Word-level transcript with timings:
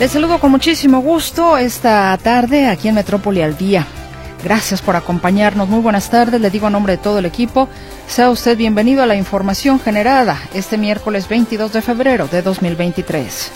Les 0.00 0.12
saludo 0.12 0.40
con 0.40 0.50
muchísimo 0.50 1.00
gusto 1.00 1.58
esta 1.58 2.16
tarde 2.16 2.68
aquí 2.68 2.88
en 2.88 2.94
Metrópoli 2.94 3.42
al 3.42 3.58
Día. 3.58 3.86
Gracias 4.42 4.80
por 4.80 4.96
acompañarnos. 4.96 5.68
Muy 5.68 5.80
buenas 5.80 6.08
tardes. 6.08 6.40
Le 6.40 6.48
digo 6.48 6.68
a 6.68 6.70
nombre 6.70 6.96
de 6.96 7.02
todo 7.02 7.18
el 7.18 7.26
equipo, 7.26 7.68
sea 8.06 8.30
usted 8.30 8.56
bienvenido 8.56 9.02
a 9.02 9.06
la 9.06 9.16
información 9.16 9.78
generada 9.78 10.38
este 10.54 10.78
miércoles 10.78 11.28
22 11.28 11.74
de 11.74 11.82
febrero 11.82 12.28
de 12.28 12.40
2023. 12.40 13.52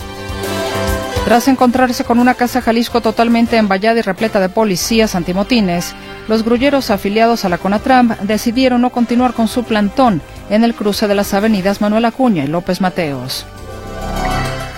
Tras 1.25 1.47
encontrarse 1.47 2.03
con 2.03 2.19
una 2.19 2.35
casa 2.35 2.61
Jalisco 2.61 3.01
totalmente 3.01 3.57
envallada 3.57 3.97
y 3.97 4.03
repleta 4.03 4.39
de 4.39 4.49
policías 4.49 5.15
antimotines, 5.15 5.95
los 6.27 6.43
grulleros 6.43 6.91
afiliados 6.91 7.43
a 7.43 7.49
la 7.49 7.57
CONATRAM 7.57 8.17
decidieron 8.21 8.81
no 8.81 8.91
continuar 8.91 9.33
con 9.33 9.47
su 9.47 9.63
plantón 9.63 10.21
en 10.51 10.63
el 10.63 10.75
cruce 10.75 11.07
de 11.07 11.15
las 11.15 11.33
avenidas 11.33 11.81
Manuel 11.81 12.05
Acuña 12.05 12.43
y 12.43 12.47
López 12.47 12.81
Mateos 12.81 13.47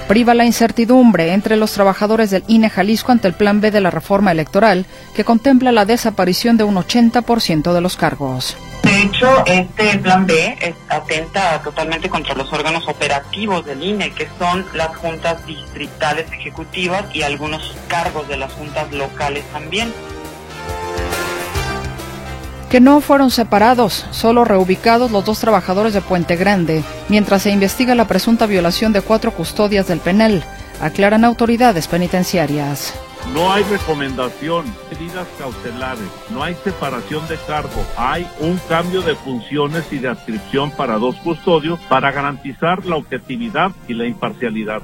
priva 0.07 0.33
la 0.33 0.45
incertidumbre 0.45 1.33
entre 1.33 1.57
los 1.57 1.73
trabajadores 1.73 2.31
del 2.31 2.43
INE 2.47 2.69
Jalisco 2.69 3.11
ante 3.11 3.27
el 3.27 3.33
plan 3.33 3.61
B 3.61 3.71
de 3.71 3.81
la 3.81 3.91
reforma 3.91 4.31
electoral, 4.31 4.85
que 5.15 5.23
contempla 5.23 5.71
la 5.71 5.85
desaparición 5.85 6.57
de 6.57 6.63
un 6.63 6.75
80% 6.75 7.73
de 7.73 7.81
los 7.81 7.97
cargos. 7.97 8.57
De 8.83 9.01
hecho, 9.01 9.45
este 9.45 9.97
plan 9.99 10.25
B 10.25 10.75
atenta 10.87 11.61
totalmente 11.61 12.09
contra 12.09 12.35
los 12.35 12.51
órganos 12.53 12.87
operativos 12.87 13.65
del 13.65 13.83
INE, 13.83 14.11
que 14.11 14.27
son 14.39 14.65
las 14.73 14.95
juntas 14.95 15.45
distritales 15.45 16.31
ejecutivas 16.31 17.03
y 17.13 17.23
algunos 17.23 17.75
cargos 17.87 18.27
de 18.27 18.37
las 18.37 18.53
juntas 18.53 18.91
locales 18.93 19.43
también 19.51 19.93
que 22.69 22.81
no 22.81 22.99
fueron 22.99 23.31
separados, 23.31 24.05
solo 24.11 24.43
reubicados 24.43 25.09
los 25.11 25.23
dos 25.23 25.39
trabajadores 25.39 25.93
de 25.93 26.01
Puente 26.01 26.35
Grande, 26.35 26.83
mientras 27.09 27.43
se 27.43 27.51
investiga 27.51 27.95
la 27.95 28.07
presunta 28.07 28.45
violación 28.45 28.93
de 28.93 29.01
cuatro 29.01 29.31
custodias 29.31 29.87
del 29.87 29.99
penal, 29.99 30.43
aclaran 30.81 31.25
autoridades 31.25 31.87
penitenciarias. 31.87 32.93
No 33.33 33.51
hay 33.51 33.63
recomendación, 33.63 34.65
medidas 34.91 35.27
cautelares, 35.37 36.07
no 36.29 36.43
hay 36.43 36.55
separación 36.63 37.27
de 37.27 37.37
cargo, 37.45 37.85
hay 37.97 38.27
un 38.39 38.57
cambio 38.69 39.01
de 39.01 39.15
funciones 39.15 39.85
y 39.91 39.97
de 39.97 40.09
adscripción 40.09 40.71
para 40.71 40.97
dos 40.97 41.15
custodios 41.17 41.79
para 41.89 42.11
garantizar 42.11 42.85
la 42.85 42.95
objetividad 42.95 43.71
y 43.87 43.93
la 43.93 44.05
imparcialidad. 44.05 44.81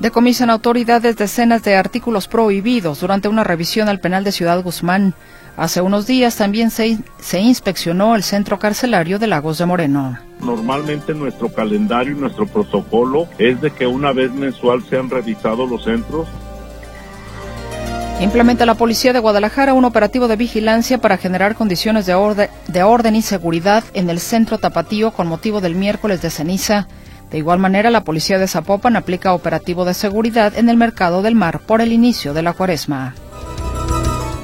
Decomisan 0.00 0.50
autoridades 0.50 1.16
decenas 1.16 1.62
de 1.64 1.76
artículos 1.76 2.28
prohibidos 2.28 3.00
durante 3.00 3.26
una 3.26 3.42
revisión 3.42 3.88
al 3.88 3.98
penal 3.98 4.22
de 4.22 4.30
Ciudad 4.30 4.62
Guzmán. 4.62 5.14
Hace 5.58 5.80
unos 5.80 6.06
días 6.06 6.36
también 6.36 6.70
se, 6.70 6.98
se, 7.18 7.40
inspeccionó 7.40 8.14
el 8.14 8.22
centro 8.22 8.60
carcelario 8.60 9.18
de 9.18 9.26
Lagos 9.26 9.58
de 9.58 9.66
Moreno. 9.66 10.16
Normalmente 10.38 11.14
nuestro 11.14 11.52
calendario 11.52 12.12
y 12.12 12.20
nuestro 12.20 12.46
protocolo 12.46 13.26
es 13.38 13.60
de 13.60 13.72
que 13.72 13.84
una 13.84 14.12
vez 14.12 14.32
mensual 14.32 14.84
sean 14.88 15.10
revisados 15.10 15.68
los 15.68 15.82
centros. 15.82 16.28
Implementa 18.20 18.66
la 18.66 18.76
Policía 18.76 19.12
de 19.12 19.18
Guadalajara 19.18 19.74
un 19.74 19.84
operativo 19.84 20.28
de 20.28 20.36
vigilancia 20.36 20.98
para 20.98 21.16
generar 21.16 21.56
condiciones 21.56 22.06
de, 22.06 22.14
orden, 22.14 22.48
de 22.68 22.84
orden 22.84 23.16
y 23.16 23.22
seguridad 23.22 23.82
en 23.94 24.10
el 24.10 24.20
centro 24.20 24.58
tapatío 24.58 25.10
con 25.10 25.26
motivo 25.26 25.60
del 25.60 25.74
miércoles 25.74 26.22
de 26.22 26.30
ceniza. 26.30 26.86
De 27.32 27.38
igual 27.38 27.58
manera, 27.58 27.90
la 27.90 28.04
Policía 28.04 28.38
de 28.38 28.46
Zapopan 28.46 28.94
aplica 28.94 29.34
operativo 29.34 29.84
de 29.84 29.94
seguridad 29.94 30.56
en 30.56 30.68
el 30.68 30.76
mercado 30.76 31.20
del 31.20 31.34
mar 31.34 31.58
por 31.58 31.80
el 31.80 31.92
inicio 31.92 32.32
de 32.32 32.42
la 32.42 32.52
cuaresma. 32.52 33.16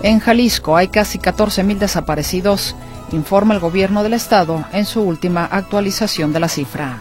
En 0.05 0.21
Jalisco 0.21 0.77
hay 0.77 0.89
casi 0.89 1.19
14.000 1.19 1.79
desaparecidos, 1.79 2.77
informa 3.11 3.55
el 3.55 3.61
gobierno 3.61 4.03
del 4.03 4.13
estado 4.13 4.63
en 4.75 4.85
su 4.85 5.01
última 5.01 5.47
actualización 5.47 6.31
de 6.35 6.41
la 6.41 6.49
cifra. 6.51 6.99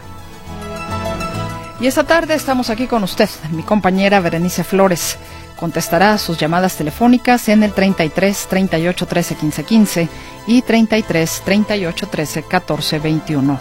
Y 1.82 1.88
esta 1.88 2.06
tarde 2.06 2.34
estamos 2.34 2.70
aquí 2.70 2.88
con 2.88 3.04
usted, 3.04 3.30
mi 3.52 3.62
compañera 3.62 4.22
Berenice 4.22 4.64
Flores. 4.64 5.18
Contestará 5.60 6.18
sus 6.18 6.38
llamadas 6.38 6.78
telefónicas 6.78 7.50
en 7.50 7.64
el 7.64 7.74
33 7.74 8.48
38 8.48 9.06
13 9.06 9.36
15 9.36 9.64
15 9.66 10.10
y 10.48 10.62
33 10.62 11.42
38 11.44 12.08
13 12.08 12.44
14 12.44 13.00
21. 13.00 13.60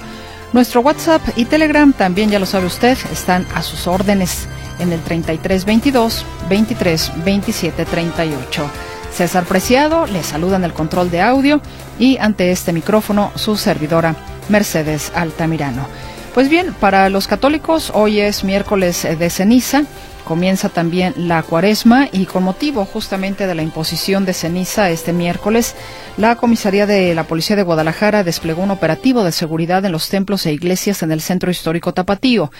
Nuestro 0.53 0.83
WhatsApp 0.83 1.21
y 1.35 1.47
Telegram 1.47 1.93
también 1.93 2.31
ya 2.31 2.39
lo 2.39 2.47
sabe 2.47 2.67
usted, 2.67 2.97
están 3.11 3.45
a 3.57 3.63
sus 3.63 3.89
órdenes 3.89 4.47
en 4.79 4.93
el 4.93 5.01
33 5.01 5.65
22 5.65 6.25
23 6.49 7.25
27 7.25 7.85
38. 7.85 8.92
César 9.15 9.45
Preciado 9.45 10.07
le 10.07 10.23
saluda 10.23 10.57
en 10.57 10.65
el 10.65 10.73
control 10.73 11.11
de 11.11 11.21
audio 11.21 11.61
y 11.99 12.17
ante 12.19 12.51
este 12.51 12.73
micrófono 12.73 13.31
su 13.35 13.57
servidora 13.57 14.17
Mercedes 14.49 15.13
Altamirano. 15.15 15.87
Pues 16.35 16.49
bien, 16.49 16.75
para 16.81 17.11
los 17.11 17.29
católicos 17.29 17.93
hoy 17.95 18.21
es 18.21 18.43
miércoles 18.43 19.03
de 19.03 19.31
ceniza, 19.31 19.83
comienza 20.25 20.71
también 20.71 21.13
la 21.17 21.43
cuaresma 21.43 22.09
y 22.11 22.25
con 22.25 22.43
motivo 22.43 22.87
justamente 22.87 23.47
de 23.47 23.55
la 23.55 23.63
imposición 23.63 24.25
de 24.25 24.33
ceniza 24.33 24.89
este 24.89 25.13
miércoles, 25.13 25.75
la 26.17 26.37
comisaría 26.37 26.87
de 26.87 27.15
la 27.15 27.25
Policía 27.25 27.55
de 27.55 27.65
Guadalajara 27.65 28.25
desplegó 28.25 28.63
un 28.63 28.71
operativo 28.71 29.25
de 29.25 29.33
seguridad 29.33 29.85
en 29.85 29.93
los 29.93 30.09
templos 30.09 30.47
e 30.47 30.53
iglesias 30.53 31.03
en 31.03 31.13
el 31.13 31.21
centro 31.21 31.51
histórico 31.51 31.93
tapatío. 31.93 32.51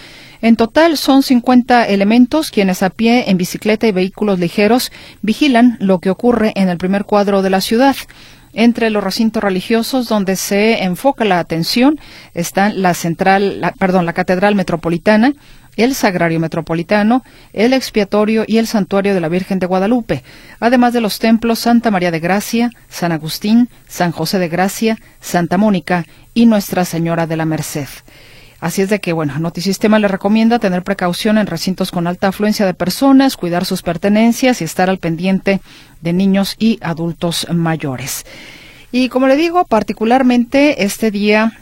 En 0.43 0.57
total 0.57 0.97
son 0.97 1.23
50 1.23 1.87
elementos 1.87 2.51
quienes 2.51 2.83
a 2.83 2.91
pie, 2.91 3.31
en 3.31 3.39
bicicleta 3.39 3.87
y 3.87 3.93
vehículos 3.93 4.41
ligeros 4.41 4.91
vigilan 5.23 5.77
lo 5.79 6.01
que 6.01 6.11
ocurre 6.11 6.53
en 6.57 6.69
el 6.69 6.79
primer 6.79 7.05
cuadro 7.05 7.43
de 7.43 7.51
la 7.51 7.61
ciudad. 7.61 7.95
Entre 8.53 8.91
los 8.91 9.05
recintos 9.05 9.41
religiosos 9.41 10.09
donde 10.09 10.35
se 10.35 10.83
enfoca 10.83 11.25
la 11.25 11.39
atención 11.39 12.01
están 12.35 12.83
la 12.83 12.93
central, 12.93 13.73
perdón, 13.79 14.05
la 14.05 14.15
Catedral 14.15 14.57
Metropolitana, 14.57 15.33
el 15.77 15.95
Sagrario 15.95 16.41
Metropolitano, 16.41 17.23
el 17.53 17.73
Expiatorio 17.73 18.45
y 18.45 18.59
el 18.59 18.67
Santuario 18.67 19.15
de 19.15 19.21
la 19.21 19.29
Virgen 19.29 19.61
de 19.61 19.67
Guadalupe, 19.67 20.25
además 20.59 20.93
de 20.93 21.01
los 21.01 21.21
templos 21.21 21.61
Santa 21.61 21.93
María 21.93 22.11
de 22.11 22.19
Gracia, 22.19 22.71
San 22.89 23.13
Agustín, 23.13 23.69
San 23.87 24.11
José 24.11 24.41
de 24.41 24.49
Gracia, 24.49 24.99
Santa 25.21 25.57
Mónica 25.57 26.05
y 26.35 26.47
Nuestra 26.47 26.85
Señora 26.85 27.29
de 27.29 27.37
la 27.37 27.45
Merced. 27.45 27.89
Así 28.63 28.81
es 28.81 28.89
de 28.89 29.01
que, 29.01 29.13
bueno, 29.13 29.37
Notisistema 29.41 29.99
le 29.99 30.07
recomienda 30.07 30.61
tener 30.61 30.85
precaución 30.85 31.37
en 31.37 31.49
recintos 31.49 31.91
con 31.91 32.07
alta 32.07 32.29
afluencia 32.29 32.65
de 32.65 32.75
personas, 32.75 33.37
cuidar 33.37 33.65
sus 33.65 33.83
pertenencias 33.83 34.61
y 34.61 34.65
estar 34.65 34.89
al 34.89 34.99
pendiente 34.99 35.61
de 36.01 36.13
niños 36.13 36.55
y 36.61 36.79
adultos 36.81 37.49
mayores. 37.53 38.25
Y 38.93 39.09
como 39.09 39.27
le 39.27 39.35
digo, 39.35 39.65
particularmente 39.65 40.85
este 40.85 41.11
día, 41.11 41.59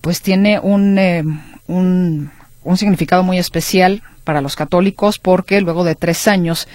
pues 0.00 0.22
tiene 0.22 0.58
un, 0.58 0.96
eh, 0.98 1.22
un, 1.66 2.30
un 2.64 2.76
significado 2.78 3.22
muy 3.22 3.36
especial 3.36 4.02
para 4.24 4.40
los 4.40 4.56
católicos 4.56 5.18
porque 5.18 5.60
luego 5.60 5.84
de 5.84 5.94
tres 5.94 6.26
años 6.26 6.68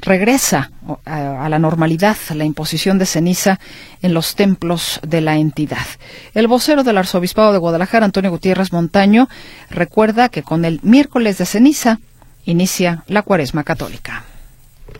regresa 0.00 0.70
a, 1.04 1.48
la 1.48 1.58
normalidad 1.58 2.16
la 2.34 2.44
imposición 2.44 2.98
de 2.98 3.06
ceniza 3.06 3.58
en 4.02 4.14
los 4.14 4.34
templos 4.34 5.00
de 5.02 5.20
la 5.20 5.36
entidad. 5.36 5.86
El 6.34 6.48
vocero 6.48 6.82
del 6.82 6.98
Arzobispado 6.98 7.52
de 7.52 7.58
Guadalajara, 7.58 8.04
Antonio 8.04 8.30
Gutiérrez 8.30 8.72
Montaño, 8.72 9.28
recuerda 9.70 10.28
que 10.28 10.42
con 10.42 10.64
el 10.64 10.80
miércoles 10.82 11.38
de 11.38 11.46
ceniza 11.46 11.98
inicia 12.44 13.04
la 13.06 13.22
cuaresma 13.22 13.64
católica. 13.64 14.24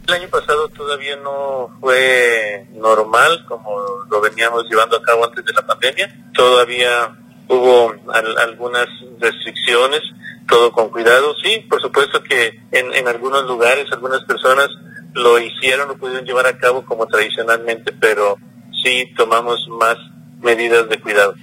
El 0.07 0.15
año 0.15 0.29
pasado 0.29 0.69
todavía 0.69 1.17
no 1.17 1.77
fue 1.81 2.67
normal 2.75 3.45
como 3.47 3.71
lo 4.09 4.21
veníamos 4.21 4.65
llevando 4.69 4.97
a 4.97 5.03
cabo 5.03 5.25
antes 5.25 5.45
de 5.45 5.53
la 5.53 5.67
pandemia. 5.67 6.31
Todavía 6.35 7.17
hubo 7.49 7.95
algunas 8.39 8.87
restricciones, 9.19 10.01
todo 10.49 10.71
con 10.73 10.91
cuidado. 10.91 11.35
Sí, 11.43 11.67
por 11.69 11.81
supuesto 11.81 12.23
que 12.23 12.61
en, 12.71 12.93
en 12.93 13.09
algunos 13.09 13.45
lugares, 13.47 13.87
algunas 13.91 14.23
personas 14.25 14.69
lo 15.15 15.39
hicieron, 15.39 15.89
lo 15.89 15.97
pudieron 15.97 16.25
llevar 16.25 16.47
a 16.47 16.59
cabo 16.59 16.85
como 16.85 17.07
tradicionalmente, 17.07 17.93
pero 17.93 18.37
sí 18.83 19.13
tomamos 19.17 19.69
más 19.69 19.97
medidas 20.41 20.89
de 20.89 21.01
cuidado. 21.01 21.35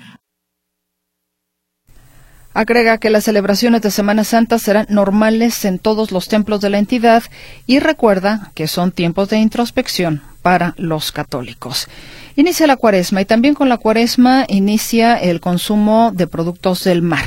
Agrega 2.54 2.98
que 2.98 3.12
las 3.12 3.26
celebraciones 3.26 3.84
de 3.84 3.92
Semana 3.92 4.24
Santa 4.24 4.58
serán 4.58 4.88
normales 4.90 5.64
en 5.64 5.78
todos 5.78 6.12
los 6.12 6.28
templos 6.28 6.60
de 6.60 6.72
la 6.72 6.80
entidad 6.80 7.22
y 7.68 7.80
recuerda 7.80 8.52
que 8.56 8.68
son 8.68 8.92
tiempos 8.92 9.30
de 9.30 9.38
introspección 9.38 10.24
para 10.42 10.74
los 10.78 11.12
católicos. 11.12 11.88
Inicia 12.40 12.68
la 12.68 12.78
cuaresma 12.78 13.22
y 13.22 13.26
también 13.26 13.56
con 13.56 13.68
la 13.68 13.80
cuaresma 13.80 14.46
inicia 14.48 15.16
el 15.16 15.40
consumo 15.40 16.12
de 16.14 16.28
productos 16.28 16.84
del 16.84 17.02
mar. 17.02 17.26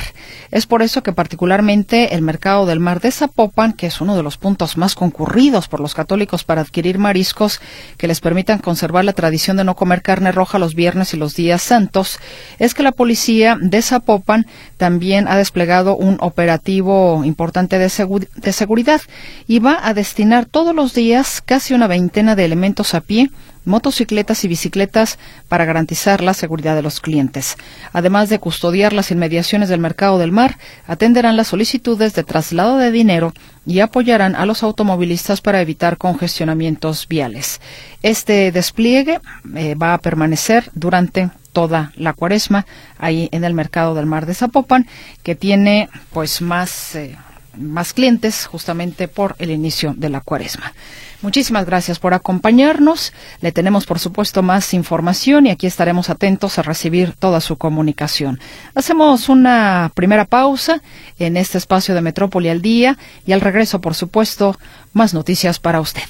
Es 0.53 0.67
por 0.67 0.83
eso 0.83 1.03
que 1.03 1.13
particularmente 1.13 2.15
el 2.15 2.23
mercado 2.23 2.65
del 2.65 2.79
mar 2.79 3.01
de 3.01 3.11
Zapopan, 3.11 3.73
que 3.73 3.89
es 3.89 4.01
uno 4.01 4.17
de 4.17 4.23
los 4.23 4.37
puntos 4.37 4.77
más 4.77 4.95
concurridos 4.95 5.67
por 5.67 5.81
los 5.81 5.95
católicos 5.95 6.45
para 6.45 6.61
adquirir 6.61 6.99
mariscos 6.99 7.61
que 7.97 8.07
les 8.07 8.21
permitan 8.21 8.61
conservar 8.61 9.05
la 9.05 9.13
tradición 9.13 9.57
de 9.57 9.65
no 9.65 9.75
comer 9.75 10.03
carne 10.03 10.31
roja 10.31 10.61
los 10.61 10.77
viernes 10.77 11.13
y 11.13 11.17
los 11.17 11.35
días 11.35 11.61
santos, 11.61 12.21
es 12.61 12.75
que 12.75 12.85
la 12.85 12.93
policía 12.93 13.59
de 13.61 13.83
Zapopan 13.83 14.47
también 14.77 15.27
ha 15.27 15.37
desplegado 15.37 15.97
un 15.97 16.19
operativo 16.21 17.25
importante 17.25 17.79
de, 17.79 17.91
de 18.37 18.53
seguridad 18.53 19.01
y 19.49 19.59
va 19.59 19.77
a 19.83 19.93
destinar 19.93 20.47
todos 20.47 20.73
los 20.73 20.95
días 20.95 21.43
casi 21.45 21.75
una 21.75 21.89
veintena 21.89 22.37
de 22.37 22.45
elementos 22.45 22.95
a 22.95 23.01
pie 23.11 23.29
motocicletas 23.65 24.45
y 24.45 24.49
bicicletas 24.49 25.19
para 25.49 25.65
garantizar 25.65 26.23
la 26.23 26.33
seguridad 26.33 26.77
de 26.77 26.83
los 26.83 27.01
clientes. 27.01 27.57
Además 27.93 28.29
de 28.29 28.39
custodiar 28.39 28.93
las 28.93 29.11
inmediaciones 29.11 29.69
del 29.69 29.81
mercado 29.81 30.19
del 30.19 30.31
mar, 30.31 30.59
atenderán 30.87 31.37
las 31.37 31.49
solicitudes 31.49 32.15
de 32.15 32.23
traslado 32.23 32.79
de 32.79 32.93
dinero 32.93 33.35
y 33.67 33.81
apoyarán 33.81 34.37
a 34.37 34.47
los 34.47 34.63
automovilistas 34.63 35.41
para 35.41 35.61
evitar 35.61 35.99
congestionamientos 35.99 37.09
viales. 37.09 37.61
Este 38.03 38.53
despliegue 38.53 39.21
eh, 39.57 39.75
va 39.75 39.95
a 39.95 39.99
permanecer 39.99 40.71
durante 40.75 41.31
toda 41.53 41.93
la 41.97 42.13
cuaresma 42.13 42.65
ahí 42.97 43.29
en 43.33 43.43
el 43.43 43.55
mercado 43.55 43.97
del 43.97 44.07
mar 44.07 44.25
de 44.25 44.35
Zapopan, 44.35 44.87
que 45.25 45.35
tiene 45.35 45.89
pues 46.13 46.41
más, 46.41 46.95
eh, 46.95 47.17
más 47.59 47.93
clientes 47.93 48.47
justamente 48.47 49.09
por 49.09 49.35
el 49.41 49.51
inicio 49.51 49.95
de 49.97 50.11
la 50.11 50.21
cuaresma. 50.21 50.73
Muchísimas 51.23 51.67
gracias 51.67 51.99
por 51.99 52.15
acompañarnos. 52.15 53.13
Le 53.43 53.53
tenemos, 53.53 53.85
por 53.85 53.99
supuesto, 53.99 54.43
más 54.43 54.73
información 54.73 55.47
y 55.47 55.51
aquí 55.51 55.67
estaremos 55.67 56.09
atentos 56.09 56.59
a 56.59 56.63
recibir 56.63 57.13
toda 57.13 57.41
su 57.41 57.57
comunicación. 57.57 58.41
Hacemos 58.75 59.29
una 59.29 59.93
primera 59.95 60.25
pausa 60.25 60.81
en 61.19 61.37
este 61.37 61.59
espacio 61.59 61.95
de 61.95 62.01
Metrópoli 62.01 62.49
al 62.49 62.63
día 62.63 62.97
y 63.27 63.33
al 63.33 63.43
regreso, 63.43 63.83
por 63.83 63.95
supuesto, 63.95 64.59
más 64.95 65.13
noticias 65.13 65.59
para 65.59 65.81
usted. 65.81 66.03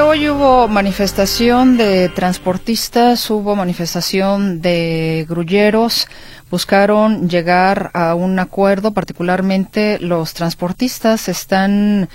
Hoy 0.00 0.28
hubo 0.28 0.68
manifestación 0.68 1.76
de 1.76 2.08
transportistas, 2.08 3.30
hubo 3.30 3.56
manifestación 3.56 4.60
de 4.60 5.26
grulleros, 5.28 6.06
buscaron 6.50 7.28
llegar 7.28 7.90
a 7.94 8.14
un 8.14 8.38
acuerdo, 8.38 8.92
particularmente 8.92 9.98
los 9.98 10.34
transportistas 10.34 11.28
están 11.28 12.08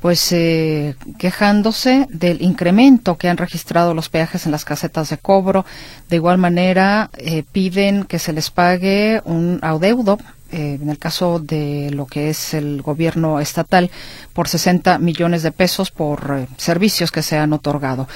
pues 0.00 0.32
eh, 0.32 0.94
quejándose 1.18 2.06
del 2.08 2.40
incremento 2.42 3.16
que 3.16 3.28
han 3.28 3.36
registrado 3.36 3.94
los 3.94 4.08
peajes 4.08 4.46
en 4.46 4.52
las 4.52 4.64
casetas 4.64 5.10
de 5.10 5.18
cobro. 5.18 5.64
De 6.08 6.16
igual 6.16 6.38
manera, 6.38 7.10
eh, 7.18 7.44
piden 7.50 8.04
que 8.04 8.18
se 8.18 8.32
les 8.32 8.50
pague 8.50 9.20
un 9.24 9.58
adeudo 9.62 10.18
eh, 10.50 10.78
en 10.80 10.88
el 10.88 10.98
caso 10.98 11.38
de 11.38 11.90
lo 11.92 12.06
que 12.06 12.30
es 12.30 12.54
el 12.54 12.82
gobierno 12.82 13.40
estatal, 13.40 13.90
por 14.32 14.48
60 14.48 14.98
millones 14.98 15.42
de 15.42 15.52
pesos 15.52 15.90
por 15.90 16.36
eh, 16.38 16.46
servicios 16.56 17.10
que 17.10 17.22
se 17.22 17.36
han 17.36 17.52
otorgado. 17.52 18.08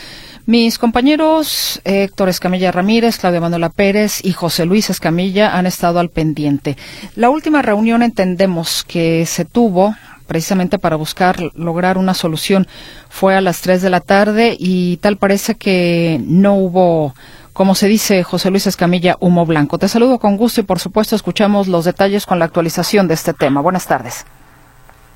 Mis 0.44 0.78
compañeros 0.78 1.80
Héctor 1.84 2.28
Escamilla 2.28 2.72
Ramírez, 2.72 3.18
Claudia 3.18 3.40
Manuela 3.40 3.68
Pérez 3.68 4.24
y 4.24 4.32
José 4.32 4.66
Luis 4.66 4.90
Escamilla 4.90 5.56
han 5.56 5.66
estado 5.66 6.00
al 6.00 6.08
pendiente. 6.08 6.76
La 7.14 7.30
última 7.30 7.62
reunión 7.62 8.02
entendemos 8.02 8.82
que 8.82 9.24
se 9.26 9.44
tuvo 9.44 9.94
precisamente 10.26 10.78
para 10.78 10.96
buscar 10.96 11.38
lograr 11.54 11.98
una 11.98 12.14
solución 12.14 12.66
fue 13.08 13.36
a 13.36 13.40
las 13.40 13.60
3 13.60 13.82
de 13.82 13.90
la 13.90 14.00
tarde 14.00 14.56
y 14.58 14.96
tal 14.96 15.16
parece 15.16 15.54
que 15.56 16.20
no 16.24 16.54
hubo 16.54 17.14
como 17.62 17.76
se 17.76 17.86
dice 17.86 18.24
José 18.24 18.50
Luis 18.50 18.66
Escamilla, 18.66 19.16
humo 19.20 19.46
blanco. 19.46 19.78
Te 19.78 19.86
saludo 19.86 20.18
con 20.18 20.36
gusto 20.36 20.60
y 20.60 20.64
por 20.64 20.80
supuesto 20.80 21.14
escuchamos 21.14 21.68
los 21.68 21.84
detalles 21.84 22.26
con 22.26 22.40
la 22.40 22.46
actualización 22.46 23.06
de 23.06 23.14
este 23.14 23.34
tema. 23.34 23.60
Buenas 23.60 23.86
tardes. 23.86 24.26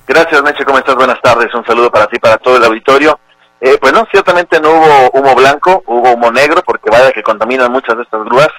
Gracias, 0.07 0.41
Meche, 0.45 0.65
¿cómo 0.65 0.79
estás? 0.79 0.95
Buenas 0.95 1.21
tardes. 1.21 1.53
Un 1.53 1.67
saludo 1.67 1.91
para 1.91 2.07
ti, 2.07 2.21
para 2.21 2.39
todo 2.39 2.57
el 2.59 2.63
auditorio. 2.63 3.19
Eh, 3.61 3.79
pues 3.81 3.93
no, 3.93 4.07
ciertamente 4.13 4.61
no 4.61 4.71
hubo 4.71 5.11
humo 5.15 5.35
blanco, 5.35 5.83
hubo 5.89 6.13
humo 6.13 6.31
negro, 6.31 6.63
porque 6.65 6.89
vaya 6.89 7.11
que 7.11 7.25
contaminan 7.25 7.73
muchas 7.73 7.97
de 7.97 8.05
estas 8.05 8.25
grúas. 8.25 8.51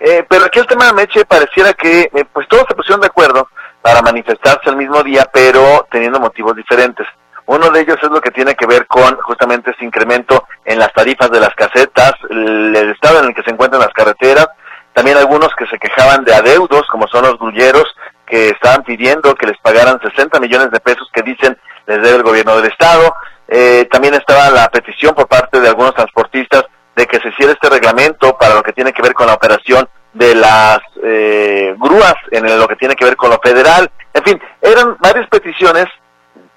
Eh, 0.00 0.24
pero 0.26 0.46
aquí 0.46 0.60
el 0.60 0.66
tema, 0.66 0.90
Meche, 0.94 1.26
pareciera 1.26 1.74
que 1.74 2.10
eh, 2.14 2.24
pues 2.32 2.48
todos 2.48 2.64
se 2.66 2.74
pusieron 2.74 3.02
de 3.02 3.08
acuerdo 3.08 3.48
para 3.82 4.00
manifestarse 4.00 4.70
el 4.70 4.76
mismo 4.76 5.02
día, 5.02 5.28
pero 5.30 5.86
teniendo 5.90 6.18
motivos 6.18 6.56
diferentes. 6.56 7.06
Uno 7.46 7.70
de 7.70 7.80
ellos 7.80 7.98
es 8.02 8.10
lo 8.10 8.20
que 8.20 8.30
tiene 8.30 8.54
que 8.54 8.66
ver 8.66 8.86
con 8.86 9.16
justamente 9.20 9.70
ese 9.70 9.84
incremento 9.84 10.46
en 10.64 10.78
las 10.78 10.92
tarifas 10.92 11.30
de 11.30 11.40
las 11.40 11.54
casetas, 11.54 12.14
el, 12.30 12.74
estado 12.74 13.20
en 13.20 13.26
el 13.26 13.34
que 13.34 13.42
se 13.42 13.50
encuentran 13.50 13.82
las 13.82 13.92
carreteras, 13.92 14.48
también 14.94 15.18
algunos 15.18 15.50
que 15.58 15.66
se 15.66 15.78
quejaban 15.78 16.24
de 16.24 16.34
adeudos, 16.34 16.86
como 16.90 17.06
son 17.08 17.24
los 17.24 17.38
grulleros, 17.38 17.84
que 18.26 18.48
estaban 18.48 18.82
pidiendo 18.84 19.34
que 19.34 19.46
les 19.46 19.58
pagaran 19.58 20.00
60 20.00 20.40
millones 20.40 20.70
de 20.70 20.80
pesos 20.80 21.08
que 21.12 21.22
dicen 21.22 21.58
les 21.86 22.02
debe 22.02 22.16
el 22.16 22.22
gobierno 22.22 22.56
del 22.56 22.70
estado. 22.70 23.14
Eh, 23.48 23.86
también 23.90 24.14
estaba 24.14 24.50
la 24.50 24.68
petición 24.68 25.14
por 25.14 25.28
parte 25.28 25.60
de 25.60 25.68
algunos 25.68 25.94
transportistas 25.94 26.64
de 26.96 27.06
que 27.06 27.18
se 27.18 27.28
hiciera 27.28 27.52
este 27.52 27.68
reglamento 27.68 28.38
para 28.38 28.54
lo 28.54 28.62
que 28.62 28.72
tiene 28.72 28.92
que 28.92 29.02
ver 29.02 29.12
con 29.12 29.26
la 29.26 29.34
operación 29.34 29.86
de 30.14 30.34
las 30.34 30.78
eh, 31.02 31.74
grúas, 31.76 32.14
en 32.30 32.58
lo 32.58 32.68
que 32.68 32.76
tiene 32.76 32.94
que 32.94 33.04
ver 33.04 33.16
con 33.16 33.30
lo 33.30 33.38
federal. 33.42 33.90
En 34.14 34.22
fin, 34.22 34.40
eran 34.62 34.96
varias 35.00 35.28
peticiones 35.28 35.86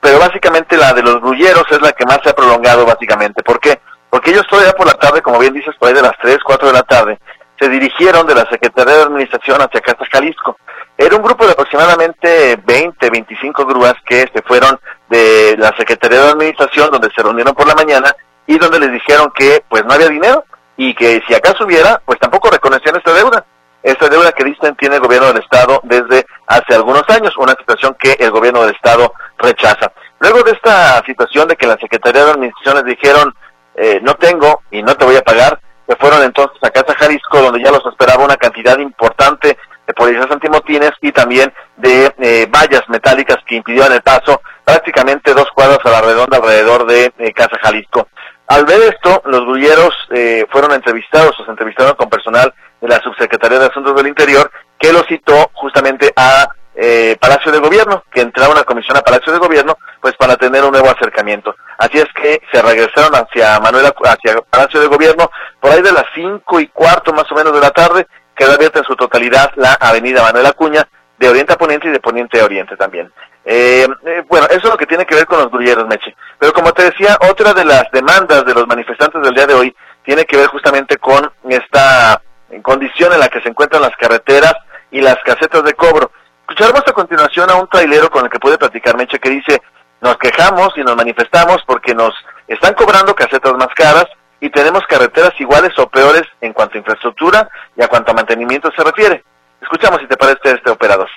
pero 0.01 0.19
básicamente 0.19 0.77
la 0.77 0.94
de 0.94 1.01
los 1.01 1.19
grulleros 1.21 1.65
es 1.69 1.81
la 1.81 1.91
que 1.91 2.05
más 2.05 2.19
se 2.23 2.29
ha 2.29 2.35
prolongado 2.35 2.85
básicamente. 2.85 3.44
¿Por 3.44 3.59
qué? 3.59 3.79
Porque 4.09 4.31
ellos 4.31 4.47
todavía 4.49 4.73
por 4.73 4.88
la 4.88 4.94
tarde, 4.94 5.21
como 5.21 5.39
bien 5.39 5.53
dices, 5.53 5.75
por 5.77 5.89
ahí 5.89 5.94
de 5.94 6.01
las 6.01 6.17
3, 6.21 6.38
4 6.44 6.67
de 6.67 6.73
la 6.73 6.83
tarde, 6.83 7.19
se 7.59 7.69
dirigieron 7.69 8.25
de 8.27 8.35
la 8.35 8.45
Secretaría 8.49 8.95
de 8.95 9.03
Administración 9.03 9.61
hacia 9.61 9.81
Casa 9.81 10.05
Jalisco. 10.11 10.57
Era 10.97 11.15
un 11.15 11.23
grupo 11.23 11.45
de 11.45 11.51
aproximadamente 11.51 12.59
20, 12.65 13.09
25 13.09 13.65
grúas 13.65 13.95
que 14.05 14.29
se 14.33 14.41
fueron 14.44 14.79
de 15.09 15.55
la 15.57 15.75
Secretaría 15.77 16.21
de 16.21 16.29
Administración, 16.31 16.89
donde 16.91 17.09
se 17.15 17.21
reunieron 17.21 17.53
por 17.53 17.67
la 17.67 17.75
mañana 17.75 18.15
y 18.45 18.57
donde 18.57 18.79
les 18.79 18.91
dijeron 18.91 19.31
que 19.35 19.63
pues 19.67 19.85
no 19.85 19.94
había 19.94 20.07
dinero 20.07 20.44
y 20.77 20.94
que 20.94 21.21
si 21.27 21.33
acaso 21.33 21.65
hubiera, 21.65 22.01
pues 22.05 22.19
tampoco 22.19 22.49
reconocían 22.49 22.95
esta 22.95 23.13
deuda. 23.13 23.44
Esta 23.87 24.09
deuda 24.09 24.33
que 24.33 24.43
dicen 24.43 24.75
tiene 24.75 24.95
el 24.95 25.01
gobierno 25.01 25.27
del 25.27 25.41
Estado 25.41 25.79
desde 25.85 26.25
hace 26.45 26.75
algunos 26.75 27.03
años, 27.07 27.33
una 27.37 27.53
situación 27.53 27.95
que 27.97 28.17
el 28.19 28.31
gobierno 28.31 28.65
del 28.65 28.75
Estado 28.75 29.13
rechaza. 29.37 29.94
Luego 30.19 30.44
de 30.44 30.51
esta 30.51 31.01
situación 31.06 31.47
de 31.47 31.56
que 31.56 31.67
la 31.67 31.77
Secretaría 31.77 32.25
de 32.25 32.31
Administración 32.31 32.75
les 32.75 32.97
dijeron, 32.97 33.33
eh, 33.75 34.01
no 34.03 34.15
tengo 34.15 34.63
y 34.71 34.83
no 34.83 34.94
te 34.95 35.06
voy 35.06 35.15
a 35.15 35.21
pagar, 35.21 35.57
se 35.87 35.95
fueron 35.95 36.21
entonces 36.23 36.57
a 36.63 36.69
Casa 36.69 36.95
Jalisco, 36.95 37.41
donde 37.41 37.63
ya 37.63 37.71
los 37.71 37.85
esperaba 37.85 38.25
una 38.25 38.35
cantidad 38.35 38.77
importante 38.77 39.57
de 39.87 39.94
policías 39.94 40.29
antimotines 40.29 40.91
y 40.99 41.13
también 41.13 41.53
de 41.77 42.13
eh, 42.19 42.45
vallas 42.51 42.83
metálicas 42.89 43.37
que 43.47 43.56
impidieron 43.56 43.94
el 43.94 44.01
paso, 44.01 44.41
prácticamente 44.65 45.33
dos 45.33 45.47
cuadras 45.56 45.79
a 45.85 45.91
la 45.91 46.01
redonda 46.01 46.39
alrededor 46.39 46.87
de 46.87 47.13
Casa 47.33 47.57
Jalisco. 47.63 48.09
Al 48.47 48.65
ver 48.65 48.94
esto, 48.94 49.21
los 49.25 49.41
grulleros 49.41 49.94
eh, 50.11 50.45
fueron 50.49 50.71
entrevistados, 50.71 51.35
se 51.37 51.51
entrevistaron 51.51 51.95
con 51.95 52.09
personal 52.09 52.53
de 52.81 52.87
la 52.87 52.99
Subsecretaría 53.01 53.59
de 53.59 53.65
Asuntos 53.65 53.95
del 53.95 54.07
Interior, 54.07 54.51
que 54.77 54.93
lo 54.93 55.03
citó 55.03 55.49
justamente 55.53 56.11
a 56.15 56.47
eh, 56.75 57.17
Palacio 57.19 57.51
de 57.51 57.59
Gobierno, 57.59 58.03
que 58.11 58.21
entraba 58.21 58.53
una 58.53 58.63
comisión 58.63 58.95
a 58.97 59.01
Palacio 59.01 59.33
de 59.33 59.39
Gobierno, 59.39 59.77
pues 59.99 60.15
para 60.15 60.35
tener 60.35 60.63
un 60.63 60.71
nuevo 60.71 60.89
acercamiento. 60.89 61.55
Así 61.77 61.97
es 61.97 62.07
que 62.13 62.41
se 62.51 62.61
regresaron 62.61 63.15
hacia 63.15 63.59
Manuel, 63.59 63.91
hacia 64.03 64.41
Palacio 64.49 64.79
de 64.79 64.87
Gobierno, 64.87 65.31
por 65.59 65.71
ahí 65.71 65.81
de 65.81 65.91
las 65.91 66.05
cinco 66.13 66.59
y 66.59 66.67
cuarto 66.67 67.13
más 67.13 67.31
o 67.31 67.35
menos 67.35 67.53
de 67.53 67.61
la 67.61 67.71
tarde, 67.71 68.05
quedó 68.35 68.53
abierta 68.53 68.79
en 68.79 68.85
su 68.85 68.95
totalidad 68.95 69.51
la 69.55 69.73
avenida 69.73 70.21
Manuel 70.21 70.45
Acuña, 70.45 70.87
de 71.17 71.29
oriente 71.29 71.53
a 71.53 71.57
poniente 71.57 71.87
y 71.87 71.91
de 71.91 71.99
poniente 71.99 72.39
a 72.39 72.45
oriente 72.45 72.77
también. 72.77 73.11
Eh, 73.43 73.87
eh, 74.05 74.23
bueno, 74.27 74.45
eso 74.47 74.67
es 74.67 74.69
lo 74.69 74.77
que 74.77 74.85
tiene 74.85 75.05
que 75.05 75.15
ver 75.15 75.25
con 75.25 75.39
los 75.39 75.49
grulleros, 75.49 75.87
Meche. 75.87 76.15
Pero 76.37 76.53
como 76.53 76.73
te 76.73 76.83
decía, 76.83 77.17
otra 77.27 77.53
de 77.53 77.65
las 77.65 77.89
demandas 77.91 78.45
de 78.45 78.53
los 78.53 78.67
manifestantes 78.67 79.19
del 79.21 79.33
día 79.33 79.47
de 79.47 79.53
hoy 79.55 79.75
tiene 80.03 80.25
que 80.25 80.37
ver 80.37 80.47
justamente 80.47 80.97
con 80.97 81.31
esta 81.49 82.21
condición 82.61 83.13
en 83.13 83.19
la 83.19 83.30
que 83.30 83.42
se 83.42 83.49
encuentran 83.49 83.81
las 83.81 83.95
carreteras 83.97 84.54
y 84.92 85.01
las 85.01 85.18
casetas 85.25 85.63
de 85.63 85.73
cobro. 85.73 86.11
Escucharemos 86.42 86.83
a 86.87 86.94
continuación 86.94 87.49
a 87.49 87.56
un 87.56 87.68
trailero 87.68 88.09
con 88.09 88.23
el 88.25 88.31
que 88.31 88.39
puede 88.39 88.57
platicar 88.57 88.95
Meche 88.97 89.19
que 89.19 89.30
dice, 89.30 89.61
nos 90.01 90.18
quejamos 90.18 90.69
y 90.77 90.83
nos 90.83 90.95
manifestamos 90.95 91.57
porque 91.66 91.94
nos 91.94 92.13
están 92.47 92.73
cobrando 92.73 93.16
casetas 93.16 93.54
más 93.54 93.69
caras 93.75 94.06
y 94.39 94.49
tenemos 94.49 94.83
carreteras 94.87 95.33
iguales 95.39 95.77
o 95.77 95.89
peores 95.89 96.23
en 96.42 96.54
cuanto 96.54 96.75
a 96.75 96.80
infraestructura 96.80 97.49
y 97.75 97.83
a 97.83 97.87
cuanto 97.87 98.11
a 98.11 98.16
mantenimiento 98.16 98.71
se 98.75 98.83
refiere. 98.83 99.23
Escuchamos 99.61 99.99
si 99.99 100.07
te 100.07 100.18
parece 100.18 100.51
este 100.51 100.69
operador. 100.69 101.09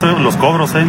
Los 0.00 0.36
cobros, 0.36 0.74
¿eh? 0.74 0.86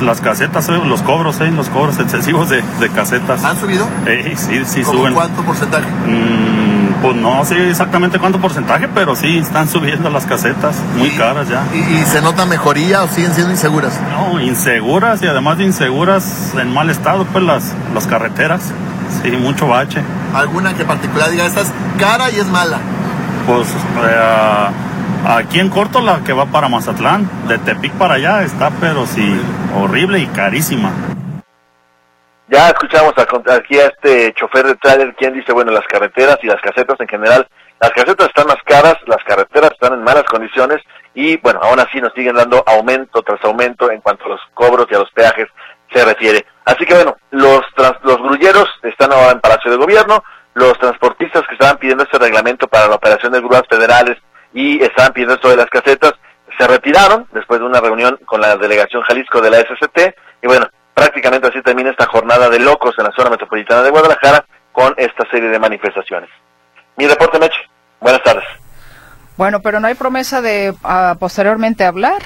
Las 0.00 0.20
casetas, 0.20 0.68
los 0.68 1.02
cobros, 1.02 1.40
¿eh? 1.40 1.50
Los 1.50 1.68
cobros 1.68 1.98
excesivos 1.98 2.48
de, 2.48 2.62
casetas. 2.94 3.44
¿Han 3.44 3.56
subido? 3.56 3.86
Eh, 4.06 4.34
sí, 4.36 4.64
sí, 4.64 4.84
suben. 4.84 5.12
¿Cuánto 5.12 5.42
porcentaje? 5.42 5.86
Mm, 6.06 6.61
Pues 7.02 7.16
no 7.16 7.44
sé 7.44 7.68
exactamente 7.68 8.20
cuánto 8.20 8.40
porcentaje, 8.40 8.88
pero 8.94 9.16
sí, 9.16 9.38
están 9.38 9.68
subiendo 9.68 10.08
las 10.08 10.24
casetas, 10.24 10.76
muy 10.96 11.10
caras 11.10 11.48
ya. 11.48 11.64
¿Y, 11.74 12.04
se 12.06 12.22
nota 12.22 12.46
mejoría 12.46 13.02
o 13.02 13.08
siguen 13.08 13.34
siendo 13.34 13.50
inseguras? 13.50 13.98
No, 14.12 14.40
inseguras 14.40 15.20
y 15.20 15.26
además 15.26 15.58
de 15.58 15.64
inseguras, 15.64 16.54
en 16.56 16.72
mal 16.72 16.90
estado, 16.90 17.24
pues 17.24 17.42
las, 17.44 17.74
las 17.92 18.06
carreteras. 18.06 18.72
Sí, 19.20 19.32
mucho 19.32 19.66
bache. 19.66 20.00
¿Alguna 20.32 20.74
que 20.74 20.84
particular 20.84 21.28
diga, 21.30 21.44
esta 21.44 21.62
es 21.62 21.72
cara 21.98 22.30
y 22.30 22.36
es 22.36 22.46
mala? 22.46 22.78
Pues 23.48 23.68
eh, 23.68 24.68
aquí 25.28 25.58
en 25.58 25.70
corto 25.70 26.00
la 26.00 26.20
que 26.20 26.32
va 26.32 26.46
para 26.46 26.68
Mazatlán, 26.68 27.28
de 27.48 27.58
Tepic 27.58 27.92
para 27.94 28.14
allá 28.14 28.42
está, 28.44 28.70
pero 28.80 29.06
sí, 29.06 29.40
horrible 29.76 30.20
y 30.20 30.26
carísima. 30.26 30.92
Ya 32.52 32.68
escuchamos 32.68 33.14
aquí 33.16 33.78
a 33.78 33.86
este 33.86 34.34
chofer 34.34 34.66
de 34.66 34.74
trailer 34.74 35.14
quien 35.14 35.32
dice, 35.32 35.54
bueno, 35.54 35.72
las 35.72 35.86
carreteras 35.86 36.36
y 36.42 36.46
las 36.48 36.60
casetas 36.60 37.00
en 37.00 37.08
general, 37.08 37.48
las 37.80 37.90
casetas 37.92 38.26
están 38.26 38.46
más 38.46 38.58
caras, 38.66 38.94
las 39.06 39.24
carreteras 39.24 39.70
están 39.72 39.94
en 39.94 40.04
malas 40.04 40.24
condiciones 40.24 40.82
y 41.14 41.38
bueno, 41.38 41.60
aún 41.62 41.80
así 41.80 41.98
nos 41.98 42.12
siguen 42.12 42.36
dando 42.36 42.62
aumento 42.66 43.22
tras 43.22 43.42
aumento 43.42 43.90
en 43.90 44.02
cuanto 44.02 44.26
a 44.26 44.28
los 44.28 44.40
cobros 44.52 44.86
y 44.90 44.94
a 44.94 44.98
los 44.98 45.10
peajes 45.12 45.48
se 45.94 46.04
refiere. 46.04 46.44
Así 46.66 46.84
que 46.84 46.92
bueno, 46.92 47.16
los, 47.30 47.62
los 48.02 48.18
grulleros 48.18 48.68
están 48.82 49.14
ahora 49.14 49.32
en 49.32 49.40
Palacio 49.40 49.70
de 49.70 49.78
Gobierno, 49.78 50.22
los 50.52 50.78
transportistas 50.78 51.44
que 51.48 51.54
estaban 51.54 51.78
pidiendo 51.78 52.04
este 52.04 52.18
reglamento 52.18 52.68
para 52.68 52.86
la 52.86 52.96
operación 52.96 53.32
de 53.32 53.40
grúas 53.40 53.62
federales 53.66 54.18
y 54.52 54.78
estaban 54.84 55.14
pidiendo 55.14 55.36
esto 55.36 55.48
de 55.48 55.56
las 55.56 55.70
casetas, 55.70 56.12
se 56.58 56.68
retiraron 56.68 57.26
después 57.32 57.60
de 57.60 57.66
una 57.66 57.80
reunión 57.80 58.18
con 58.26 58.42
la 58.42 58.58
delegación 58.58 59.00
Jalisco 59.04 59.40
de 59.40 59.50
la 59.50 59.56
SCT 59.60 60.14
y 60.42 60.46
bueno, 60.46 60.68
prácticamente 60.94 61.48
así 61.48 61.62
termina 61.62 61.90
esta 61.90 62.06
jornada 62.06 62.48
de 62.48 62.58
locos 62.58 62.94
en 62.98 63.04
la 63.04 63.12
zona 63.12 63.30
metropolitana 63.30 63.82
de 63.82 63.90
Guadalajara 63.90 64.44
con 64.72 64.94
esta 64.96 65.28
serie 65.30 65.48
de 65.48 65.58
manifestaciones. 65.58 66.30
Mi 66.96 67.06
reporte, 67.06 67.38
Meche. 67.38 67.60
Buenas 68.00 68.22
tardes. 68.22 68.44
Bueno, 69.36 69.60
pero 69.60 69.80
no 69.80 69.88
hay 69.88 69.94
promesa 69.94 70.42
de 70.42 70.74
ah, 70.84 71.16
posteriormente 71.18 71.84
hablar. 71.84 72.22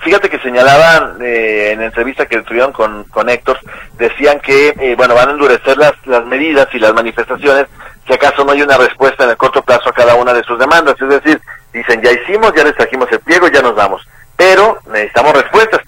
Fíjate 0.00 0.28
que 0.28 0.38
señalaban 0.40 1.18
eh, 1.22 1.70
en 1.72 1.80
la 1.80 1.86
entrevista 1.86 2.26
que 2.26 2.42
tuvieron 2.42 2.72
con, 2.72 3.04
con 3.04 3.28
Héctor, 3.28 3.58
decían 3.96 4.40
que 4.40 4.74
eh, 4.78 4.94
bueno 4.96 5.14
van 5.14 5.28
a 5.28 5.32
endurecer 5.32 5.78
las, 5.78 5.92
las 6.06 6.24
medidas 6.26 6.68
y 6.72 6.78
las 6.78 6.92
manifestaciones 6.92 7.66
si 8.06 8.12
acaso 8.12 8.44
no 8.44 8.52
hay 8.52 8.62
una 8.62 8.76
respuesta 8.76 9.24
en 9.24 9.30
el 9.30 9.36
corto 9.36 9.62
plazo 9.62 9.88
a 9.88 9.92
cada 9.92 10.14
una 10.16 10.32
de 10.32 10.42
sus 10.42 10.58
demandas. 10.58 11.00
Es 11.00 11.08
decir, 11.08 11.40
dicen 11.72 12.02
ya 12.02 12.10
hicimos, 12.10 12.52
ya 12.54 12.64
les 12.64 12.74
trajimos 12.74 13.10
el 13.12 13.20
pliego, 13.20 13.48
ya 13.48 13.62
nos 13.62 13.74
vamos. 13.74 14.06
Pero 14.36 14.78
necesitamos 14.86 15.34
respuestas 15.34 15.81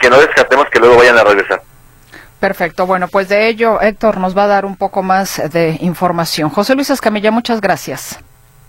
que 0.00 0.10
no 0.10 0.18
descartemos 0.18 0.66
que 0.72 0.80
luego 0.80 0.96
vayan 0.96 1.18
a 1.18 1.24
regresar. 1.24 1.62
Perfecto. 2.40 2.86
Bueno, 2.86 3.06
pues 3.08 3.28
de 3.28 3.48
ello 3.48 3.80
Héctor 3.80 4.16
nos 4.16 4.36
va 4.36 4.44
a 4.44 4.48
dar 4.48 4.64
un 4.64 4.76
poco 4.76 5.02
más 5.02 5.40
de 5.52 5.76
información. 5.80 6.48
José 6.48 6.74
Luis 6.74 6.90
Escamilla, 6.90 7.30
muchas 7.30 7.60
gracias. 7.60 8.18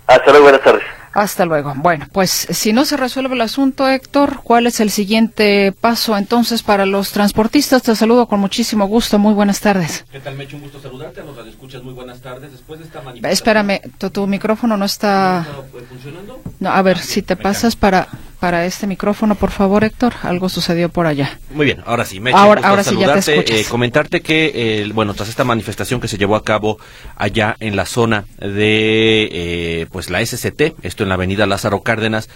Hasta 0.08 0.30
luego, 0.30 0.44
buenas 0.44 0.62
tardes. 0.62 0.84
Hasta 1.14 1.46
luego. 1.46 1.74
Bueno, 1.76 2.06
pues 2.14 2.32
si 2.32 2.72
no 2.72 2.86
se 2.86 2.96
resuelve 2.96 3.36
el 3.36 3.42
asunto, 3.42 3.88
Héctor, 3.88 4.40
¿cuál 4.44 4.66
es 4.68 4.80
el 4.80 4.90
siguiente 4.90 5.74
paso 5.74 6.16
entonces 6.18 6.64
para 6.64 6.86
los 6.86 7.12
transportistas? 7.12 7.84
Te 7.84 7.96
saludo 7.96 8.28
con 8.28 8.40
muchísimo 8.40 8.86
gusto. 8.88 9.20
Muy 9.20 9.34
buenas 9.34 9.60
tardes. 9.60 10.06
¿Qué 10.10 10.22
tal, 10.22 10.36
Mecho? 10.36 10.56
Un 10.56 10.64
gusto 10.64 10.80
saludarte. 10.80 11.20
A 11.20 11.24
los 11.24 11.48
escuchas, 11.48 11.84
muy 11.84 11.94
buenas 11.94 12.22
tardes. 12.22 12.52
Después 12.52 12.80
de 12.80 12.86
esta 12.86 13.02
Espérame, 13.30 13.82
tu, 14.12 14.26
micrófono 14.26 14.78
no 14.78 14.86
está... 14.86 15.46
funcionando? 15.90 16.42
No, 16.60 16.72
a 16.72 16.82
ver, 16.82 16.98
si 16.98 17.22
te 17.22 17.36
pasas 17.36 17.76
para 17.76 18.08
para 18.42 18.66
este 18.66 18.88
micrófono, 18.88 19.36
por 19.36 19.52
favor, 19.52 19.84
Héctor. 19.84 20.16
Algo 20.24 20.50
sucedió 20.50 20.90
por 20.90 21.06
allá. 21.06 21.40
Muy 21.52 21.68
bien, 21.68 21.84
ahora 21.86 22.06
sí. 22.06 22.20
Meche, 22.20 22.36
ahora, 22.36 22.68
ahora 22.68 22.84
sí, 22.84 22.98
ya 22.98 23.20
te 23.20 23.60
eh, 23.60 23.66
comentarte 23.70 24.22
que, 24.22 24.52
eh, 24.56 24.92
bueno, 24.96 25.14
tras 25.14 25.30
esta 25.30 25.44
manifestación 25.44 26.02
que 26.02 26.08
se 26.08 26.18
llevó 26.18 26.36
a 26.36 26.44
cabo 26.44 26.80
allá 27.16 27.56
en 27.60 27.76
la 27.76 27.86
zona 27.86 28.26
de, 28.40 29.30
eh, 29.32 29.88
pues, 29.92 30.10
la 30.10 30.26
SCT, 30.26 30.74
esto 30.82 31.04
en 31.04 31.10
la 31.10 31.16
avenida 31.16 31.46
Lázaro 31.46 31.84
Cárdenas, 31.84 32.30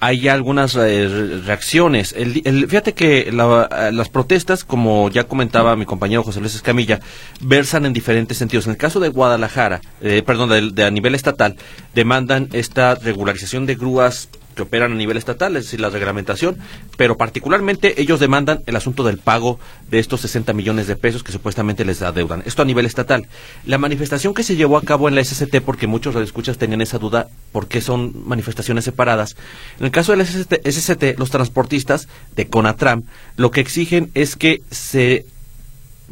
hay 0.00 0.26
algunas 0.26 0.74
reacciones. 0.74 2.12
El, 2.12 2.66
fíjate 2.68 2.92
que 2.92 3.30
las 3.30 4.08
protestas, 4.08 4.64
como 4.64 5.10
ya 5.10 5.28
comentaba 5.28 5.76
mi 5.76 5.84
compañero 5.84 6.24
José 6.24 6.40
Luis 6.40 6.56
Escamilla, 6.56 6.98
versan 7.40 7.86
en 7.86 7.92
diferentes 7.92 8.36
sentidos. 8.36 8.66
En 8.66 8.72
el 8.72 8.78
caso 8.78 8.98
de 8.98 9.10
Guadalajara, 9.10 9.80
perdón, 10.26 10.74
de, 10.74 10.84
a 10.84 10.90
nivel 10.90 11.14
estatal, 11.14 11.54
demandan 11.94 12.48
esta 12.52 12.96
regularización 12.96 13.64
de 13.64 13.76
grúas 13.76 14.28
que 14.54 14.62
operan 14.62 14.92
a 14.92 14.94
nivel 14.94 15.16
estatal, 15.16 15.56
es 15.56 15.64
decir, 15.64 15.80
la 15.80 15.90
reglamentación, 15.90 16.58
pero 16.96 17.16
particularmente 17.16 18.00
ellos 18.00 18.20
demandan 18.20 18.62
el 18.66 18.76
asunto 18.76 19.04
del 19.04 19.18
pago 19.18 19.58
de 19.90 19.98
estos 19.98 20.20
60 20.22 20.52
millones 20.52 20.86
de 20.86 20.96
pesos 20.96 21.22
que 21.22 21.32
supuestamente 21.32 21.84
les 21.84 22.02
adeudan. 22.02 22.42
Esto 22.46 22.62
a 22.62 22.64
nivel 22.64 22.86
estatal. 22.86 23.26
La 23.64 23.78
manifestación 23.78 24.34
que 24.34 24.42
se 24.42 24.56
llevó 24.56 24.76
a 24.76 24.82
cabo 24.82 25.08
en 25.08 25.14
la 25.14 25.24
SCT, 25.24 25.60
porque 25.64 25.86
muchos 25.86 26.14
radioescuchas 26.14 26.58
tenían 26.58 26.80
esa 26.80 26.98
duda, 26.98 27.28
¿por 27.52 27.68
qué 27.68 27.80
son 27.80 28.26
manifestaciones 28.26 28.84
separadas? 28.84 29.36
En 29.78 29.86
el 29.86 29.90
caso 29.90 30.12
de 30.12 30.18
la 30.18 30.24
SCT, 30.24 31.18
los 31.18 31.30
transportistas 31.30 32.08
de 32.36 32.48
Conatram 32.48 33.04
lo 33.36 33.50
que 33.50 33.60
exigen 33.60 34.10
es 34.14 34.36
que 34.36 34.62
se 34.70 35.26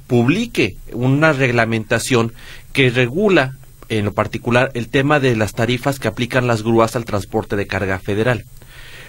publique 0.06 0.76
una 0.92 1.32
reglamentación 1.32 2.32
que 2.72 2.90
regula 2.90 3.56
en 3.90 4.06
lo 4.06 4.14
particular 4.14 4.70
el 4.74 4.88
tema 4.88 5.20
de 5.20 5.36
las 5.36 5.52
tarifas 5.52 5.98
que 5.98 6.08
aplican 6.08 6.46
las 6.46 6.62
grúas 6.62 6.96
al 6.96 7.04
transporte 7.04 7.56
de 7.56 7.66
carga 7.66 7.98
federal. 7.98 8.46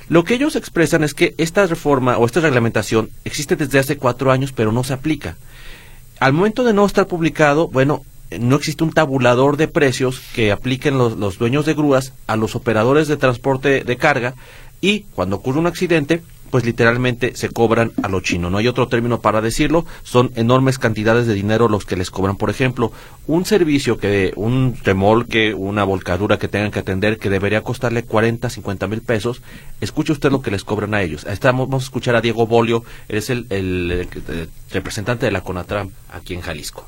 Lo 0.09 0.25
que 0.25 0.33
ellos 0.33 0.57
expresan 0.57 1.03
es 1.05 1.13
que 1.13 1.33
esta 1.37 1.65
reforma 1.65 2.17
o 2.17 2.25
esta 2.25 2.41
reglamentación 2.41 3.09
existe 3.23 3.55
desde 3.55 3.79
hace 3.79 3.97
cuatro 3.97 4.31
años, 4.31 4.51
pero 4.51 4.73
no 4.73 4.83
se 4.83 4.93
aplica. 4.93 5.37
Al 6.19 6.33
momento 6.33 6.65
de 6.65 6.73
no 6.73 6.85
estar 6.85 7.07
publicado, 7.07 7.69
bueno, 7.69 8.03
no 8.37 8.55
existe 8.55 8.83
un 8.83 8.91
tabulador 8.91 9.55
de 9.55 9.67
precios 9.67 10.21
que 10.33 10.51
apliquen 10.51 10.97
los, 10.97 11.17
los 11.17 11.37
dueños 11.37 11.65
de 11.65 11.73
grúas 11.73 12.13
a 12.27 12.35
los 12.35 12.55
operadores 12.55 13.07
de 13.07 13.17
transporte 13.17 13.83
de 13.83 13.97
carga 13.97 14.35
y 14.81 15.01
cuando 15.15 15.37
ocurre 15.37 15.59
un 15.59 15.67
accidente, 15.67 16.21
pues 16.51 16.65
literalmente 16.65 17.35
se 17.35 17.49
cobran 17.49 17.93
a 18.03 18.09
lo 18.09 18.19
chino. 18.19 18.49
No 18.49 18.57
hay 18.57 18.67
otro 18.67 18.87
término 18.87 19.21
para 19.21 19.41
decirlo, 19.41 19.85
son 20.03 20.31
enormes 20.35 20.77
cantidades 20.77 21.25
de 21.25 21.33
dinero 21.33 21.69
los 21.69 21.85
que 21.85 21.95
les 21.95 22.11
cobran. 22.11 22.37
Por 22.37 22.49
ejemplo, 22.49 22.91
un 23.25 23.45
servicio 23.45 23.97
que, 23.97 24.33
un 24.35 24.75
remolque, 24.83 25.53
una 25.53 25.83
volcadura 25.83 26.37
que 26.37 26.47
tengan 26.47 26.71
que 26.71 26.79
atender 26.79 27.17
que 27.17 27.29
debería 27.29 27.61
costarle 27.61 28.03
40, 28.03 28.49
50 28.49 28.87
mil 28.87 29.01
pesos, 29.01 29.41
escuche 29.79 30.11
usted 30.11 30.31
lo 30.31 30.41
que 30.41 30.51
les 30.51 30.63
cobran 30.63 30.93
a 30.93 31.01
ellos. 31.01 31.25
Estamos, 31.25 31.67
vamos 31.67 31.83
a 31.83 31.87
escuchar 31.87 32.15
a 32.15 32.21
Diego 32.21 32.45
Bolio, 32.45 32.83
es 33.07 33.29
el, 33.29 33.47
el 33.49 34.07
representante 34.71 35.25
de 35.25 35.31
la 35.31 35.41
CONATRAM 35.41 35.89
aquí 36.11 36.33
en 36.33 36.41
Jalisco. 36.41 36.85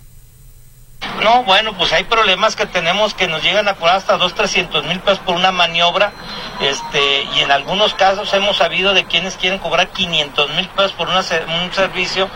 No, 1.21 1.43
bueno, 1.43 1.73
pues 1.77 1.93
hay 1.93 2.03
problemas 2.03 2.55
que 2.55 2.65
tenemos 2.65 3.13
que 3.13 3.27
nos 3.27 3.43
llegan 3.43 3.67
a 3.67 3.75
cobrar 3.75 3.97
hasta 3.97 4.17
dos, 4.17 4.33
trescientos 4.33 4.83
mil 4.85 4.99
pesos 4.99 5.19
por 5.19 5.35
una 5.35 5.51
maniobra, 5.51 6.11
este, 6.59 7.23
y 7.35 7.39
en 7.39 7.51
algunos 7.51 7.93
casos 7.93 8.33
hemos 8.33 8.57
sabido 8.57 8.93
de 8.93 9.05
quienes 9.05 9.37
quieren 9.37 9.59
cobrar 9.59 9.89
500 9.89 10.49
mil 10.51 10.67
pesos 10.69 10.91
por 10.93 11.07
un 11.09 11.73
servicio 11.73 12.29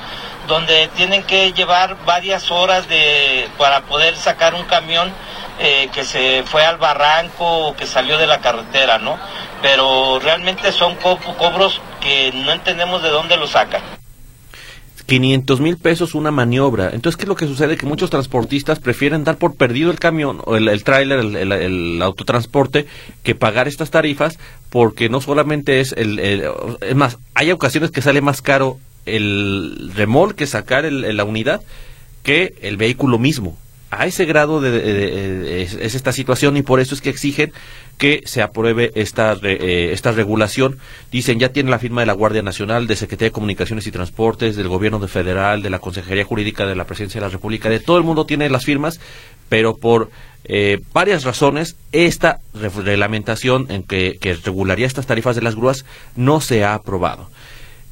donde 0.48 0.88
tienen 0.96 1.24
que 1.24 1.52
llevar 1.54 1.98
varias 2.06 2.50
horas 2.52 2.88
de, 2.88 3.50
para 3.58 3.82
poder 3.82 4.16
sacar 4.16 4.56
un 4.56 4.64
camión 4.64 5.12
eh, 5.60 5.90
que 5.94 6.06
se 6.06 6.44
fue 6.44 6.66
al 6.66 6.78
barranco 6.78 7.68
o 7.68 7.76
que 7.76 7.86
salió 7.86 8.18
de 8.18 8.28
la 8.28 8.40
carretera, 8.40 8.98
¿no? 9.00 9.18
Pero 9.62 10.20
realmente 10.20 10.72
son 10.72 10.96
cobros 10.96 11.82
que 12.00 12.32
no 12.34 12.54
entendemos 12.54 13.02
de 13.02 13.10
dónde 13.10 13.38
lo 13.38 13.48
sacan. 13.48 13.97
500 15.08 15.62
mil 15.62 15.78
pesos 15.78 16.16
una 16.16 16.32
maniobra. 16.32 16.92
Entonces, 16.94 17.16
¿qué 17.16 17.24
es 17.24 17.30
lo 17.30 17.36
que 17.36 17.48
sucede? 17.48 17.78
Que 17.78 17.86
muchos 17.86 18.10
transportistas 18.10 18.80
prefieren 18.80 19.24
dar 19.24 19.38
por 19.38 19.56
perdido 19.56 19.90
el 19.90 20.00
camión 20.00 20.42
o 20.46 20.58
el, 20.58 20.68
el 20.68 20.84
tráiler, 20.84 21.20
el, 21.20 22.02
autotransporte, 22.02 22.86
que 23.24 23.34
pagar 23.34 23.70
estas 23.70 23.90
tarifas, 23.90 24.38
porque 24.70 25.08
no 25.08 25.22
solamente 25.22 25.80
es 25.80 25.94
el, 25.94 26.20
Es 26.82 26.96
más, 26.96 27.18
hay 27.34 27.52
ocasiones 27.52 27.92
que 27.92 28.02
sale 28.02 28.22
más 28.22 28.42
caro 28.42 28.80
el 29.06 29.92
remolque, 29.96 30.46
sacar 30.46 30.84
la 30.92 31.24
unidad, 31.24 31.62
que 32.22 32.56
el 32.62 32.76
vehículo 32.76 33.18
mismo 33.18 33.58
a 33.90 34.06
ese 34.06 34.26
grado 34.26 34.60
de, 34.60 35.64
es, 35.64 35.74
esta 35.74 36.12
situación 36.12 36.58
y 36.58 36.62
por 36.62 36.80
eso 36.80 36.94
es 36.94 37.02
que 37.02 37.10
exigen 37.10 37.54
que 37.98 38.22
se 38.26 38.42
apruebe 38.42 38.92
esta, 38.96 39.36
eh, 39.42 39.90
esta 39.92 40.12
regulación. 40.12 40.78
Dicen, 41.12 41.40
ya 41.40 41.50
tiene 41.50 41.72
la 41.72 41.80
firma 41.80 42.02
de 42.02 42.08
la 42.08 42.14
Guardia 42.14 42.42
Nacional, 42.42 42.88
de 42.88 42.96
Secretaría 42.96 43.30
de 43.30 43.34
Comunicaciones 43.34 43.88
y 43.88 43.92
Transportes, 43.92 44.56
del 44.56 44.68
Gobierno 44.68 45.00
de 45.00 45.08
Federal, 45.08 45.62
de 45.62 45.70
la 45.70 45.80
Consejería 45.80 46.24
Jurídica 46.24 46.66
de 46.66 46.76
la 46.76 46.86
Presidencia 46.86 47.20
de 47.20 47.28
la 47.28 47.32
República, 47.32 47.70
de 47.70 47.80
todo 47.80 47.98
el 47.98 48.04
mundo 48.04 48.26
tiene 48.26 48.50
las 48.50 48.66
firmas, 48.66 49.00
pero 49.50 49.78
por 49.78 50.10
eh, 50.44 50.80
varias 50.94 51.24
razones 51.24 51.76
esta 51.92 52.40
reglamentación 52.54 53.66
en 53.70 53.84
que, 53.84 54.18
que 54.20 54.36
regularía 54.36 54.86
estas 54.86 55.08
tarifas 55.08 55.36
de 55.36 55.42
las 55.42 55.56
grúas 55.56 55.86
no 56.16 56.40
se 56.42 56.64
ha 56.64 56.74
aprobado. 56.74 57.30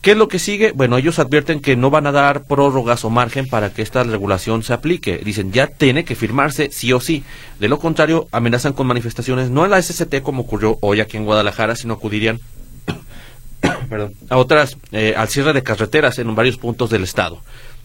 ¿Qué 0.05 0.11
es 0.11 0.17
lo 0.17 0.27
que 0.27 0.37
sigue? 0.37 0.71
Bueno, 0.71 0.99
ellos 0.99 1.17
advierten 1.17 1.61
que 1.61 1.75
no 1.75 1.89
van 1.89 2.05
a 2.05 2.11
dar 2.11 2.43
prórrogas 2.43 3.03
o 3.05 3.09
margen 3.09 3.47
para 3.47 3.71
que 3.71 3.81
esta 3.81 4.03
regulación 4.03 4.61
se 4.61 4.71
aplique. 4.71 5.17
Dicen, 5.17 5.51
ya 5.51 5.65
tiene 5.65 6.05
que 6.05 6.13
firmarse 6.13 6.69
sí 6.71 6.93
o 6.93 6.99
sí. 6.99 7.23
De 7.59 7.67
lo 7.67 7.79
contrario, 7.79 8.27
amenazan 8.31 8.73
con 8.73 8.85
manifestaciones, 8.85 9.49
no 9.49 9.65
en 9.65 9.71
la 9.71 9.81
SCT 9.81 10.21
como 10.21 10.43
ocurrió 10.43 10.77
hoy 10.81 10.99
aquí 10.99 11.17
en 11.17 11.25
Guadalajara, 11.25 11.75
sino 11.75 11.95
acudirían 11.95 12.39
a 14.29 14.37
otras, 14.37 14.77
eh, 14.91 15.15
al 15.17 15.27
cierre 15.27 15.53
de 15.53 15.63
carreteras 15.63 16.19
en 16.19 16.35
varios 16.35 16.57
puntos 16.57 16.91
del 16.91 17.03
estado. 17.03 17.41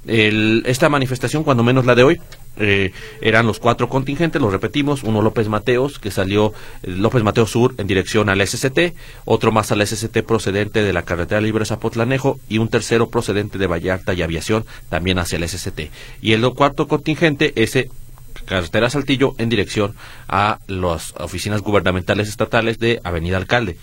El, 0.06 0.62
esta 0.66 0.88
manifestación, 0.88 1.44
cuando 1.44 1.62
menos 1.62 1.84
la 1.84 1.94
de 1.94 2.02
hoy, 2.02 2.20
eh, 2.56 2.92
eran 3.20 3.46
los 3.46 3.58
cuatro 3.58 3.88
contingentes, 3.88 4.40
los 4.40 4.52
repetimos, 4.52 5.02
uno 5.02 5.22
López 5.22 5.48
Mateos, 5.48 5.98
que 5.98 6.10
salió 6.10 6.52
eh, 6.82 6.90
López 6.90 7.22
Mateos 7.22 7.50
Sur 7.50 7.74
en 7.78 7.86
dirección 7.86 8.28
al 8.28 8.46
SCT, 8.46 8.94
otro 9.24 9.52
más 9.52 9.72
al 9.72 9.86
SCT 9.86 10.22
procedente 10.22 10.82
de 10.82 10.92
la 10.92 11.02
carretera 11.02 11.40
libre 11.40 11.64
Zapotlanejo 11.64 12.40
y 12.48 12.58
un 12.58 12.68
tercero 12.68 13.10
procedente 13.10 13.58
de 13.58 13.66
Vallarta 13.66 14.14
y 14.14 14.22
Aviación 14.22 14.64
también 14.88 15.18
hacia 15.18 15.36
el 15.36 15.48
SCT. 15.48 15.90
Y 16.22 16.32
el 16.32 16.48
cuarto 16.54 16.88
contingente, 16.88 17.52
ese 17.56 17.90
carretera 18.46 18.90
Saltillo 18.90 19.34
en 19.38 19.48
dirección 19.48 19.94
a 20.28 20.58
las 20.66 21.14
oficinas 21.18 21.60
gubernamentales 21.60 22.28
estatales 22.28 22.78
de 22.78 23.00
Avenida 23.04 23.36
Alcalde. 23.36 23.76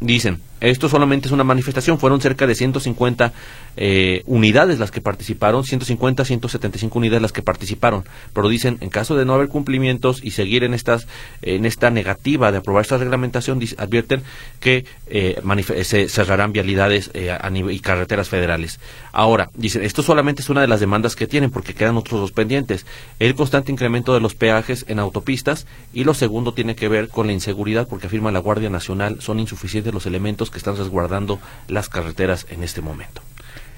Dicen, 0.00 0.40
esto 0.60 0.88
solamente 0.88 1.28
es 1.28 1.32
una 1.32 1.44
manifestación, 1.44 1.98
fueron 1.98 2.20
cerca 2.20 2.46
de 2.46 2.54
150 2.54 3.32
eh, 3.76 4.22
unidades 4.26 4.78
las 4.78 4.90
que 4.90 5.00
participaron, 5.00 5.64
150, 5.64 6.24
175 6.24 6.98
unidades 6.98 7.22
las 7.22 7.32
que 7.32 7.42
participaron, 7.42 8.04
pero 8.32 8.48
dicen, 8.48 8.78
en 8.80 8.90
caso 8.90 9.16
de 9.16 9.24
no 9.24 9.34
haber 9.34 9.48
cumplimientos 9.48 10.22
y 10.22 10.32
seguir 10.32 10.64
en 10.64 10.74
estas 10.74 11.06
en 11.42 11.64
esta 11.64 11.90
negativa 11.90 12.50
de 12.52 12.58
aprobar 12.58 12.82
esta 12.82 12.98
reglamentación, 12.98 13.60
advierten 13.78 14.22
que 14.60 14.84
eh, 15.06 15.40
se 15.84 16.08
cerrarán 16.08 16.52
vialidades 16.52 17.10
eh, 17.14 17.36
y 17.70 17.80
carreteras 17.80 18.28
federales. 18.28 18.80
Ahora, 19.12 19.50
dicen, 19.54 19.82
esto 19.82 20.02
solamente 20.02 20.42
es 20.42 20.48
una 20.50 20.60
de 20.60 20.68
las 20.68 20.80
demandas 20.80 21.16
que 21.16 21.26
tienen 21.26 21.50
porque 21.50 21.74
quedan 21.74 21.96
otros 21.96 22.20
dos 22.20 22.32
pendientes, 22.32 22.86
el 23.18 23.34
constante 23.34 23.72
incremento 23.72 24.14
de 24.14 24.20
los 24.20 24.34
peajes 24.34 24.84
en 24.88 24.98
autopistas 24.98 25.66
y 25.92 26.04
lo 26.04 26.14
segundo 26.14 26.52
tiene 26.52 26.74
que 26.74 26.88
ver 26.88 27.08
con 27.08 27.26
la 27.26 27.32
inseguridad 27.32 27.88
porque 27.88 28.06
afirma 28.06 28.32
la 28.32 28.38
Guardia 28.40 28.70
Nacional 28.70 29.20
son 29.20 29.40
insuficientes 29.40 29.94
los 29.94 30.06
elementos 30.06 30.47
que 30.50 30.58
están 30.58 30.76
resguardando 30.76 31.40
las 31.68 31.88
carreteras 31.88 32.46
en 32.50 32.62
este 32.62 32.80
momento. 32.80 33.22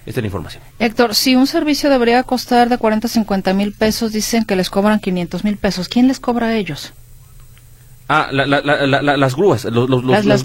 Esta 0.06 0.20
es 0.20 0.22
la 0.22 0.26
información. 0.26 0.62
Héctor, 0.78 1.14
si 1.14 1.36
un 1.36 1.46
servicio 1.46 1.90
debería 1.90 2.22
costar 2.22 2.68
de 2.68 2.78
40 2.78 3.06
a 3.06 3.10
50 3.10 3.52
mil 3.54 3.72
pesos, 3.72 4.12
dicen 4.12 4.44
que 4.44 4.56
les 4.56 4.70
cobran 4.70 4.98
500 4.98 5.44
mil 5.44 5.56
pesos. 5.56 5.88
¿Quién 5.88 6.08
les 6.08 6.20
cobra 6.20 6.48
a 6.48 6.56
ellos? 6.56 6.92
Ah, 8.12 8.28
las 8.32 9.36
grúas, 9.36 9.64
las, 9.64 10.42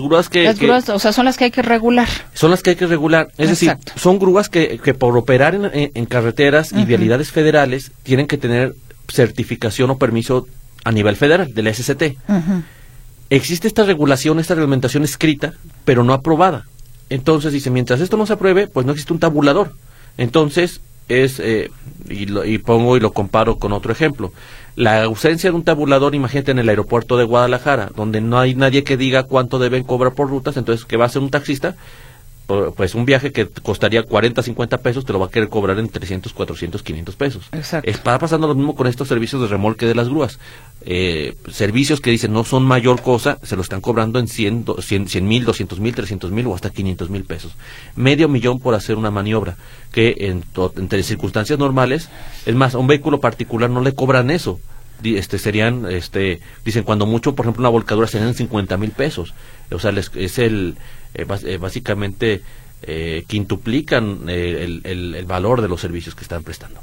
grúas 0.00 0.28
que... 0.28 0.42
Las 0.42 0.58
grúas, 0.58 0.88
o 0.88 0.98
sea, 0.98 1.12
son 1.12 1.26
las 1.26 1.36
que 1.36 1.44
hay 1.44 1.50
que 1.52 1.62
regular. 1.62 2.08
Son 2.34 2.50
las 2.50 2.60
que 2.60 2.70
hay 2.70 2.76
que 2.76 2.88
regular. 2.88 3.28
Es 3.38 3.50
decir, 3.50 3.76
son 3.94 4.18
grúas 4.18 4.48
que, 4.48 4.80
que 4.82 4.94
por 4.94 5.16
operar 5.16 5.54
en, 5.72 6.06
carreteras 6.06 6.72
y 6.72 6.84
vialidades 6.84 7.30
federales 7.30 7.92
tienen 8.02 8.26
que 8.26 8.36
tener 8.36 8.74
certificación 9.06 9.90
o 9.90 9.98
permiso 9.98 10.48
a 10.82 10.90
nivel 10.90 11.14
federal 11.14 11.54
del 11.54 11.72
SCT 11.72 12.16
existe 13.30 13.68
esta 13.68 13.84
regulación, 13.84 14.38
esta 14.38 14.54
reglamentación 14.54 15.04
escrita, 15.04 15.54
pero 15.84 16.04
no 16.04 16.12
aprobada. 16.12 16.66
Entonces 17.10 17.52
dice, 17.52 17.70
mientras 17.70 18.00
esto 18.00 18.16
no 18.16 18.26
se 18.26 18.34
apruebe, 18.34 18.66
pues 18.66 18.86
no 18.86 18.92
existe 18.92 19.12
un 19.12 19.18
tabulador. 19.18 19.72
Entonces 20.16 20.80
es, 21.08 21.40
eh, 21.40 21.70
y, 22.08 22.26
lo, 22.26 22.44
y 22.44 22.58
pongo 22.58 22.96
y 22.96 23.00
lo 23.00 23.12
comparo 23.12 23.58
con 23.58 23.72
otro 23.72 23.92
ejemplo, 23.92 24.32
la 24.76 25.02
ausencia 25.02 25.50
de 25.50 25.56
un 25.56 25.64
tabulador, 25.64 26.14
imagínate 26.14 26.50
en 26.52 26.58
el 26.58 26.68
aeropuerto 26.68 27.16
de 27.16 27.24
Guadalajara, 27.24 27.90
donde 27.96 28.20
no 28.20 28.38
hay 28.38 28.54
nadie 28.54 28.84
que 28.84 28.96
diga 28.96 29.24
cuánto 29.24 29.58
deben 29.58 29.82
cobrar 29.82 30.14
por 30.14 30.28
rutas, 30.28 30.56
entonces, 30.56 30.84
¿qué 30.84 30.96
va 30.96 31.06
a 31.06 31.08
ser 31.08 31.22
un 31.22 31.30
taxista? 31.30 31.74
Pues 32.48 32.94
un 32.94 33.04
viaje 33.04 33.30
que 33.30 33.46
costaría 33.46 34.02
40, 34.02 34.42
50 34.42 34.78
pesos, 34.78 35.04
te 35.04 35.12
lo 35.12 35.18
va 35.18 35.26
a 35.26 35.30
querer 35.30 35.50
cobrar 35.50 35.78
en 35.78 35.88
300, 35.90 36.32
400, 36.32 36.82
500 36.82 37.16
pesos. 37.16 37.48
Exacto. 37.52 37.90
Está 37.90 38.18
pasando 38.18 38.48
lo 38.48 38.54
mismo 38.54 38.74
con 38.74 38.86
estos 38.86 39.06
servicios 39.06 39.42
de 39.42 39.48
remolque 39.48 39.84
de 39.84 39.94
las 39.94 40.08
grúas. 40.08 40.38
Eh, 40.80 41.36
servicios 41.52 42.00
que 42.00 42.10
dicen 42.10 42.32
no 42.32 42.44
son 42.44 42.64
mayor 42.64 43.02
cosa, 43.02 43.38
se 43.42 43.54
lo 43.54 43.60
están 43.60 43.82
cobrando 43.82 44.18
en 44.18 44.28
100, 44.28 44.64
100 44.80 45.28
mil, 45.28 45.44
200 45.44 45.78
mil, 45.78 45.94
300 45.94 46.30
mil 46.30 46.46
o 46.46 46.54
hasta 46.54 46.70
500 46.70 47.10
mil 47.10 47.24
pesos. 47.24 47.54
Medio 47.96 48.30
millón 48.30 48.60
por 48.60 48.74
hacer 48.74 48.96
una 48.96 49.10
maniobra, 49.10 49.58
que 49.92 50.16
en 50.18 50.42
entre 50.76 51.02
circunstancias 51.02 51.58
normales, 51.58 52.08
es 52.46 52.54
más, 52.54 52.74
a 52.74 52.78
un 52.78 52.86
vehículo 52.86 53.20
particular 53.20 53.68
no 53.68 53.82
le 53.82 53.92
cobran 53.92 54.30
eso. 54.30 54.58
Este 55.04 55.38
serían, 55.38 55.86
este, 55.90 56.40
dicen 56.64 56.82
cuando 56.82 57.04
mucho, 57.04 57.34
por 57.34 57.44
ejemplo, 57.44 57.60
una 57.60 57.68
volcadura 57.68 58.08
serían 58.08 58.34
50 58.34 58.76
mil 58.78 58.90
pesos. 58.90 59.34
O 59.70 59.78
sea, 59.78 59.92
es 59.92 60.38
el, 60.38 60.76
básicamente 61.24 62.42
eh, 62.82 63.24
quintuplican 63.26 64.28
el, 64.28 64.80
el, 64.84 65.24
valor 65.26 65.62
de 65.62 65.68
los 65.68 65.80
servicios 65.80 66.14
que 66.14 66.22
están 66.22 66.42
prestando. 66.42 66.80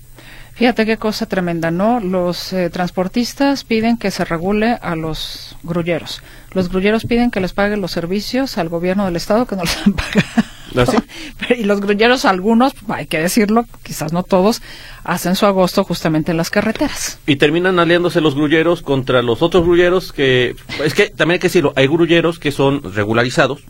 Fíjate 0.54 0.86
qué 0.86 0.98
cosa 0.98 1.26
tremenda, 1.26 1.70
¿no? 1.70 2.00
Los 2.00 2.56
transportistas 2.72 3.66
piden 3.66 3.98
que 3.98 4.10
se 4.10 4.24
regule 4.24 4.78
a 4.82 4.96
los 4.96 5.58
grulleros. 5.64 6.22
Los 6.54 6.70
grulleros 6.70 7.04
piden 7.06 7.30
que 7.30 7.42
les 7.42 7.52
paguen 7.52 7.82
los 7.82 7.92
servicios 7.92 8.58
al 8.58 8.70
gobierno 8.70 9.06
del 9.06 9.18
Estado 9.18 9.46
que 9.46 9.58
no 9.58 9.64
les 9.64 9.86
han 9.86 9.94
pagado. 9.94 10.46
¿Ah, 10.78 11.54
y 11.58 11.64
los 11.64 11.82
grulleros, 11.82 12.26
algunos, 12.26 12.74
hay 12.90 13.08
que 13.08 13.20
decirlo, 13.20 13.66
quizás 13.84 14.14
no 14.14 14.24
todos, 14.24 14.62
hacen 15.04 15.36
su 15.36 15.46
agosto 15.46 15.84
justamente 15.84 16.32
en 16.32 16.38
las 16.38 16.50
carreteras. 16.50 17.20
Y 17.26 17.38
terminan 17.38 17.80
aliándose 17.80 18.22
los 18.22 18.36
grulleros 18.36 18.82
contra 18.82 19.22
los 19.22 19.42
otros 19.42 19.64
grulleros 19.64 20.12
que, 20.12 20.56
es 20.84 20.94
que 20.94 21.10
también 21.10 21.36
hay 21.36 21.40
que 21.40 21.48
decirlo, 21.48 21.74
hay 21.76 21.88
grulleros 21.88 22.40
que 22.40 22.52
son 22.52 22.82
regularizados, 22.94 23.64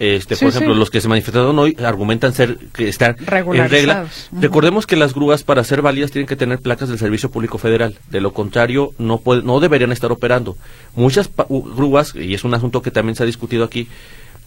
este, 0.00 0.34
por 0.34 0.48
ejemplo, 0.48 0.74
los 0.74 0.88
que 0.88 1.02
se 1.02 1.08
manifestaron 1.08 1.58
hoy 1.58 1.76
argumentan 1.78 2.32
ser 2.32 2.56
que 2.72 2.88
estar 2.88 3.16
en 3.18 3.68
regla. 3.68 4.06
Recordemos 4.32 4.86
que 4.86 4.96
las 4.96 5.12
grúas 5.12 5.42
para 5.42 5.62
ser 5.62 5.82
válidas 5.82 6.10
tienen 6.10 6.26
que 6.26 6.36
tener 6.36 6.58
placas 6.60 6.88
del 6.88 6.98
Servicio 6.98 7.30
Público 7.30 7.58
Federal. 7.58 7.98
De 8.08 8.22
lo 8.22 8.32
contrario, 8.32 8.92
no 8.96 9.20
no 9.44 9.60
deberían 9.60 9.92
estar 9.92 10.10
operando. 10.10 10.56
Muchas 10.96 11.28
grúas 11.36 12.14
y 12.14 12.32
es 12.32 12.44
un 12.44 12.54
asunto 12.54 12.80
que 12.80 12.90
también 12.90 13.14
se 13.14 13.24
ha 13.24 13.26
discutido 13.26 13.62
aquí, 13.62 13.88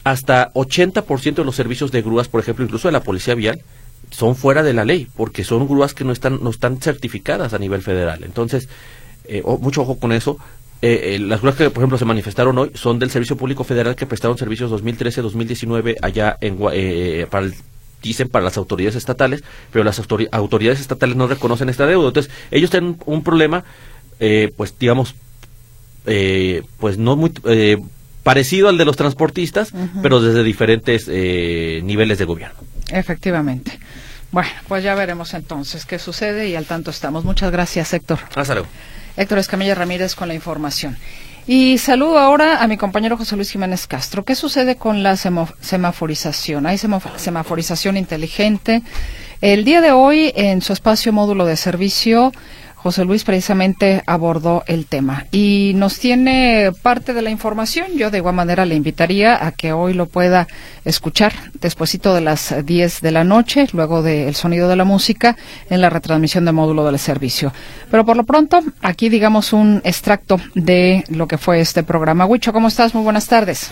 hasta 0.04 0.52
80% 0.54 1.36
de 1.36 1.46
los 1.46 1.56
servicios 1.56 1.92
de 1.92 2.02
grúas, 2.02 2.28
por 2.28 2.42
ejemplo, 2.42 2.66
incluso 2.66 2.88
de 2.88 2.94
la 2.94 3.04
Policía 3.04 3.36
Vial, 3.36 3.62
son 4.10 4.36
fuera 4.36 4.64
de 4.64 4.74
la 4.74 4.86
ley, 4.86 5.08
porque 5.16 5.44
son 5.44 5.68
grúas 5.68 5.94
que 5.94 6.04
no 6.04 6.14
están 6.14 6.40
no 6.42 6.50
están 6.50 6.82
certificadas 6.82 7.54
a 7.54 7.60
nivel 7.60 7.84
federal. 7.84 8.24
Entonces, 8.24 8.70
eh, 9.26 9.44
mucho 9.60 9.84
ojo 9.84 10.00
con 10.00 10.14
eso. 10.14 10.40
Eh, 10.84 11.16
eh, 11.16 11.20
las 11.20 11.40
grúas 11.40 11.56
que, 11.56 11.70
por 11.70 11.82
ejemplo, 11.82 11.98
se 11.98 12.04
manifestaron 12.04 12.58
hoy 12.58 12.72
son 12.74 13.00
del 13.00 13.10
Servicio 13.10 13.38
Público 13.38 13.64
Federal 13.64 13.96
que 13.96 14.06
prestaron 14.06 14.38
servicios 14.38 14.70
2013-2019 14.70 15.96
allá 16.02 16.38
en 16.42 16.58
eh, 16.74 17.26
para 17.32 17.48
dicen 18.02 18.28
para 18.28 18.44
las 18.44 18.58
autoridades 18.58 18.98
estatales, 18.98 19.46
pero 19.72 19.86
las 19.86 19.98
autoridades 19.98 20.82
estatales 20.82 21.16
no 21.16 21.26
reconocen 21.28 21.70
esta 21.70 21.86
deuda. 21.86 22.10
Entonces, 22.10 22.34
ellos 22.52 22.70
tienen 22.70 22.98
un 23.06 23.24
problema, 23.24 23.64
pues 24.58 24.78
digamos, 24.78 25.16
pues 26.04 26.98
no 26.98 27.16
muy 27.16 27.32
parecido 28.24 28.68
al 28.68 28.78
de 28.78 28.84
los 28.84 28.98
transportistas, 28.98 29.72
pero 30.02 30.20
desde 30.20 30.44
diferentes 30.44 31.08
niveles 31.08 32.18
de 32.18 32.26
gobierno. 32.26 32.60
Efectivamente. 32.90 33.80
Bueno, 34.34 34.50
pues 34.68 34.84
ya 34.84 34.96
veremos 34.96 35.34
entonces 35.34 35.86
qué 35.86 35.98
sucede 35.98 36.50
y 36.50 36.56
al 36.56 36.66
tanto 36.66 36.92
estamos. 36.92 37.24
Muchas 37.24 37.54
gracias, 37.54 37.94
Héctor. 37.94 38.20
Hasta 38.36 38.56
luego. 38.56 38.68
Héctor 39.16 39.38
Escamilla 39.38 39.76
Ramírez 39.76 40.16
con 40.16 40.28
la 40.28 40.34
información. 40.34 40.98
Y 41.46 41.78
saludo 41.78 42.20
ahora 42.20 42.64
a 42.64 42.68
mi 42.68 42.78
compañero 42.78 43.18
José 43.18 43.36
Luis 43.36 43.52
Jiménez 43.52 43.86
Castro. 43.86 44.24
¿Qué 44.24 44.34
sucede 44.34 44.78
con 44.78 45.04
la 45.04 45.18
semaforización? 45.18 46.66
¿Hay 46.66 46.78
semaforización 46.78 47.98
inteligente? 47.98 48.82
El 49.42 49.66
día 49.66 49.82
de 49.82 49.92
hoy, 49.92 50.32
en 50.36 50.62
su 50.62 50.72
espacio 50.72 51.12
módulo 51.12 51.46
de 51.46 51.58
servicio, 51.58 52.32
José 52.84 53.06
Luis 53.06 53.24
precisamente 53.24 54.04
abordó 54.06 54.66
el 54.68 54.88
tema 54.88 55.26
y 55.32 55.72
nos 55.76 56.00
tiene 56.00 56.70
parte 56.82 57.14
de 57.14 57.22
la 57.22 57.30
información. 57.30 57.88
Yo 57.96 58.12
de 58.12 58.18
igual 58.18 58.36
manera 58.36 58.66
le 58.66 58.76
invitaría 58.76 59.46
a 59.46 59.54
que 59.54 59.72
hoy 59.72 59.94
lo 59.94 60.08
pueda 60.08 60.50
escuchar 60.84 61.32
despuesito 61.62 62.14
de 62.14 62.20
las 62.20 62.54
10 62.66 63.00
de 63.00 63.12
la 63.12 63.24
noche, 63.24 63.68
luego 63.72 64.02
del 64.02 64.36
sonido 64.36 64.68
de 64.68 64.76
la 64.76 64.84
música, 64.84 65.38
en 65.70 65.80
la 65.80 65.90
retransmisión 65.90 66.44
de 66.44 66.52
módulo 66.52 66.86
del 66.86 67.00
servicio. 67.00 67.54
Pero 67.90 68.06
por 68.06 68.18
lo 68.18 68.26
pronto, 68.26 68.62
aquí 68.82 69.08
digamos 69.08 69.54
un 69.54 69.82
extracto 69.86 70.42
de 70.54 71.06
lo 71.08 71.26
que 71.26 71.38
fue 71.38 71.62
este 71.62 71.84
programa. 71.84 72.26
Huicho, 72.26 72.52
¿cómo 72.52 72.68
estás? 72.68 72.94
Muy 72.94 73.04
buenas 73.06 73.28
tardes. 73.28 73.72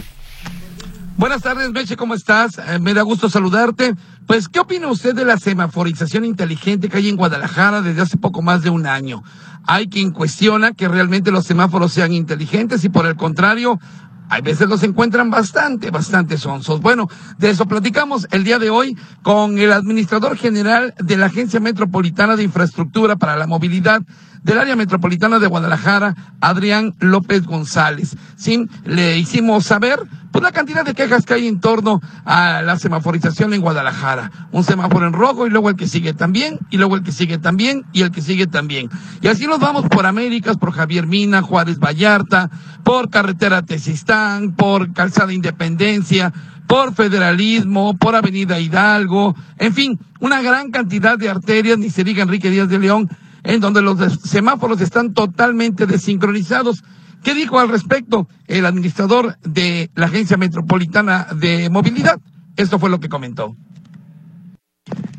Buenas 1.22 1.44
tardes, 1.44 1.72
Meche, 1.72 1.98
¿cómo 1.98 2.16
estás? 2.16 2.58
Eh, 2.58 2.80
me 2.80 2.96
da 2.96 3.04
gusto 3.04 3.30
saludarte. 3.30 3.94
Pues, 4.26 4.50
¿qué 4.50 4.60
opina 4.60 4.88
usted 4.88 5.14
de 5.14 5.24
la 5.24 5.38
semaforización 5.38 6.26
inteligente 6.26 6.90
que 6.90 6.98
hay 6.98 7.10
en 7.10 7.16
Guadalajara 7.16 7.84
desde 7.84 8.02
hace 8.02 8.18
poco 8.18 8.42
más 8.42 8.64
de 8.64 8.72
un 8.72 8.88
año? 8.88 9.22
Hay 9.68 9.88
quien 9.88 10.10
cuestiona 10.10 10.72
que 10.72 10.88
realmente 10.88 11.30
los 11.30 11.46
semáforos 11.46 11.94
sean 11.94 12.12
inteligentes 12.12 12.84
y 12.86 12.90
por 12.90 13.06
el 13.06 13.18
contrario, 13.18 13.80
hay 14.30 14.42
veces 14.42 14.68
los 14.68 14.82
encuentran 14.82 15.30
bastante, 15.30 15.92
bastante 15.92 16.40
sonsos. 16.40 16.82
Bueno, 16.82 17.08
de 17.38 17.52
eso 17.52 17.68
platicamos 17.68 18.28
el 18.32 18.44
día 18.44 18.58
de 18.58 18.72
hoy 18.72 18.98
con 19.22 19.60
el 19.60 19.74
administrador 19.74 20.38
general 20.38 20.96
de 20.98 21.18
la 21.18 21.28
Agencia 21.28 21.60
Metropolitana 21.60 22.36
de 22.36 22.42
Infraestructura 22.42 23.18
para 23.18 23.36
la 23.36 23.46
Movilidad 23.46 24.02
del 24.42 24.58
área 24.58 24.76
metropolitana 24.76 25.38
de 25.38 25.46
Guadalajara, 25.46 26.16
Adrián 26.40 26.96
López 27.00 27.44
González. 27.44 28.16
Sí, 28.38 28.66
le 28.86 29.20
hicimos 29.20 29.66
saber 29.66 30.00
pues 30.32 30.44
la 30.44 30.52
cantidad 30.52 30.86
de 30.86 30.94
quejas 30.94 31.26
que 31.26 31.34
hay 31.34 31.48
en 31.48 31.60
torno 31.60 32.02
a 32.26 32.62
la 32.62 32.78
semaforización 32.80 33.54
en 33.54 33.62
Guadalajara. 33.62 34.32
Un 34.52 34.64
semáforo 34.64 35.06
en 35.06 35.14
rojo 35.14 35.46
y 35.46 35.50
luego 35.50 35.70
el 35.70 35.76
que 35.76 35.88
sigue 35.88 36.14
también, 36.14 36.60
y 36.70 36.78
luego 36.78 36.96
el 36.96 37.04
que 37.04 37.12
sigue 37.12 37.38
también, 37.38 37.86
y 37.92 38.02
el 38.02 38.12
que 38.12 38.22
sigue 38.22 38.48
también. 38.48 38.90
Y 39.22 39.28
así 39.28 39.48
nos 39.48 39.60
vamos 39.60 39.88
por 39.90 40.06
Américas, 40.06 40.58
por 40.58 40.72
Javier 40.72 41.06
Mina, 41.06 41.42
Juárez 41.42 41.80
Vallarta, 41.80 42.50
por 42.84 43.10
carretera 43.10 43.62
Tesistán, 43.62 44.56
por 44.56 44.94
Calzada 44.94 45.34
Independencia, 45.34 46.34
por 46.72 46.94
federalismo, 46.94 47.98
por 47.98 48.16
Avenida 48.16 48.58
Hidalgo, 48.58 49.36
en 49.58 49.74
fin, 49.74 50.00
una 50.22 50.42
gran 50.42 50.72
cantidad 50.72 51.18
de 51.18 51.30
arterias, 51.30 51.78
ni 51.78 51.90
se 51.90 52.06
diga 52.06 52.24
Enrique 52.24 52.50
Díaz 52.50 52.70
de 52.70 52.80
León, 52.80 53.10
en 53.44 53.60
donde 53.60 53.82
los 53.82 54.00
semáforos 54.22 54.80
están 54.80 55.14
totalmente 55.14 55.86
desincronizados. 55.86 56.84
¿Qué 57.24 57.36
dijo 57.36 57.60
al 57.60 57.70
respecto 57.70 58.28
el 58.48 58.66
administrador 58.66 59.38
de 59.42 59.92
la 59.96 60.08
Agencia 60.08 60.38
Metropolitana 60.38 61.28
de 61.36 61.70
Movilidad? 61.70 62.20
Esto 62.58 62.80
fue 62.80 62.90
lo 62.90 63.00
que 63.00 63.10
comentó. 63.10 63.56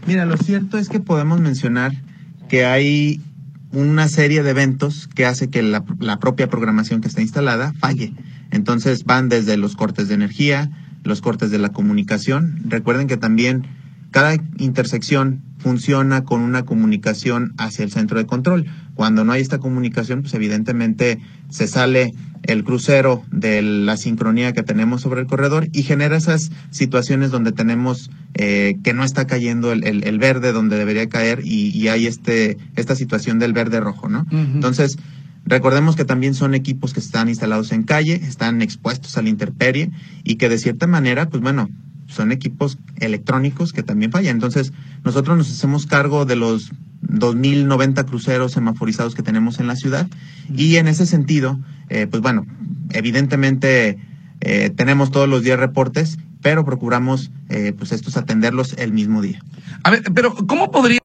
Mira, 0.07 0.27
lo 0.27 0.37
cierto 0.37 0.79
es 0.79 0.89
que 0.89 1.01
podemos 1.01 1.41
mencionar 1.41 1.93
que 2.49 2.65
hay 2.65 3.21
una 3.73 4.09
serie 4.09 4.43
de 4.43 4.51
eventos 4.51 5.09
que 5.09 5.25
hace 5.27 5.49
que 5.49 5.63
la, 5.63 5.85
propia 6.19 6.51
programación 6.51 7.01
que 7.01 7.09
está 7.09 7.23
instalada 7.23 7.73
falle. 7.75 8.13
Entonces 8.51 9.05
van 9.05 9.29
desde 9.29 9.57
los 9.57 9.77
cortes 9.77 10.09
de 10.09 10.15
energía, 10.15 10.71
los 11.05 11.21
cortes 11.21 11.51
de 11.51 11.59
la 11.59 11.71
comunicación. 11.71 12.61
Recuerden 12.65 13.07
que 13.07 13.17
también 13.17 13.67
cada 14.13 14.35
intersección 14.59 15.43
funciona 15.59 16.25
con 16.25 16.43
una 16.43 16.65
comunicación 16.65 17.55
hacia 17.57 17.85
el 17.85 17.91
centro 17.91 18.19
de 18.19 18.27
control. 18.27 18.67
Cuando 18.95 19.25
no 19.25 19.33
hay 19.33 19.41
esta 19.41 19.59
comunicación, 19.59 20.23
pues 20.23 20.35
evidentemente 20.35 21.19
se 21.49 21.67
sale 21.67 22.13
el 22.43 22.63
crucero 22.63 23.23
de 23.31 23.63
la 23.63 23.97
sincronía 23.97 24.53
que 24.53 24.63
tenemos 24.63 25.01
sobre 25.01 25.23
el 25.23 25.27
corredor 25.27 25.69
y 25.73 25.83
genera 25.83 26.17
esas 26.17 26.51
situaciones 26.71 27.31
donde 27.31 27.53
tenemos 27.53 28.11
eh, 28.35 28.77
que 28.83 28.93
no 28.93 29.05
está 29.05 29.27
cayendo 29.27 29.73
el, 29.73 30.19
verde 30.19 30.53
donde 30.53 30.77
debería 30.77 31.09
caer 31.09 31.41
y, 31.45 31.89
hay 31.89 32.07
este 32.07 32.59
esta 32.77 32.95
situación 32.95 33.39
del 33.39 33.53
verde 33.53 33.81
rojo, 33.81 34.09
¿no? 34.09 34.27
Entonces, 34.31 34.99
Recordemos 35.45 35.97
que 35.97 36.05
también 36.05 36.35
son 36.35 36.55
equipos 36.55 36.93
que 36.93 37.01
están 37.01 37.29
instalados 37.29 37.73
en 37.73 37.83
calle, 37.83 38.15
están 38.15 38.63
expuestos 38.63 39.17
a 39.17 39.23
la 39.23 39.29
intemperie 39.29 39.91
y 40.23 40.37
que 40.37 40.49
de 40.49 40.57
cierta 40.57 40.87
manera, 40.87 41.29
pues 41.29 41.43
bueno, 41.43 41.69
son 42.13 42.33
equipos 42.33 42.79
electrónicos 42.97 43.73
que 43.73 43.83
también 43.83 44.13
fallan. 44.13 44.37
Entonces, 44.37 44.73
nosotros 45.05 45.37
nos 45.37 45.51
hacemos 45.51 45.87
cargo 45.87 46.25
de 46.25 46.37
los 46.37 46.73
2.090 47.03 48.05
cruceros 48.07 48.53
semaforizados 48.53 49.15
que 49.15 49.23
tenemos 49.23 49.59
en 49.59 49.67
la 49.67 49.77
ciudad 49.77 50.07
y 50.55 50.77
en 50.77 50.89
ese 50.89 51.07
sentido, 51.07 51.59
eh, 51.89 52.07
pues 52.07 52.23
bueno, 52.23 52.47
evidentemente 52.91 53.99
eh, 54.41 54.71
tenemos 54.71 55.11
todos 55.11 55.29
los 55.29 55.43
días 55.43 55.59
reportes, 55.59 56.19
pero 56.41 56.65
procuramos 56.65 57.31
eh, 57.49 57.73
pues 57.77 57.93
estos 57.93 58.17
atenderlos 58.17 58.75
el 58.79 58.93
mismo 58.93 59.21
día. 59.21 59.43
A 59.83 59.91
ver, 59.91 60.03
pero 60.15 60.35
¿cómo 60.35 60.71
podría 60.71 60.99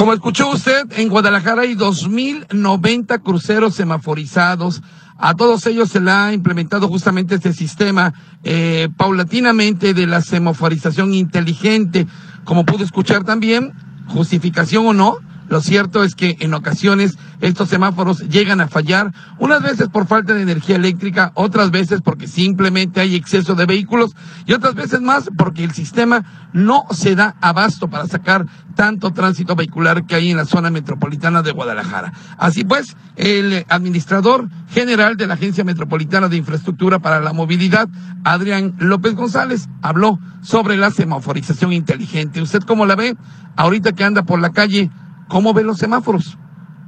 como 0.00 0.14
escuchó 0.14 0.50
usted, 0.50 0.86
en 0.96 1.10
Guadalajara 1.10 1.60
hay 1.60 1.74
2.090 1.74 3.22
cruceros 3.22 3.74
semaforizados. 3.74 4.80
A 5.22 5.34
todos 5.34 5.66
ellos 5.66 5.90
se 5.90 6.00
le 6.00 6.10
ha 6.10 6.32
implementado 6.32 6.88
justamente 6.88 7.34
este 7.34 7.52
sistema 7.52 8.14
eh, 8.42 8.88
paulatinamente 8.96 9.92
de 9.92 10.06
la 10.06 10.22
semaforización 10.22 11.12
inteligente. 11.12 12.06
Como 12.44 12.64
pudo 12.64 12.84
escuchar 12.84 13.24
también, 13.24 13.74
justificación 14.08 14.86
o 14.86 14.94
no, 14.94 15.16
lo 15.50 15.60
cierto 15.60 16.04
es 16.04 16.14
que 16.14 16.36
en 16.38 16.54
ocasiones 16.54 17.18
estos 17.40 17.68
semáforos 17.68 18.20
llegan 18.28 18.60
a 18.60 18.68
fallar, 18.68 19.12
unas 19.40 19.60
veces 19.60 19.88
por 19.88 20.06
falta 20.06 20.32
de 20.32 20.42
energía 20.42 20.76
eléctrica, 20.76 21.32
otras 21.34 21.72
veces 21.72 22.02
porque 22.02 22.28
simplemente 22.28 23.00
hay 23.00 23.16
exceso 23.16 23.56
de 23.56 23.66
vehículos 23.66 24.12
y 24.46 24.52
otras 24.52 24.76
veces 24.76 25.00
más 25.00 25.28
porque 25.36 25.64
el 25.64 25.72
sistema 25.72 26.50
no 26.52 26.84
se 26.92 27.16
da 27.16 27.34
abasto 27.40 27.88
para 27.88 28.06
sacar 28.06 28.46
tanto 28.76 29.12
tránsito 29.12 29.56
vehicular 29.56 30.06
que 30.06 30.14
hay 30.14 30.30
en 30.30 30.36
la 30.36 30.44
zona 30.44 30.70
metropolitana 30.70 31.42
de 31.42 31.50
Guadalajara. 31.50 32.12
Así 32.38 32.62
pues, 32.62 32.96
el 33.16 33.66
administrador 33.68 34.48
general 34.70 35.16
de 35.16 35.26
la 35.26 35.34
Agencia 35.34 35.64
Metropolitana 35.64 36.28
de 36.28 36.36
Infraestructura 36.36 37.00
para 37.00 37.20
la 37.20 37.32
Movilidad, 37.32 37.88
Adrián 38.22 38.76
López 38.78 39.16
González, 39.16 39.68
habló 39.82 40.20
sobre 40.42 40.76
la 40.76 40.92
semaforización 40.92 41.72
inteligente. 41.72 42.40
¿Usted 42.40 42.62
cómo 42.62 42.86
la 42.86 42.94
ve? 42.94 43.16
Ahorita 43.56 43.92
que 43.92 44.04
anda 44.04 44.22
por 44.22 44.40
la 44.40 44.50
calle, 44.50 44.90
¿Cómo 45.30 45.54
ven 45.54 45.66
los 45.66 45.78
semáforos? 45.78 46.36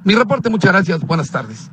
Mi 0.04 0.14
reporte, 0.14 0.50
muchas 0.50 0.72
gracias. 0.72 1.00
Buenas 1.00 1.30
tardes. 1.30 1.70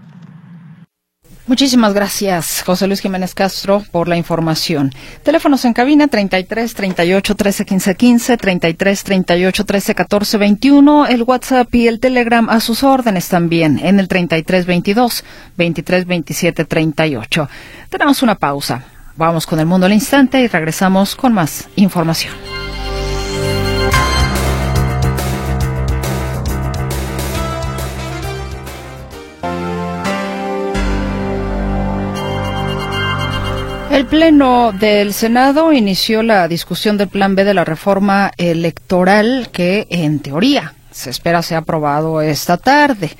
Muchísimas 1.48 1.96
gracias, 1.96 2.62
José 2.64 2.86
Luis 2.86 3.00
Jiménez 3.00 3.34
Castro, 3.34 3.82
por 3.92 4.08
la 4.08 4.18
información. 4.18 4.94
Teléfonos 5.24 5.66
en 5.66 5.74
cabina 5.74 6.08
33 6.08 6.76
38 6.76 7.36
13 7.36 7.66
15 7.66 7.96
15, 7.96 8.38
33 8.38 9.04
38 9.04 9.66
13 9.66 9.96
14 9.96 10.38
21, 10.38 11.08
el 11.08 11.24
WhatsApp 11.24 11.74
y 11.74 11.88
el 11.88 12.00
Telegram 12.00 12.48
a 12.52 12.60
sus 12.60 12.84
órdenes 12.84 13.30
también 13.30 13.80
en 13.80 14.00
el 14.00 14.08
33 14.08 14.68
22 14.68 15.24
23 15.58 16.06
27 16.06 16.66
38. 16.66 17.50
Tenemos 17.90 18.22
una 18.22 18.36
pausa. 18.36 18.84
Vamos 19.18 19.48
con 19.48 19.60
el 19.60 19.66
mundo 19.66 19.88
al 19.88 19.94
instante 19.94 20.42
y 20.42 20.48
regresamos 20.48 21.16
con 21.16 21.34
más 21.34 21.68
información. 21.76 22.59
El 34.00 34.06
Pleno 34.06 34.72
del 34.72 35.12
Senado 35.12 35.74
inició 35.74 36.24
la 36.24 36.48
discusión 36.48 36.96
del 36.96 37.10
Plan 37.10 37.36
B 37.36 37.44
de 37.44 37.54
la 37.54 37.66
reforma 37.66 38.32
electoral 38.38 39.50
que, 39.52 39.88
en 39.90 40.22
teoría, 40.22 40.74
se 40.90 41.10
espera 41.10 41.42
sea 41.42 41.58
aprobado 41.58 42.22
esta 42.22 42.56
tarde. 42.56 43.12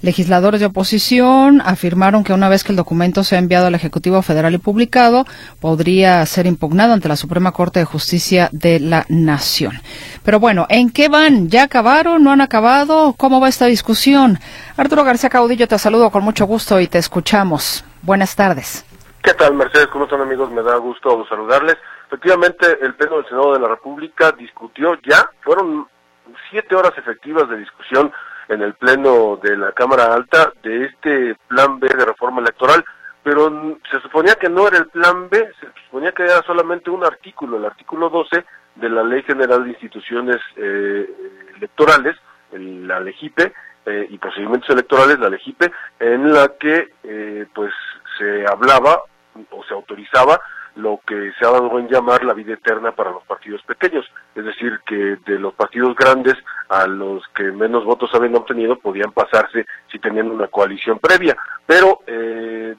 Legisladores 0.00 0.60
de 0.60 0.66
oposición 0.66 1.60
afirmaron 1.60 2.24
que 2.24 2.32
una 2.32 2.48
vez 2.48 2.64
que 2.64 2.72
el 2.72 2.76
documento 2.76 3.24
sea 3.24 3.40
enviado 3.40 3.66
al 3.66 3.74
Ejecutivo 3.74 4.22
Federal 4.22 4.54
y 4.54 4.58
publicado, 4.58 5.26
podría 5.60 6.24
ser 6.24 6.46
impugnado 6.46 6.94
ante 6.94 7.10
la 7.10 7.16
Suprema 7.16 7.52
Corte 7.52 7.80
de 7.80 7.84
Justicia 7.84 8.48
de 8.52 8.80
la 8.80 9.04
Nación. 9.10 9.82
Pero 10.24 10.40
bueno, 10.40 10.64
¿en 10.70 10.88
qué 10.88 11.10
van? 11.10 11.50
¿Ya 11.50 11.64
acabaron? 11.64 12.24
¿No 12.24 12.32
han 12.32 12.40
acabado? 12.40 13.12
¿Cómo 13.18 13.38
va 13.38 13.50
esta 13.50 13.66
discusión? 13.66 14.40
Arturo 14.78 15.04
García 15.04 15.28
Caudillo, 15.28 15.68
te 15.68 15.78
saludo 15.78 16.10
con 16.10 16.24
mucho 16.24 16.46
gusto 16.46 16.80
y 16.80 16.86
te 16.86 16.96
escuchamos. 16.96 17.84
Buenas 18.00 18.34
tardes. 18.34 18.86
¿Qué 19.22 19.34
tal, 19.34 19.54
Mercedes? 19.54 19.86
¿Cómo 19.86 20.04
están, 20.04 20.20
amigos? 20.20 20.50
Me 20.50 20.62
da 20.62 20.74
gusto 20.78 21.24
saludarles. 21.28 21.76
Efectivamente, 22.08 22.66
el 22.80 22.94
Pleno 22.94 23.18
del 23.18 23.26
Senado 23.26 23.52
de 23.52 23.60
la 23.60 23.68
República 23.68 24.32
discutió 24.32 24.98
ya, 25.08 25.30
fueron 25.42 25.86
siete 26.50 26.74
horas 26.74 26.90
efectivas 26.98 27.48
de 27.48 27.58
discusión 27.58 28.12
en 28.48 28.62
el 28.62 28.74
Pleno 28.74 29.38
de 29.40 29.56
la 29.56 29.70
Cámara 29.70 30.12
Alta 30.12 30.52
de 30.64 30.86
este 30.86 31.36
Plan 31.46 31.78
B 31.78 31.86
de 31.86 32.04
reforma 32.04 32.40
electoral, 32.40 32.84
pero 33.22 33.78
se 33.88 34.00
suponía 34.00 34.34
que 34.34 34.48
no 34.48 34.66
era 34.66 34.78
el 34.78 34.88
Plan 34.88 35.28
B, 35.30 35.38
se 35.60 35.68
suponía 35.84 36.10
que 36.10 36.24
era 36.24 36.42
solamente 36.42 36.90
un 36.90 37.04
artículo, 37.04 37.58
el 37.58 37.64
artículo 37.64 38.10
12 38.10 38.44
de 38.74 38.88
la 38.90 39.04
Ley 39.04 39.22
General 39.22 39.62
de 39.62 39.70
Instituciones 39.70 40.38
eh, 40.56 41.08
Electorales, 41.58 42.16
la 42.50 42.98
LEGIPE, 42.98 43.52
eh, 43.86 44.06
y 44.10 44.18
procedimientos 44.18 44.68
electorales, 44.70 45.20
la 45.20 45.28
LEGIPE, 45.28 45.70
en 46.00 46.32
la 46.32 46.48
que 46.58 46.88
eh, 47.04 47.46
pues 47.54 47.72
se 48.18 48.44
hablaba 48.46 49.02
o 49.50 49.64
se 49.64 49.74
autorizaba 49.74 50.40
lo 50.76 51.00
que 51.06 51.32
se 51.38 51.44
ha 51.44 51.50
dado 51.50 51.78
en 51.78 51.88
llamar 51.88 52.24
la 52.24 52.32
vida 52.32 52.54
eterna 52.54 52.92
para 52.92 53.10
los 53.10 53.24
partidos 53.24 53.62
pequeños, 53.62 54.10
es 54.34 54.44
decir, 54.44 54.80
que 54.86 55.16
de 55.26 55.38
los 55.38 55.54
partidos 55.54 55.94
grandes 55.94 56.34
a 56.68 56.86
los 56.86 57.22
que 57.34 57.44
menos 57.44 57.84
votos 57.84 58.10
habían 58.14 58.36
obtenido 58.36 58.78
podían 58.78 59.12
pasarse 59.12 59.66
si 59.90 59.98
tenían 59.98 60.30
una 60.30 60.48
coalición 60.48 60.98
previa, 60.98 61.36
pero 61.66 62.00
eh, 62.06 62.74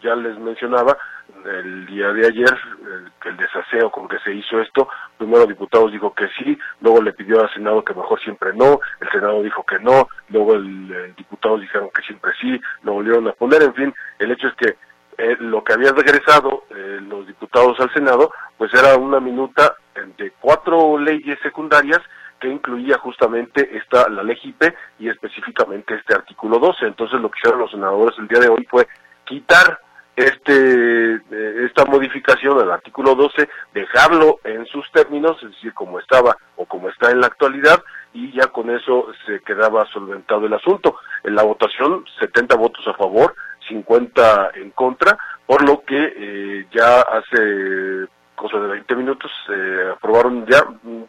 ya 0.00 0.14
les 0.14 0.38
mencionaba 0.38 0.96
el 1.44 1.86
día 1.86 2.12
de 2.12 2.26
ayer 2.26 2.56
el, 2.86 3.30
el 3.30 3.36
desaseo 3.36 3.90
con 3.90 4.06
que 4.06 4.18
se 4.20 4.32
hizo 4.32 4.60
esto, 4.60 4.88
primero 5.18 5.46
diputados 5.46 5.90
dijo 5.90 6.14
que 6.14 6.28
sí, 6.38 6.56
luego 6.80 7.02
le 7.02 7.12
pidió 7.12 7.40
al 7.40 7.52
Senado 7.52 7.84
que 7.84 7.94
mejor 7.94 8.20
siempre 8.20 8.52
no, 8.52 8.78
el 9.00 9.10
Senado 9.10 9.42
dijo 9.42 9.64
que 9.64 9.80
no, 9.80 10.08
luego 10.28 10.54
el, 10.54 11.14
diputados 11.16 11.60
dijeron 11.60 11.90
que 11.92 12.02
siempre 12.02 12.32
sí, 12.40 12.60
lo 12.82 12.92
volvieron 12.92 13.26
a 13.26 13.32
poner, 13.32 13.62
en 13.62 13.74
fin, 13.74 13.94
el 14.20 14.30
hecho 14.30 14.46
es 14.48 14.54
que 14.54 14.76
eh, 15.18 15.36
lo 15.40 15.62
que 15.62 15.72
habían 15.72 15.96
regresado 15.96 16.64
eh, 16.70 16.98
los 17.02 17.26
diputados 17.26 17.78
al 17.80 17.92
Senado, 17.92 18.32
pues 18.56 18.72
era 18.74 18.96
una 18.96 19.20
minuta 19.20 19.76
de 20.16 20.32
cuatro 20.40 20.98
leyes 20.98 21.38
secundarias 21.42 22.00
que 22.40 22.48
incluía 22.48 22.98
justamente 22.98 23.76
esta 23.76 24.08
la 24.08 24.22
ley 24.22 24.38
IPE 24.42 24.74
y 24.98 25.08
específicamente 25.08 25.94
este 25.94 26.14
artículo 26.14 26.58
12. 26.58 26.86
Entonces 26.86 27.20
lo 27.20 27.30
que 27.30 27.38
hicieron 27.38 27.60
los 27.60 27.70
senadores 27.70 28.18
el 28.18 28.26
día 28.26 28.40
de 28.40 28.48
hoy 28.48 28.66
fue 28.68 28.88
quitar 29.24 29.78
este 30.16 31.14
eh, 31.14 31.66
esta 31.66 31.84
modificación 31.84 32.58
al 32.58 32.72
artículo 32.72 33.14
12, 33.14 33.48
dejarlo 33.72 34.40
en 34.44 34.66
sus 34.66 34.90
términos, 34.92 35.36
es 35.42 35.50
decir, 35.50 35.72
como 35.72 35.98
estaba 35.98 36.36
o 36.56 36.66
como 36.66 36.88
está 36.88 37.10
en 37.10 37.20
la 37.20 37.28
actualidad, 37.28 37.82
y 38.12 38.32
ya 38.32 38.48
con 38.48 38.70
eso 38.70 39.06
se 39.26 39.40
quedaba 39.40 39.86
solventado 39.86 40.46
el 40.46 40.52
asunto. 40.52 40.96
En 41.24 41.34
la 41.34 41.44
votación, 41.44 42.04
70 42.18 42.56
votos 42.56 42.86
a 42.88 42.94
favor, 42.94 43.34
50 43.72 44.50
en 44.54 44.70
contra, 44.70 45.18
por 45.46 45.66
lo 45.66 45.82
que 45.82 46.12
eh, 46.16 46.66
ya 46.72 47.00
hace 47.00 48.06
cosa 48.34 48.58
de 48.58 48.68
20 48.68 48.96
minutos 48.96 49.30
eh, 49.48 49.92
aprobaron 49.94 50.44
ya, 50.46 50.64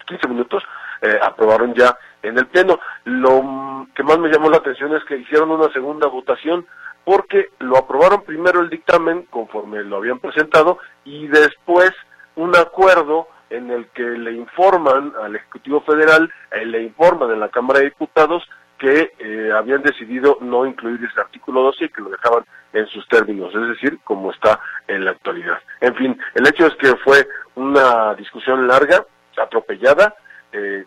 15 0.07 0.27
minutos, 0.27 0.63
eh, 1.01 1.19
aprobaron 1.21 1.73
ya 1.73 1.97
en 2.21 2.37
el 2.37 2.47
Pleno. 2.47 2.79
Lo 3.05 3.87
que 3.95 4.03
más 4.03 4.19
me 4.19 4.29
llamó 4.29 4.49
la 4.49 4.57
atención 4.57 4.95
es 4.95 5.03
que 5.05 5.17
hicieron 5.17 5.51
una 5.51 5.71
segunda 5.73 6.07
votación 6.07 6.65
porque 7.03 7.49
lo 7.59 7.77
aprobaron 7.77 8.23
primero 8.23 8.61
el 8.61 8.69
dictamen 8.69 9.23
conforme 9.29 9.83
lo 9.83 9.97
habían 9.97 10.19
presentado 10.19 10.77
y 11.03 11.27
después 11.27 11.91
un 12.35 12.55
acuerdo 12.55 13.27
en 13.49 13.69
el 13.69 13.87
que 13.89 14.03
le 14.03 14.33
informan 14.33 15.13
al 15.21 15.35
Ejecutivo 15.35 15.81
Federal, 15.81 16.31
eh, 16.51 16.65
le 16.65 16.83
informan 16.83 17.31
en 17.31 17.39
la 17.39 17.49
Cámara 17.49 17.79
de 17.79 17.85
Diputados 17.85 18.43
que 18.83 19.13
eh, 19.17 19.49
habían 19.55 19.81
decidido 19.81 20.37
no 20.41 20.65
incluir 20.65 20.99
ese 21.09 21.21
artículo 21.21 21.61
12 21.61 21.85
y 21.85 21.89
que 21.89 22.01
lo 22.01 22.09
dejaban 22.09 22.43
en 22.73 22.85
sus 22.87 23.07
términos, 23.07 23.55
es 23.55 23.69
decir, 23.69 23.97
como 24.03 24.29
está 24.29 24.59
en 24.89 25.05
la 25.05 25.11
actualidad. 25.11 25.57
En 25.79 25.95
fin, 25.95 26.19
el 26.33 26.45
hecho 26.45 26.67
es 26.67 26.75
que 26.75 26.93
fue 26.97 27.25
una 27.55 28.13
discusión 28.15 28.67
larga, 28.67 29.05
atropellada, 29.41 30.15
eh, 30.51 30.83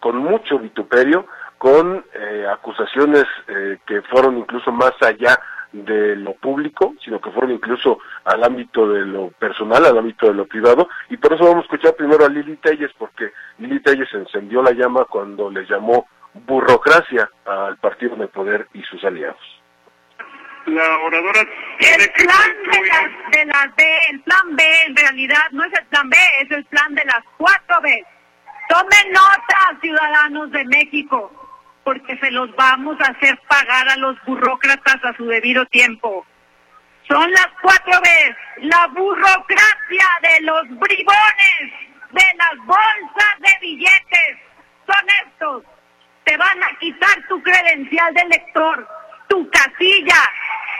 con 0.00 0.16
mucho 0.16 0.58
vituperio, 0.58 1.24
con 1.56 2.04
eh, 2.14 2.46
acusaciones 2.50 3.26
eh, 3.46 3.78
que 3.86 4.02
fueron 4.02 4.36
incluso 4.36 4.72
más 4.72 4.94
allá 5.00 5.38
de 5.70 6.16
lo 6.16 6.32
público, 6.32 6.94
sino 7.04 7.20
que 7.20 7.30
fueron 7.30 7.52
incluso 7.52 8.00
al 8.24 8.42
ámbito 8.42 8.88
de 8.88 9.06
lo 9.06 9.28
personal, 9.38 9.84
al 9.84 9.98
ámbito 9.98 10.26
de 10.26 10.34
lo 10.34 10.46
privado, 10.46 10.88
y 11.10 11.16
por 11.16 11.32
eso 11.32 11.44
vamos 11.44 11.58
a 11.58 11.66
escuchar 11.66 11.94
primero 11.94 12.24
a 12.24 12.28
Lili 12.28 12.56
Telles, 12.56 12.90
porque 12.98 13.30
Lili 13.58 13.78
Telles 13.78 14.12
encendió 14.12 14.64
la 14.64 14.72
llama 14.72 15.04
cuando 15.04 15.48
le 15.48 15.64
llamó 15.66 16.08
burocracia 16.34 17.30
al 17.44 17.76
partido 17.78 18.16
de 18.16 18.28
poder 18.28 18.68
y 18.74 18.82
sus 18.82 19.02
aliados. 19.04 19.40
La 20.66 20.98
oradora 20.98 21.40
el 21.40 22.12
plan 22.12 22.50
de 22.70 23.38
de 23.38 23.44
las 23.46 23.74
B, 23.76 23.98
el 24.10 24.20
plan 24.20 24.56
B 24.56 24.62
en 24.86 24.96
realidad 24.96 25.50
no 25.52 25.64
es 25.64 25.72
el 25.72 25.86
plan 25.86 26.08
B, 26.08 26.16
es 26.42 26.50
el 26.50 26.64
plan 26.66 26.94
de 26.94 27.04
las 27.06 27.22
cuatro 27.38 27.80
B. 27.80 28.04
Tomen 28.68 29.12
nota, 29.12 29.80
ciudadanos 29.80 30.50
de 30.52 30.64
México 30.66 31.32
porque 31.84 32.16
se 32.18 32.30
los 32.30 32.54
vamos 32.56 32.96
a 33.00 33.10
hacer 33.10 33.38
pagar 33.48 33.88
a 33.88 33.96
los 33.96 34.16
burócratas 34.24 35.04
a 35.04 35.16
su 35.16 35.26
debido 35.26 35.64
tiempo. 35.66 36.26
Son 37.08 37.30
las 37.32 37.48
cuatro 37.60 38.00
veces 38.00 38.36
la 38.58 38.86
burocracia 38.88 40.06
de 40.22 40.40
los 40.42 40.68
bribones, 40.68 41.72
de 42.12 42.22
las 42.36 42.56
bolsas 42.64 43.40
de 43.40 43.58
billetes. 43.60 44.38
Son 44.86 45.06
estos. 45.26 45.64
Te 46.24 46.36
van 46.36 46.62
a 46.62 46.78
quitar 46.78 47.26
tu 47.28 47.42
credencial 47.42 48.14
de 48.14 48.24
lector, 48.26 48.88
tu 49.28 49.48
casilla, 49.50 50.22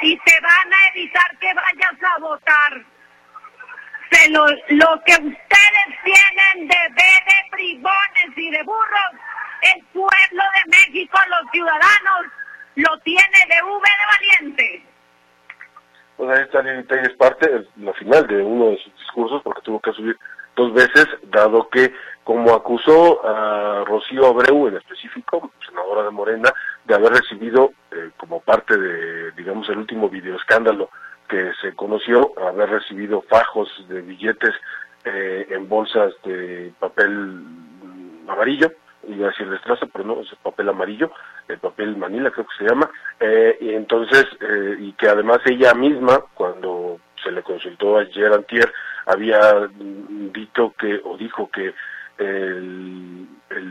y 0.02 0.16
te 0.18 0.40
van 0.40 0.72
a 0.72 0.88
evitar 0.94 1.38
que 1.38 1.52
vayas 1.54 2.02
a 2.14 2.20
votar. 2.20 2.84
Se 4.10 4.30
lo, 4.30 4.44
que 5.04 5.12
ustedes 5.12 5.88
tienen 6.04 6.68
de 6.68 6.74
de 6.74 7.50
bribones 7.52 8.36
y 8.36 8.50
de 8.50 8.62
burros 8.64 9.20
el 9.62 9.84
pueblo 9.92 10.42
de 10.54 10.70
México, 10.70 11.18
los 11.28 11.50
ciudadanos, 11.52 12.32
lo 12.76 12.98
tiene 13.00 13.38
de 13.48 13.62
V 13.62 13.82
de 13.82 14.46
valiente. 14.46 14.86
Pues 16.16 16.38
ahí 16.38 16.44
está 16.44 16.62
Lili 16.62 16.86
es 17.02 17.16
parte, 17.16 17.66
la 17.76 17.92
final 17.94 18.26
de 18.26 18.42
uno 18.42 18.70
de 18.70 18.78
sus 18.78 18.94
discursos, 18.94 19.42
porque 19.42 19.62
tuvo 19.62 19.80
que 19.80 19.92
subir 19.92 20.16
dos 20.56 20.72
veces, 20.74 21.06
dado 21.24 21.68
que, 21.70 21.92
como 22.30 22.54
acusó 22.54 23.26
a 23.26 23.82
Rocío 23.84 24.24
Abreu 24.28 24.68
en 24.68 24.76
específico, 24.76 25.50
senadora 25.66 26.04
de 26.04 26.12
Morena, 26.12 26.54
de 26.84 26.94
haber 26.94 27.10
recibido, 27.14 27.72
eh, 27.90 28.10
como 28.16 28.38
parte 28.38 28.78
de, 28.78 29.32
digamos, 29.32 29.68
el 29.68 29.78
último 29.78 30.08
videoescándalo 30.08 30.90
que 31.28 31.50
se 31.60 31.74
conoció, 31.74 32.32
haber 32.40 32.70
recibido 32.70 33.22
fajos 33.22 33.68
de 33.88 34.02
billetes 34.02 34.54
eh, 35.04 35.48
en 35.50 35.68
bolsas 35.68 36.14
de 36.22 36.72
papel 36.78 37.42
amarillo, 38.28 38.70
iba 39.08 39.26
a 39.26 39.30
decir 39.30 39.50
destraza, 39.50 39.86
pero 39.92 40.04
no, 40.04 40.20
es 40.20 40.30
el 40.30 40.38
papel 40.38 40.68
amarillo, 40.68 41.10
el 41.48 41.58
papel 41.58 41.96
manila 41.96 42.30
creo 42.30 42.46
que 42.46 42.64
se 42.64 42.70
llama, 42.70 42.88
eh, 43.18 43.58
y 43.60 43.74
entonces, 43.74 44.24
eh, 44.40 44.76
y 44.78 44.92
que 44.92 45.08
además 45.08 45.40
ella 45.46 45.74
misma, 45.74 46.20
cuando 46.34 47.00
se 47.24 47.32
le 47.32 47.42
consultó 47.42 47.98
ayer 47.98 48.32
antier, 48.32 48.72
había 49.06 49.68
dicho 50.32 50.72
que, 50.78 51.00
o 51.04 51.16
dijo 51.16 51.50
que 51.50 51.74
el, 52.20 53.26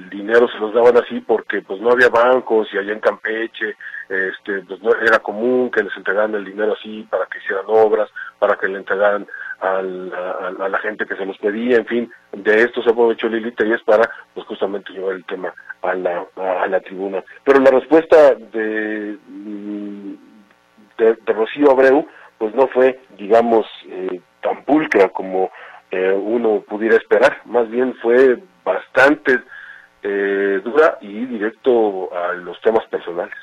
dinero 0.10 0.48
se 0.50 0.60
los 0.60 0.74
daban 0.74 0.98
así 0.98 1.22
porque 1.22 1.62
pues 1.62 1.80
no 1.80 1.92
había 1.92 2.10
bancos 2.10 2.68
y 2.74 2.78
allá 2.78 2.92
en 2.92 3.00
Campeche 3.00 3.76
este 4.10 4.62
pues 4.68 4.82
no 4.82 4.94
era 4.96 5.20
común 5.20 5.72
que 5.72 5.82
les 5.82 5.96
entregaran 5.96 6.36
el 6.36 6.44
dinero 6.44 6.74
así 6.74 7.08
para 7.10 7.26
que 7.28 7.38
hicieran 7.38 7.66
obras 7.68 8.10
para 8.38 8.58
que 8.58 8.68
le 8.68 8.80
entregaran 8.80 9.26
al, 9.62 10.14
a, 10.14 10.66
a, 10.66 10.70
la 10.70 10.78
gente 10.80 11.06
que 11.06 11.16
se 11.16 11.26
los 11.26 11.38
pedía 11.38 11.78
en 11.78 11.86
fin 11.86 12.12
de 12.34 12.64
esto 12.64 12.84
se 12.84 12.90
aprovechó 12.90 13.30
Lilita 13.30 13.66
y 13.66 13.72
es 13.72 13.82
para 13.84 14.10
pues 14.34 14.46
justamente 14.48 14.92
llevar 14.92 15.16
el 15.16 15.26
tema 15.26 15.54
a 15.82 15.94
la 15.94 16.26
a, 16.36 16.68
la 16.68 16.80
tribuna. 16.82 17.24
Pero 17.44 17.60
la 17.60 17.72
respuesta 17.72 18.36
de 18.36 19.18
de, 20.98 21.16
de 21.26 21.34
Rocío 21.34 21.72
Abreu 21.72 22.06
pues 22.38 22.54
no 22.54 22.68
fue 22.68 23.00
digamos 23.18 23.66
eh, 23.88 24.20
tan 24.42 24.64
pulcra 24.66 25.10
como 25.10 25.52
eh, 25.91 26.12
uno 26.13 26.62
pudiera 26.62 26.97
esperar. 26.97 27.41
Más 27.45 27.69
bien 27.69 27.95
fue 28.02 28.38
bastante 28.63 29.39
eh, 30.04 30.62
dura 30.63 30.97
y 31.02 31.25
directo 31.25 32.10
a 32.15 32.34
los 32.34 32.60
temas 32.62 32.86
personales. 32.88 33.36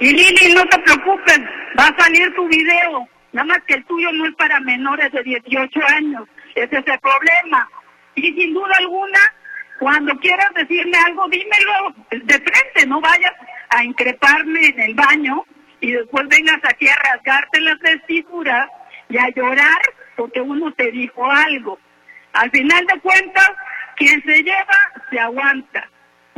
Y 0.00 0.12
Lili, 0.12 0.54
no 0.54 0.64
te 0.66 0.78
preocupes, 0.78 1.40
va 1.78 1.88
a 1.88 2.02
salir 2.02 2.34
tu 2.34 2.46
video. 2.48 3.08
Nada 3.32 3.46
más 3.46 3.62
que 3.66 3.74
el 3.74 3.84
tuyo 3.84 4.10
no 4.12 4.26
es 4.26 4.34
para 4.36 4.60
menores 4.60 5.12
de 5.12 5.22
18 5.22 5.80
años. 5.96 6.28
Ese 6.54 6.78
es 6.78 6.86
el 6.86 6.98
problema. 7.00 7.68
Y 8.14 8.32
sin 8.32 8.54
duda 8.54 8.74
alguna, 8.78 9.18
cuando 9.78 10.16
quieras 10.18 10.52
decirme 10.54 10.96
algo, 11.06 11.28
dímelo 11.28 11.94
de 12.10 12.34
frente. 12.34 12.86
No 12.86 13.00
vayas 13.00 13.32
a 13.70 13.84
increparme 13.84 14.66
en 14.66 14.80
el 14.80 14.94
baño 14.94 15.44
y 15.80 15.92
después 15.92 16.26
vengas 16.28 16.58
aquí 16.64 16.88
a 16.88 16.96
rasgarte 16.96 17.60
las 17.60 17.78
vestiduras 17.80 18.68
y 19.08 19.18
a 19.18 19.28
llorar 19.30 19.78
porque 20.18 20.40
uno 20.40 20.70
te 20.72 20.90
dijo 20.90 21.24
algo. 21.24 21.78
Al 22.32 22.50
final 22.50 22.84
de 22.86 23.00
cuentas, 23.00 23.50
quien 23.96 24.20
se 24.24 24.42
lleva, 24.42 24.78
se 25.08 25.18
aguanta. 25.18 25.88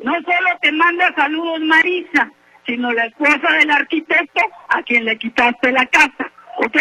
No 0.05 0.13
solo 0.13 0.59
te 0.61 0.71
manda 0.71 1.13
saludos 1.17 1.61
Marisa, 1.61 2.31
sino 2.67 2.93
la 2.93 3.07
esposa 3.07 3.53
del 3.59 3.71
arquitecto 3.71 4.43
a 4.69 4.83
quien 4.83 5.07
le 5.07 5.17
quitaste 5.17 5.73
la 5.73 5.87
casa, 5.87 6.31
¿ok? 6.59 6.77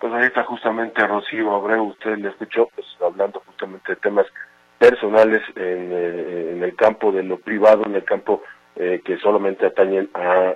Pues 0.00 0.12
ahí 0.12 0.26
está 0.26 0.42
justamente 0.42 1.06
Rocío 1.06 1.54
Abreu, 1.54 1.84
usted 1.84 2.18
le 2.18 2.30
escuchó, 2.30 2.68
pues 2.74 2.86
hablando 3.00 3.40
justamente 3.46 3.92
de 3.92 3.96
temas 3.96 4.26
personales 4.78 5.40
en, 5.54 5.92
eh, 5.92 6.58
el 6.64 6.74
campo 6.74 7.12
de 7.12 7.22
lo 7.22 7.38
privado, 7.38 7.84
en 7.86 7.94
el 7.94 8.04
campo 8.04 8.42
eh, 8.74 9.00
que 9.04 9.18
solamente 9.18 9.66
atañen 9.66 10.10
a, 10.14 10.54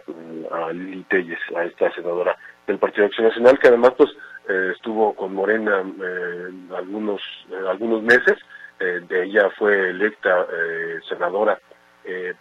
a 0.53 0.73
Lili 0.73 1.05
Telles, 1.05 1.39
a 1.57 1.63
esta 1.63 1.93
senadora 1.93 2.37
del 2.67 2.79
Partido 2.79 3.03
de 3.03 3.07
Acción 3.07 3.29
Nacional, 3.29 3.59
que 3.61 3.69
además 3.69 3.93
pues 3.97 4.11
eh, 4.49 4.73
estuvo 4.75 5.15
con 5.15 5.35
Morena 5.35 5.83
eh, 5.83 6.49
algunos 6.77 7.21
eh, 7.51 7.69
algunos 7.69 8.03
meses, 8.03 8.39
de 8.79 9.25
ella 9.25 9.49
fue 9.57 9.89
electa 9.89 10.47
senadora 11.09 11.59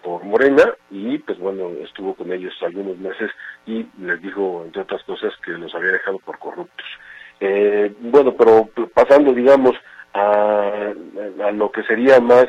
por 0.04 0.26
Morena 0.26 0.74
y 0.92 1.18
pues 1.20 1.40
bueno 1.40 1.70
estuvo 1.82 2.14
con 2.14 2.30
ellos 2.34 2.54
algunos 2.62 2.98
meses 2.98 3.32
y 3.66 3.88
les 4.02 4.22
dijo 4.22 4.64
entre 4.66 4.82
otras 4.82 5.02
cosas 5.04 5.34
que 5.46 5.52
los 5.52 5.74
había 5.74 5.94
dejado 5.94 6.20
por 6.20 6.38
corruptos. 6.38 6.86
bueno, 7.40 8.36
pero 8.38 8.70
pasando 8.94 9.32
digamos 9.32 9.78
a, 10.14 10.92
a 11.42 11.52
lo 11.52 11.72
que 11.72 11.84
sería 11.84 12.20
más 12.20 12.48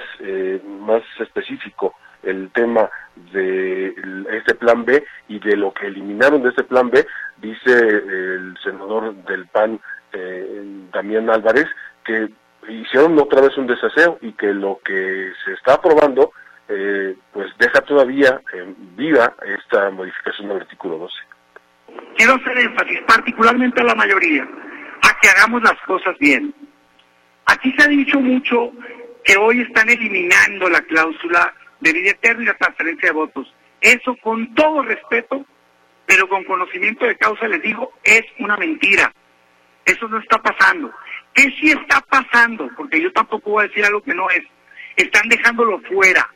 más 0.81 1.03
específico 1.21 1.95
el 2.27 2.51
tema 2.53 2.91
de 3.33 3.95
este 4.33 4.55
plan 4.55 4.85
B 4.85 5.05
y 5.29 5.39
de 5.39 5.57
lo 5.57 5.73
que 5.73 5.87
eliminaron 5.87 6.43
de 6.43 6.51
este 6.51 6.65
plan 6.65 6.91
B, 6.91 7.07
dice 7.39 7.73
el 7.73 8.57
senador 8.63 9.15
del 9.25 9.47
PAN, 9.47 9.81
eh, 10.13 10.63
Damián 10.93 11.31
Álvarez, 11.31 11.67
que 12.05 12.29
hicieron 12.69 13.19
otra 13.19 13.41
vez 13.41 13.57
un 13.57 13.67
desaseo 13.67 14.19
y 14.21 14.33
que 14.33 14.53
lo 14.53 14.81
que 14.85 15.33
se 15.45 15.53
está 15.53 15.75
aprobando 15.75 16.33
eh, 16.69 17.15
pues 17.33 17.47
deja 17.59 17.81
todavía 17.83 18.41
eh, 18.53 18.75
viva 18.97 19.35
esta 19.47 19.89
modificación 19.91 20.49
del 20.49 20.59
artículo 20.59 20.99
12. 20.99 21.15
Quiero 22.17 22.35
hacer 22.35 22.59
énfasis 22.59 23.01
particularmente 23.07 23.81
a 23.81 23.85
la 23.85 23.95
mayoría, 23.95 24.43
a 24.43 25.21
que 25.21 25.29
hagamos 25.29 25.63
las 25.63 25.81
cosas 25.87 26.19
bien. 26.19 26.53
Aquí 27.47 27.73
se 27.79 27.85
ha 27.85 27.89
dicho 27.89 28.19
mucho 28.21 28.73
que 29.25 29.37
hoy 29.37 29.61
están 29.61 29.89
eliminando 29.89 30.69
la 30.69 30.81
cláusula 30.83 31.55
de 31.81 31.93
vida 31.93 32.11
eterna 32.11 32.43
y 32.43 32.47
la 32.47 32.57
transferencia 32.57 33.09
de 33.09 33.15
votos. 33.15 33.55
Eso 33.81 34.17
con 34.23 34.55
todo 34.55 34.83
respeto, 34.83 35.45
pero 36.07 36.29
con 36.29 36.45
conocimiento 36.45 37.07
de 37.07 37.17
causa 37.17 37.49
les 37.49 37.63
digo, 37.63 37.93
es 38.03 38.23
una 38.39 38.57
mentira. 38.57 39.13
Eso 39.85 40.09
no 40.09 40.19
está 40.19 40.43
pasando. 40.43 40.93
¿Qué 41.33 41.43
sí 41.61 41.71
está 41.71 42.01
pasando? 42.01 42.69
Porque 42.77 43.01
yo 43.01 43.13
tampoco 43.13 43.51
voy 43.51 43.65
a 43.65 43.69
decir 43.69 43.85
algo 43.85 44.03
que 44.03 44.15
no 44.15 44.29
es. 44.31 44.43
Están 44.97 45.29
dejándolo 45.29 45.81
fuera. 45.83 46.29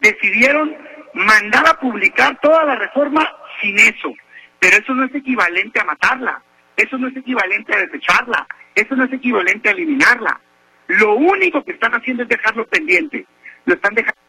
Decidieron 0.00 0.76
mandar 1.14 1.68
a 1.68 1.78
publicar 1.78 2.38
toda 2.40 2.64
la 2.64 2.76
reforma 2.76 3.28
sin 3.60 3.78
eso. 3.78 4.14
Pero 4.58 4.76
eso 4.76 4.94
no 4.94 5.04
es 5.04 5.14
equivalente 5.14 5.80
a 5.80 5.84
matarla. 5.84 6.42
Eso 6.76 6.96
no 6.96 7.08
es 7.08 7.16
equivalente 7.16 7.74
a 7.74 7.80
desecharla. 7.80 8.46
Eso 8.74 8.94
no 8.94 9.04
es 9.04 9.12
equivalente 9.12 9.68
a 9.68 9.72
eliminarla. 9.72 10.40
Lo 10.86 11.14
único 11.14 11.64
que 11.64 11.72
están 11.72 11.92
haciendo 11.92 12.22
es 12.22 12.28
dejarlo 12.28 12.66
pendiente. 12.68 13.26
Lo 13.64 13.74
están 13.74 13.94
dejando 13.94 14.21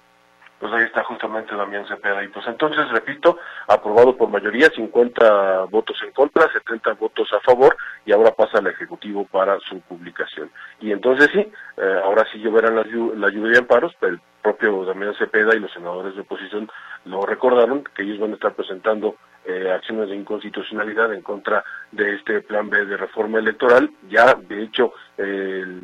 pues 0.64 0.76
ahí 0.76 0.86
está 0.86 1.04
justamente 1.04 1.54
Damián 1.58 1.86
Cepeda. 1.86 2.24
Y 2.24 2.30
pues 2.30 2.48
entonces, 2.48 2.90
repito, 2.90 3.38
aprobado 3.68 4.16
por 4.16 4.30
mayoría, 4.30 4.70
50 4.70 5.66
votos 5.66 5.98
en 6.06 6.14
contra, 6.14 6.50
70 6.54 6.94
votos 6.94 7.28
a 7.34 7.42
favor, 7.42 7.76
y 8.06 8.14
ahora 8.14 8.32
pasa 8.32 8.60
al 8.60 8.68
Ejecutivo 8.68 9.26
para 9.26 9.60
su 9.60 9.82
publicación. 9.82 10.50
Y 10.80 10.94
entonces 10.94 11.30
sí, 11.34 11.40
eh, 11.40 12.02
ahora 12.02 12.26
sí 12.32 12.40
lloverán 12.40 12.78
la, 12.78 12.84
la 12.84 13.30
lluvia 13.30 13.52
de 13.52 13.58
amparos, 13.58 13.92
pero 14.00 14.14
el 14.14 14.22
propio 14.42 14.86
Damián 14.86 15.14
Cepeda 15.16 15.54
y 15.54 15.60
los 15.60 15.74
senadores 15.74 16.16
de 16.16 16.22
oposición 16.22 16.72
lo 17.04 17.26
recordaron, 17.26 17.84
que 17.84 18.04
ellos 18.04 18.20
van 18.20 18.32
a 18.32 18.36
estar 18.36 18.54
presentando 18.54 19.18
eh, 19.46 19.72
acciones 19.72 20.10
de 20.10 20.16
inconstitucionalidad 20.16 21.14
en 21.14 21.22
contra 21.22 21.64
de 21.92 22.16
este 22.16 22.42
plan 22.42 22.70
B 22.70 22.86
de 22.86 22.98
reforma 22.98 23.40
electoral. 23.40 23.90
Ya, 24.10 24.36
de 24.36 24.64
hecho, 24.64 24.94
el, 25.18 25.82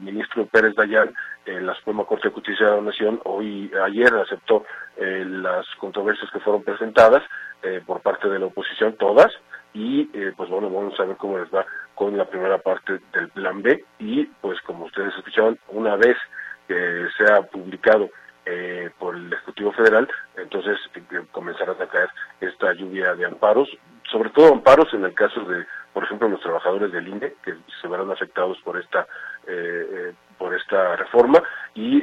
ministro 0.00 0.46
Pérez 0.46 0.74
Dayán 0.74 1.12
en 1.44 1.66
la 1.66 1.74
Suprema 1.74 2.04
Corte 2.04 2.28
de 2.28 2.34
Justicia 2.34 2.66
de 2.66 2.76
la 2.76 2.82
Nación 2.82 3.20
hoy 3.24 3.70
ayer 3.84 4.12
aceptó 4.14 4.64
eh, 4.96 5.24
las 5.26 5.66
controversias 5.78 6.30
que 6.30 6.40
fueron 6.40 6.62
presentadas 6.62 7.22
eh, 7.62 7.80
por 7.84 8.00
parte 8.00 8.28
de 8.28 8.38
la 8.38 8.46
oposición, 8.46 8.96
todas, 8.96 9.32
y 9.74 10.04
pues 10.36 10.50
bueno, 10.50 10.70
vamos 10.70 10.98
a 11.00 11.04
ver 11.04 11.16
cómo 11.16 11.38
les 11.38 11.48
va 11.48 11.64
con 11.94 12.16
la 12.16 12.26
primera 12.26 12.58
parte 12.58 13.00
del 13.14 13.28
plan 13.28 13.62
B 13.62 13.84
y 13.98 14.24
pues 14.40 14.60
como 14.62 14.84
ustedes 14.84 15.14
escuchaban, 15.16 15.58
una 15.68 15.96
vez 15.96 16.16
que 16.68 17.06
sea 17.16 17.42
publicado 17.42 18.10
eh, 18.46 18.90
por 18.98 19.14
el 19.14 19.32
Ejecutivo 19.32 19.72
Federal, 19.72 20.08
entonces 20.36 20.78
eh, 20.94 21.00
comenzarán 21.30 21.80
a 21.80 21.86
caer 21.86 22.08
esta 22.40 22.72
lluvia 22.72 23.14
de 23.14 23.26
amparos, 23.26 23.68
sobre 24.10 24.30
todo 24.30 24.52
amparos 24.52 24.92
en 24.94 25.04
el 25.04 25.14
caso 25.14 25.40
de, 25.44 25.64
por 25.92 26.04
ejemplo, 26.04 26.28
los 26.28 26.40
trabajadores 26.40 26.92
del 26.92 27.08
INE, 27.08 27.34
que 27.44 27.54
se 27.80 27.88
verán 27.88 28.10
afectados 28.10 28.58
por 28.64 28.78
esta 28.78 29.06
eh, 29.46 30.12
por 30.38 30.54
esta 30.54 30.96
reforma 30.96 31.40
y 31.74 32.02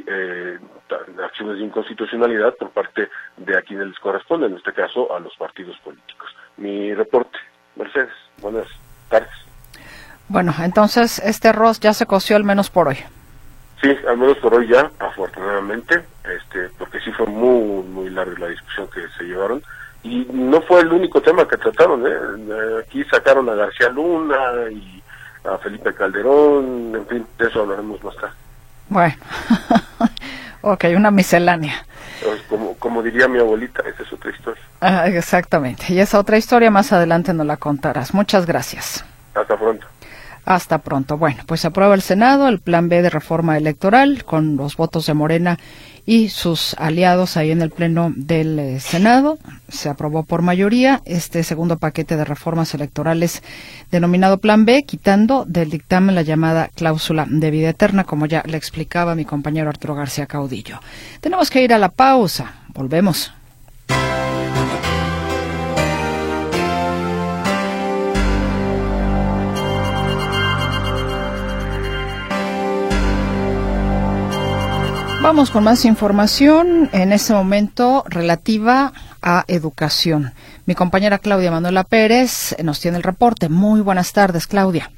acciones 1.22 1.58
de 1.58 1.66
inconstitucionalidad 1.66 2.56
por 2.56 2.70
parte 2.70 3.10
de 3.36 3.58
a 3.58 3.62
quienes 3.62 3.88
les 3.88 4.00
corresponde, 4.00 4.48
en 4.48 4.56
este 4.56 4.72
caso 4.72 5.14
a 5.14 5.20
los 5.20 5.36
partidos 5.36 5.78
políticos. 5.80 6.30
Mi 6.56 6.94
reporte, 6.94 7.38
Mercedes, 7.76 8.14
buenas 8.42 8.68
tardes. 9.10 9.30
Bueno, 10.30 10.54
entonces 10.62 11.20
este 11.20 11.50
arroz 11.50 11.80
ya 11.80 11.94
se 11.94 12.06
coció 12.06 12.36
al 12.36 12.44
menos 12.44 12.70
por 12.70 12.88
hoy. 12.88 12.98
Sí, 13.82 13.96
al 14.08 14.18
menos 14.18 14.38
por 14.38 14.54
hoy 14.54 14.68
ya, 14.68 14.92
afortunadamente, 15.00 16.04
este, 16.24 16.70
porque 16.78 17.00
sí 17.00 17.12
fue 17.12 17.28
muy, 17.28 17.84
muy 17.84 18.10
larga 18.10 18.38
la 18.38 18.48
discusión 18.48 18.90
que 18.94 19.02
se 19.18 19.24
llevaron. 19.24 19.62
Y 20.04 20.28
no 20.32 20.62
fue 20.62 20.82
el 20.82 20.92
único 20.92 21.22
tema 21.22 21.48
que 21.48 21.58
trataron, 21.58 22.06
¿eh? 22.06 22.82
Aquí 22.82 23.04
sacaron 23.06 23.50
a 23.50 23.56
García 23.56 23.90
Luna 23.90 24.38
y 24.72 25.02
a 25.46 25.58
Felipe 25.58 25.94
Calderón, 25.94 26.94
en 26.96 27.08
fin, 27.08 27.28
de 27.38 27.48
eso 27.48 27.62
hablaremos 27.62 28.04
más 28.04 28.16
tarde. 28.16 28.34
Bueno, 28.90 29.16
ok, 30.62 30.86
una 30.96 31.12
miscelánea. 31.12 31.86
Pues, 32.24 32.42
como, 32.50 32.76
como 32.76 33.02
diría 33.02 33.28
mi 33.28 33.40
abuelita, 33.40 33.82
esa 33.88 34.04
es 34.04 34.12
otra 34.12 34.32
historia. 34.32 34.62
Ah, 34.82 35.08
exactamente, 35.08 35.86
y 35.90 36.00
esa 36.00 36.20
otra 36.20 36.38
historia 36.38 36.72
más 36.72 36.92
adelante 36.92 37.34
nos 37.34 37.46
la 37.46 37.58
contarás. 37.58 38.14
Muchas 38.14 38.46
gracias. 38.46 39.06
Hasta 39.34 39.56
pronto. 39.58 39.88
Hasta 40.50 40.80
pronto. 40.80 41.16
Bueno, 41.16 41.44
pues 41.46 41.64
aprueba 41.64 41.94
el 41.94 42.02
Senado 42.02 42.48
el 42.48 42.60
plan 42.60 42.90
B 42.90 43.04
de 43.04 43.12
reforma 43.12 43.56
electoral 43.56 44.26
con 44.26 44.56
los 44.56 44.78
votos 44.78 45.06
de 45.06 45.14
Morena 45.14 45.60
y 46.08 46.30
sus 46.30 46.74
aliados 46.80 47.38
ahí 47.38 47.52
en 47.52 47.62
el 47.62 47.70
Pleno 47.70 48.12
del 48.16 48.58
eh, 48.58 48.80
Senado. 48.80 49.38
Se 49.68 49.90
aprobó 49.90 50.24
por 50.24 50.42
mayoría 50.42 51.04
este 51.06 51.44
segundo 51.44 51.78
paquete 51.78 52.18
de 52.18 52.26
reformas 52.26 52.74
electorales 52.74 53.44
denominado 53.92 54.40
Plan 54.40 54.66
B, 54.66 54.86
quitando 54.86 55.46
del 55.46 55.70
dictamen 55.70 56.16
la 56.16 56.24
llamada 56.24 56.72
cláusula 56.74 57.28
de 57.30 57.52
vida 57.52 57.70
eterna, 57.70 58.04
como 58.04 58.26
ya 58.26 58.42
le 58.48 58.58
explicaba 58.58 59.14
mi 59.14 59.26
compañero 59.26 59.70
Arturo 59.70 59.94
García 59.94 60.26
Caudillo. 60.26 60.80
Tenemos 61.22 61.52
que 61.52 61.64
ir 61.64 61.76
a 61.76 61.78
la 61.78 61.90
pausa. 61.90 62.56
Volvemos. 62.74 63.32
Vamos 75.22 75.52
con 75.52 75.66
más 75.66 75.84
información 75.84 76.90
en 76.94 77.12
este 77.12 77.34
momento 77.34 78.06
relativa 78.08 78.94
a 79.22 79.44
educación. 79.50 80.32
Mi 80.66 80.76
compañera 80.76 81.20
Claudia 81.20 81.52
Manuela 81.52 81.84
Pérez 81.84 82.56
nos 82.64 82.80
tiene 82.80 82.98
el 82.98 83.04
reporte. 83.04 83.50
Muy 83.50 83.82
buenas 83.82 84.14
tardes, 84.14 84.48
Claudia. 84.48 84.90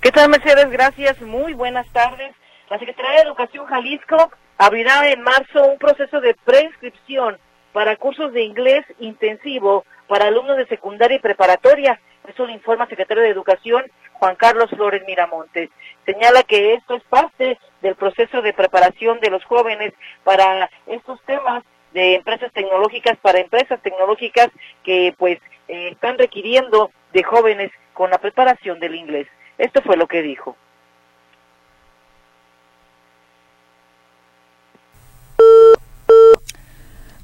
¿Qué 0.00 0.10
tal, 0.10 0.30
Mercedes? 0.30 0.70
Gracias. 0.70 1.20
Muy 1.20 1.52
buenas 1.52 1.86
tardes. 1.92 2.34
La 2.70 2.78
Secretaría 2.78 3.12
de 3.12 3.28
Educación 3.28 3.66
Jalisco 3.66 4.32
abrirá 4.56 5.06
en 5.10 5.20
marzo 5.20 5.62
un 5.70 5.78
proceso 5.78 6.22
de 6.22 6.34
preinscripción 6.46 7.36
para 7.74 7.96
cursos 7.96 8.32
de 8.32 8.42
inglés 8.44 8.86
intensivo 8.98 9.84
para 10.08 10.28
alumnos 10.28 10.56
de 10.56 10.66
secundaria 10.66 11.18
y 11.18 11.20
preparatoria. 11.20 12.00
Eso 12.26 12.46
lo 12.46 12.52
informa 12.52 12.84
el 12.84 12.90
secretario 12.90 13.22
de 13.22 13.30
Educación, 13.30 13.84
Juan 14.14 14.36
Carlos 14.36 14.70
Flores 14.70 15.02
Miramonte. 15.06 15.70
Señala 16.06 16.42
que 16.44 16.74
esto 16.74 16.94
es 16.94 17.02
parte 17.04 17.58
del 17.80 17.96
proceso 17.96 18.42
de 18.42 18.52
preparación 18.52 19.18
de 19.20 19.30
los 19.30 19.44
jóvenes 19.44 19.92
para 20.24 20.70
estos 20.86 21.20
temas 21.22 21.64
de 21.92 22.14
empresas 22.14 22.52
tecnológicas, 22.52 23.18
para 23.18 23.40
empresas 23.40 23.80
tecnológicas 23.82 24.48
que 24.84 25.14
pues 25.18 25.38
eh, 25.68 25.90
están 25.92 26.18
requiriendo 26.18 26.90
de 27.12 27.22
jóvenes 27.22 27.70
con 27.92 28.10
la 28.10 28.18
preparación 28.18 28.78
del 28.80 28.94
inglés. 28.94 29.26
Esto 29.58 29.82
fue 29.82 29.96
lo 29.96 30.06
que 30.06 30.22
dijo. 30.22 30.56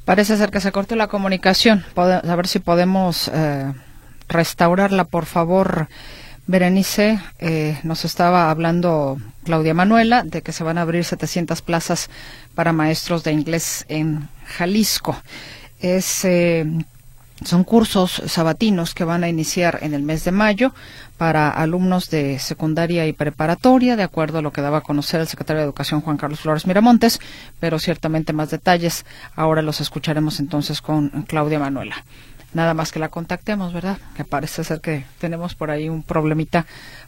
Parece 0.04 0.36
ser 0.38 0.50
que 0.50 0.60
se 0.60 0.72
cortó 0.72 0.96
la 0.96 1.08
comunicación. 1.08 1.84
A 1.94 2.36
ver 2.36 2.46
si 2.46 2.60
podemos 2.60 3.28
eh, 3.28 3.72
restaurarla, 4.28 5.04
por 5.04 5.26
favor. 5.26 5.88
Berenice, 6.48 7.20
eh, 7.40 7.78
nos 7.82 8.06
estaba 8.06 8.50
hablando 8.50 9.18
Claudia 9.44 9.74
Manuela 9.74 10.22
de 10.22 10.40
que 10.40 10.52
se 10.52 10.64
van 10.64 10.78
a 10.78 10.82
abrir 10.82 11.04
700 11.04 11.60
plazas 11.60 12.08
para 12.54 12.72
maestros 12.72 13.22
de 13.22 13.32
inglés 13.32 13.84
en 13.90 14.26
Jalisco. 14.46 15.14
Es, 15.78 16.24
eh, 16.24 16.64
son 17.44 17.64
cursos 17.64 18.22
sabatinos 18.26 18.94
que 18.94 19.04
van 19.04 19.24
a 19.24 19.28
iniciar 19.28 19.80
en 19.82 19.92
el 19.92 20.02
mes 20.02 20.24
de 20.24 20.32
mayo 20.32 20.72
para 21.18 21.50
alumnos 21.50 22.08
de 22.08 22.38
secundaria 22.38 23.06
y 23.06 23.12
preparatoria, 23.12 23.94
de 23.96 24.04
acuerdo 24.04 24.38
a 24.38 24.42
lo 24.42 24.50
que 24.50 24.62
daba 24.62 24.78
a 24.78 24.82
conocer 24.82 25.20
el 25.20 25.28
secretario 25.28 25.60
de 25.60 25.66
Educación 25.66 26.00
Juan 26.00 26.16
Carlos 26.16 26.40
Flores 26.40 26.66
Miramontes, 26.66 27.20
pero 27.60 27.78
ciertamente 27.78 28.32
más 28.32 28.48
detalles 28.50 29.04
ahora 29.36 29.60
los 29.60 29.82
escucharemos 29.82 30.40
entonces 30.40 30.80
con 30.80 31.10
Claudia 31.28 31.58
Manuela 31.58 32.04
nada 32.54 32.74
más 32.74 32.92
que 32.92 32.98
la 32.98 33.08
contactemos, 33.08 33.72
¿verdad? 33.72 33.98
Que 34.16 34.24
parece 34.24 34.64
ser 34.64 34.80
que 34.80 35.04
tenemos 35.18 35.54
por 35.54 35.70
ahí 35.70 35.88
un 35.88 36.02
problemita 36.02 36.66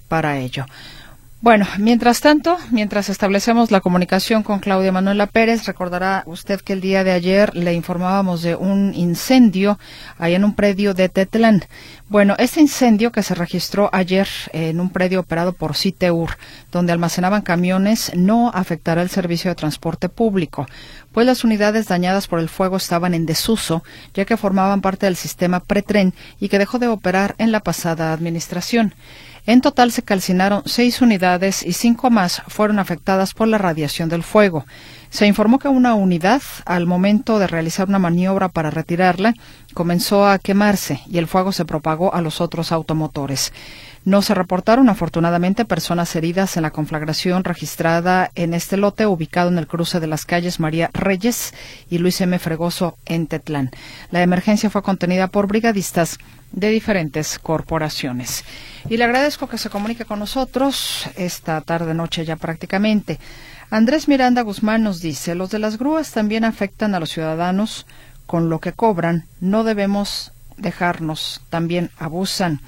para 0.09 0.39
ello. 0.39 0.67
Bueno, 1.43 1.67
mientras 1.79 2.21
tanto, 2.21 2.59
mientras 2.71 3.09
establecemos 3.09 3.71
la 3.71 3.81
comunicación 3.81 4.43
con 4.43 4.59
Claudia 4.59 4.93
Manuela 4.93 5.27
Pérez, 5.27 5.65
recordará 5.65 6.23
usted 6.27 6.61
que 6.61 6.75
el 6.75 6.83
día 6.83 7.03
de 7.03 7.13
ayer 7.13 7.57
le 7.57 7.73
informábamos 7.73 8.43
de 8.43 8.57
un 8.57 8.93
incendio 8.95 9.79
ahí 10.19 10.35
en 10.35 10.45
un 10.45 10.55
predio 10.55 10.93
de 10.93 11.09
Tetlán. 11.09 11.65
Bueno, 12.11 12.35
este 12.39 12.61
incendio 12.61 13.11
que 13.11 13.23
se 13.23 13.35
registró 13.35 13.89
ayer 13.91 14.29
en 14.53 14.81
un 14.81 14.91
predio 14.91 15.21
operado 15.21 15.55
por 15.55 15.75
Citeur, 15.77 16.37
donde 16.73 16.93
almacenaban 16.93 17.41
camiones, 17.41 18.13
no 18.15 18.51
afectará 18.53 19.01
el 19.01 19.09
servicio 19.09 19.51
de 19.51 19.55
transporte 19.55 20.11
público, 20.11 20.67
pues 21.13 21.27
las 21.27 21.45
unidades 21.45 21.89
dañadas 21.89 22.29
por 22.29 22.41
el 22.41 22.49
fuego 22.49 22.77
estaban 22.77 23.15
en 23.15 23.27
desuso, 23.27 23.83
ya 24.15 24.25
que 24.25 24.37
formaban 24.37 24.81
parte 24.81 25.07
del 25.07 25.17
sistema 25.17 25.61
pretren 25.61 26.15
y 26.39 26.49
que 26.49 26.59
dejó 26.59 26.79
de 26.79 26.89
operar 26.89 27.35
en 27.39 27.53
la 27.53 27.61
pasada 27.61 28.13
administración. 28.13 28.95
En 29.47 29.63
total 29.63 29.91
se 29.91 30.03
calcinaron 30.03 30.63
seis 30.67 31.01
unidades 31.01 31.65
y 31.65 31.73
cinco 31.73 32.11
más 32.11 32.43
fueron 32.47 32.79
afectadas 32.79 33.35
por 33.35 33.49
la 33.49 33.59
radiación 33.59 34.09
del 34.09 34.23
fuego. 34.23 34.67
Se 35.09 35.27
informó 35.27 35.59
que 35.59 35.69
una 35.69 35.95
unidad, 35.95 36.43
al 36.67 36.87
momento 36.87 37.39
de 37.39 37.47
realizar 37.47 37.89
una 37.89 37.99
maniobra 37.99 38.49
para 38.49 38.71
retirarla, 38.71 39.35
comenzó 39.75 40.29
a 40.29 40.39
quemarse 40.39 41.01
y 41.07 41.19
el 41.19 41.27
fuego 41.27 41.53
se 41.53 41.65
propagó 41.65 42.15
a 42.15 42.21
los 42.21 42.41
otros 42.41 42.71
automotores. 42.71 43.53
No 44.05 44.23
se 44.23 44.35
reportaron, 44.35 44.89
afortunadamente, 44.89 45.67
personas 45.67 46.17
heridas 46.17 46.57
en 46.57 46.63
la 46.63 46.71
conflagración 46.71 47.45
registrada 47.45 48.31
en 48.35 48.55
este 48.55 48.79
lote 48.79 49.07
ubicado 49.07 49.51
en 49.51 49.59
el 49.59 49.67
cruce 49.67 50.01
de 50.01 50.07
las 50.07 50.25
calles 50.25 50.59
María 50.59 50.89
Reyes 50.95 51.53
y 51.91 51.99
Luis 51.99 52.19
M. 52.23 52.39
Fregoso 52.39 52.97
en 53.05 53.27
Tetlán. 53.27 53.71
La 54.11 54.23
emergencia 54.23 54.71
fue 54.71 54.83
contenida 54.83 55.27
por 55.27 55.47
brigadistas 55.49 56.19
de 56.51 56.71
diferentes 56.71 57.39
corporaciones. 57.39 58.45
Y 58.89 58.97
le 58.97 59.05
agradezco 59.05 59.49
que 59.49 59.59
se 59.59 59.69
comunique 59.69 60.07
con 60.07 60.19
nosotros 60.19 61.05
esta 61.17 61.61
tarde 61.61 61.93
noche 61.93 62.25
ya 62.25 62.37
prácticamente. 62.37 63.19
Andrés 63.71 64.09
Miranda 64.09 64.41
Guzmán 64.43 64.83
nos 64.83 65.01
dice, 65.03 65.35
los 65.35 65.51
de 65.51 65.59
las 65.59 65.79
grúas 65.79 66.11
también 66.11 66.45
afectan 66.45 66.95
a 66.95 67.01
los 67.01 67.11
ciudadanos 67.11 67.87
con 68.27 68.49
lo 68.49 68.61
que 68.61 68.73
cobran, 68.73 69.27
no 69.41 69.63
debemos 69.63 70.33
dejarnos, 70.57 71.43
también 71.51 71.91
abusan. 71.99 72.61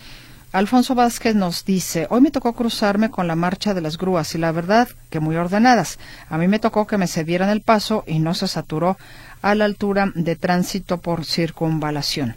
Alfonso 0.53 0.95
Vázquez 0.95 1.35
nos 1.35 1.65
dice, 1.65 2.07
hoy 2.11 2.21
me 2.21 2.31
tocó 2.31 2.53
cruzarme 2.53 3.11
con 3.11 3.27
la 3.27 3.35
marcha 3.35 3.73
de 3.73 3.81
las 3.81 3.97
grúas 3.97 4.35
y 4.35 4.39
la 4.39 4.53
verdad 4.53 4.87
que 5.09 5.19
muy 5.19 5.35
ordenadas. 5.37 5.99
A 6.29 6.37
mí 6.37 6.47
me 6.47 6.59
tocó 6.59 6.87
que 6.87 6.99
me 6.99 7.07
cedieran 7.07 7.49
el 7.49 7.63
paso 7.63 8.05
y 8.07 8.19
no 8.19 8.35
se 8.35 8.47
saturó 8.47 8.99
a 9.41 9.55
la 9.55 9.65
altura 9.65 10.13
de 10.15 10.37
tránsito 10.37 10.99
por 10.99 11.25
circunvalación. 11.25 12.35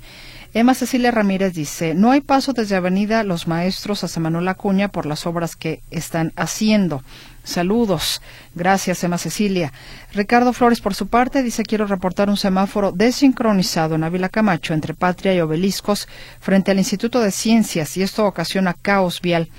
Emma 0.54 0.74
Cecilia 0.76 1.12
Ramírez 1.12 1.54
dice, 1.54 1.94
no 1.94 2.12
hay 2.12 2.22
paso 2.22 2.54
desde 2.54 2.78
Avenida 2.78 3.26
Los 3.26 3.50
Maestros 3.50 4.06
a 4.06 4.20
Manuel 4.22 4.48
Acuña 4.48 4.88
por 4.88 5.06
las 5.06 5.26
obras 5.26 5.58
que 5.58 5.82
están 5.92 6.32
haciendo. 6.38 7.04
Saludos. 7.46 8.22
Gracias, 8.56 9.04
Emma 9.04 9.18
Cecilia. 9.18 9.72
Ricardo 10.14 10.52
Flores, 10.52 10.82
por 10.82 10.96
su 10.96 11.08
parte, 11.08 11.44
dice, 11.44 11.64
quiero 11.64 11.86
reportar 11.86 12.30
un 12.30 12.38
semáforo 12.38 12.92
desincronizado 12.92 13.96
en 13.96 14.04
Ávila 14.04 14.30
Camacho 14.30 14.74
entre 14.74 14.96
Patria 14.96 15.34
y 15.34 15.40
Obeliscos 15.40 16.08
frente 16.42 16.72
al 16.72 16.80
Instituto 16.80 17.22
de 17.22 17.32
Ciencias 17.32 17.96
y 17.96 18.02
esto 18.02 18.26
ocasiona 18.26 18.74
caos 18.74 19.22
vial 19.22 19.50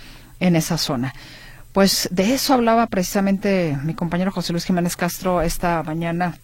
en 0.41 0.57
esa 0.57 0.76
zona. 0.76 1.14
Pues 1.72 2.09
de 2.11 2.34
eso 2.34 2.55
hablaba 2.55 2.87
precisamente 2.87 3.78
mi 3.84 3.95
compañero 3.95 4.32
José 4.32 4.53
Luis 4.53 4.64
Jiménez 4.64 4.97
Castro 4.97 5.43
esta 5.43 5.82
mañana 5.82 6.37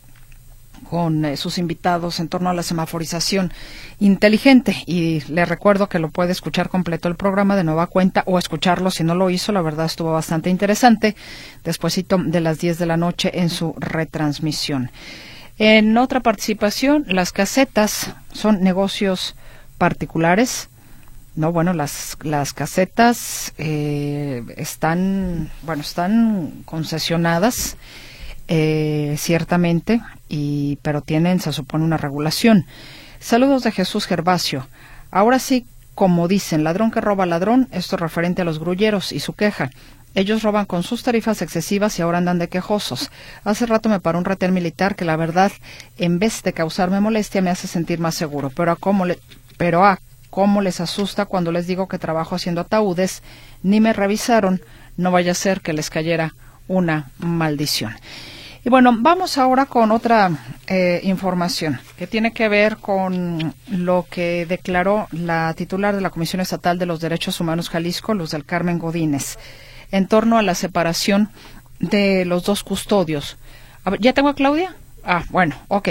con 0.89 1.25
eh, 1.25 1.37
sus 1.37 1.59
invitados 1.59 2.21
en 2.21 2.29
torno 2.29 2.51
a 2.51 2.55
la 2.55 2.63
semaforización 2.63 3.53
inteligente 4.01 4.77
y 4.87 5.21
le 5.31 5.45
recuerdo 5.45 5.89
que 5.89 5.99
lo 5.99 6.11
puede 6.11 6.33
escuchar 6.33 6.69
completo 6.69 7.09
el 7.09 7.17
programa 7.17 7.57
de 7.57 7.65
nueva 7.65 7.87
cuenta 7.87 8.23
o 8.27 8.39
escucharlo 8.39 8.91
si 8.91 9.05
no 9.05 9.15
lo 9.15 9.31
hizo, 9.31 9.53
la 9.53 9.63
verdad 9.63 9.87
estuvo 9.87 10.13
bastante 10.13 10.51
interesante 10.51 11.17
despuesito 11.65 12.19
de 12.19 12.41
las 12.41 12.59
10 12.59 12.79
de 12.79 12.87
la 12.87 12.97
noche 12.97 13.31
en 13.41 13.51
su 13.51 13.75
retransmisión. 13.79 14.91
En 15.59 15.97
otra 15.99 16.21
participación, 16.21 17.05
las 17.09 17.33
casetas 17.33 18.15
son 18.33 18.63
negocios 18.63 19.37
particulares. 19.79 20.69
No, 21.35 21.53
bueno, 21.53 21.73
las, 21.73 22.17
las 22.23 22.53
casetas 22.53 23.53
eh, 23.59 24.43
están, 24.57 25.51
bueno, 25.63 25.83
están 25.83 26.63
concesionadas 26.65 27.77
eh, 28.49 29.17
ciertamente, 29.19 30.01
y, 30.29 30.79
pero 30.83 31.01
tienen, 31.01 31.41
se 31.41 31.53
supone, 31.53 31.85
una 31.85 31.97
regulación. 31.97 32.67
Saludos 33.21 33.63
de 33.63 33.73
Jesús 33.73 34.07
Gervasio. 34.07 34.67
Ahora 35.11 35.39
sí, 35.39 35.67
como 35.95 36.27
dicen, 36.29 36.65
ladrón 36.65 36.91
que 36.91 37.01
roba 37.01 37.27
ladrón, 37.27 37.69
esto 37.71 37.97
referente 37.97 38.43
a 38.43 38.45
los 38.45 38.59
grulleros 38.59 39.13
y 39.13 39.21
su 39.21 39.35
queja. 39.35 39.71
Ellos 40.15 40.43
roban 40.43 40.67
con 40.67 40.83
sus 40.83 41.03
tarifas 41.03 41.41
excesivas 41.41 41.99
y 41.99 42.03
ahora 42.03 42.19
andan 42.19 42.39
de 42.39 42.49
quejosos. 42.49 43.11
Hace 43.45 43.67
rato 43.67 43.89
me 43.89 44.01
paró 44.01 44.19
un 44.19 44.27
retén 44.27 44.53
militar 44.53 44.95
que 44.95 45.07
la 45.07 45.17
verdad, 45.17 45.53
en 45.97 46.19
vez 46.19 46.43
de 46.43 46.53
causarme 46.53 47.01
molestia, 47.01 47.41
me 47.41 47.51
hace 47.51 47.67
sentir 47.67 47.99
más 47.99 48.15
seguro. 48.15 48.51
Pero 48.51 48.73
a 48.73 48.77
cómo, 48.77 49.07
le, 49.07 49.19
pero 49.57 49.87
a 49.87 50.01
cómo 50.29 50.61
les 50.61 50.81
asusta 50.81 51.25
cuando 51.25 51.51
les 51.51 51.67
digo 51.67 51.89
que 51.89 51.99
trabajo 51.99 52.35
haciendo 52.35 52.61
ataúdes, 52.61 53.23
ni 53.63 53.81
me 53.81 53.93
revisaron, 53.93 54.61
no 54.97 55.13
vaya 55.13 55.33
a 55.33 55.35
ser 55.35 55.61
que 55.61 55.73
les 55.73 55.89
cayera 55.89 56.35
una 56.69 57.11
maldición. 57.19 57.95
Y 58.65 58.71
bueno, 58.71 58.95
vamos 58.97 59.39
ahora 59.39 59.67
con 59.67 59.91
otra 59.91 60.31
eh, 60.69 61.01
información 61.03 61.81
que 61.97 62.07
tiene 62.07 62.33
que 62.33 62.49
ver 62.49 62.77
con 62.77 63.55
lo 63.69 64.07
que 64.09 64.47
declaró 64.47 65.09
la 65.11 65.53
titular 65.55 65.97
de 65.97 66.01
la 66.01 66.11
Comisión 66.11 66.41
Estatal 66.41 66.79
de 66.79 66.87
los 66.87 67.01
Derechos 67.01 67.41
Humanos 67.41 67.69
Jalisco, 67.71 68.15
Luz 68.15 68.31
del 68.31 68.45
Carmen 68.45 68.79
Godínez, 68.79 69.37
en 69.91 70.07
torno 70.07 70.39
a 70.39 70.43
la 70.43 70.55
separación 70.55 71.31
de 71.81 72.25
los 72.25 72.45
dos 72.45 72.63
custodios. 72.63 73.37
¿Ya 73.99 74.13
tengo 74.13 74.29
a 74.29 74.35
Claudia? 74.37 74.77
Ah, 75.05 75.25
bueno, 75.31 75.57
ok. 75.67 75.89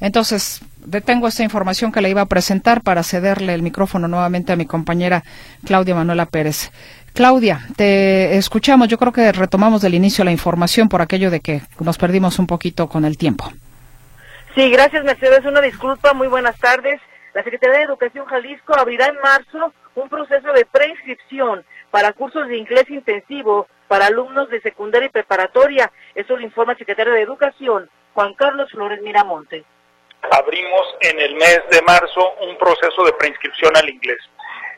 Entonces, 0.00 0.62
detengo 0.86 1.28
esta 1.28 1.42
información 1.42 1.92
que 1.92 2.00
le 2.00 2.08
iba 2.08 2.22
a 2.22 2.26
presentar 2.26 2.80
para 2.80 3.02
cederle 3.02 3.52
el 3.52 3.62
micrófono 3.62 4.08
nuevamente 4.08 4.52
a 4.52 4.56
mi 4.56 4.64
compañera 4.64 5.24
Claudia 5.64 5.94
Manuela 5.94 6.24
Pérez. 6.24 6.70
Claudia, 7.14 7.60
te 7.76 8.36
escuchamos. 8.36 8.88
Yo 8.88 8.98
creo 8.98 9.12
que 9.12 9.30
retomamos 9.30 9.80
del 9.80 9.94
inicio 9.94 10.24
la 10.24 10.32
información 10.32 10.88
por 10.88 11.00
aquello 11.00 11.30
de 11.30 11.38
que 11.38 11.62
nos 11.78 11.96
perdimos 11.96 12.40
un 12.40 12.48
poquito 12.48 12.88
con 12.88 13.04
el 13.04 13.16
tiempo. 13.16 13.52
Sí, 14.56 14.68
gracias 14.68 15.04
Mercedes. 15.04 15.44
Una 15.44 15.60
disculpa. 15.60 16.12
Muy 16.12 16.26
buenas 16.26 16.58
tardes. 16.58 17.00
La 17.32 17.44
Secretaría 17.44 17.78
de 17.78 17.84
Educación 17.84 18.24
Jalisco 18.26 18.76
abrirá 18.76 19.06
en 19.06 19.16
marzo 19.22 19.72
un 19.94 20.08
proceso 20.08 20.52
de 20.52 20.64
preinscripción 20.64 21.64
para 21.92 22.12
cursos 22.12 22.48
de 22.48 22.56
inglés 22.56 22.90
intensivo 22.90 23.68
para 23.86 24.06
alumnos 24.06 24.50
de 24.50 24.60
secundaria 24.60 25.06
y 25.06 25.10
preparatoria. 25.10 25.92
Eso 26.16 26.36
lo 26.36 26.42
informa 26.42 26.72
el 26.72 26.78
secretario 26.78 27.12
de 27.12 27.22
Educación, 27.22 27.88
Juan 28.14 28.34
Carlos 28.34 28.68
Flores 28.72 29.00
Miramonte. 29.02 29.64
Abrimos 30.32 30.96
en 31.00 31.20
el 31.20 31.34
mes 31.36 31.60
de 31.70 31.80
marzo 31.82 32.34
un 32.40 32.58
proceso 32.58 33.04
de 33.04 33.12
preinscripción 33.12 33.76
al 33.76 33.88
inglés. 33.88 34.18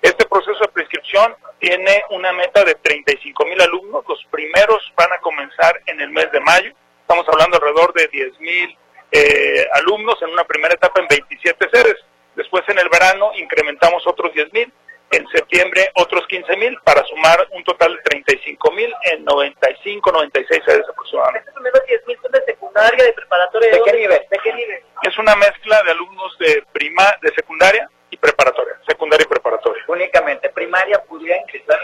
Este 0.07 0.24
proceso 0.26 0.61
de 0.61 0.68
preinscripción 0.68 1.34
tiene 1.59 2.04
una 2.11 2.32
meta 2.32 2.62
de 2.62 2.76
35 2.76 3.44
mil 3.44 3.61
alumnos. 3.61 4.04
Los 4.09 4.24
primeros 4.30 4.78
van 4.96 5.12
a 5.12 5.18
comenzar 5.18 5.82
en 5.86 6.00
el 6.00 6.11
mes 6.11 6.30
de 6.30 6.38
mayo. 6.38 6.70
Estamos 7.00 7.26
hablando 7.28 7.57
alrededor 7.57 7.92
de 7.92 8.07
10 8.07 8.38
mil 8.38 8.78
eh, 9.11 9.66
alumnos 9.72 10.14
en 10.22 10.30
una 10.30 10.44
primera 10.44 10.74
etapa 10.74 11.00
en 11.00 11.09
27 11.09 11.68
sedes. 11.72 11.96
Después 12.36 12.62
en 12.68 12.78
el 12.78 12.88
verano 12.88 13.32
incrementamos 13.34 14.07
otros 14.07 14.32
10 14.32 14.52
mil. 14.52 14.72
En 15.11 15.26
septiembre 15.26 15.90
otros 15.94 16.24
15 16.28 16.57
mil 16.57 16.78
para 16.84 17.02
sumar 17.07 17.44
un 17.50 17.64
total 17.64 17.96
de 17.96 18.02
35 18.02 18.70
mil 18.70 18.94
en 19.11 19.24
95, 19.24 20.12
96 20.12 20.62
sedes 20.64 20.88
aproximadamente. 20.88 21.48
¿Estos 21.48 21.54
primeros 21.54 21.84
10 21.84 22.07
mil 22.07 22.18
son 22.22 22.30
de 22.30 22.44
secundaria, 22.44 23.04
de 23.04 23.12
preparatoria? 23.12 23.70
¿De, 23.72 23.82
qué 23.82 23.92
nivel? 23.92 24.20
¿De 24.30 24.38
qué 24.38 24.52
nivel? 24.52 24.82
Es 25.02 25.18
una 25.18 25.34
mezcla 25.34 25.82
de 25.82 25.90
alumnos 25.90 26.38
de 26.38 26.62
prima, 26.72 27.12
de 27.22 27.34
secundaria 27.34 27.90
y 28.17 28.19
preparatoria, 28.19 28.75
secundaria 28.89 29.25
y 29.25 29.29
preparatoria. 29.29 29.83
Únicamente, 29.89 30.49
primaria 30.51 31.03
pudiera 31.05 31.41
ingresar. 31.41 31.79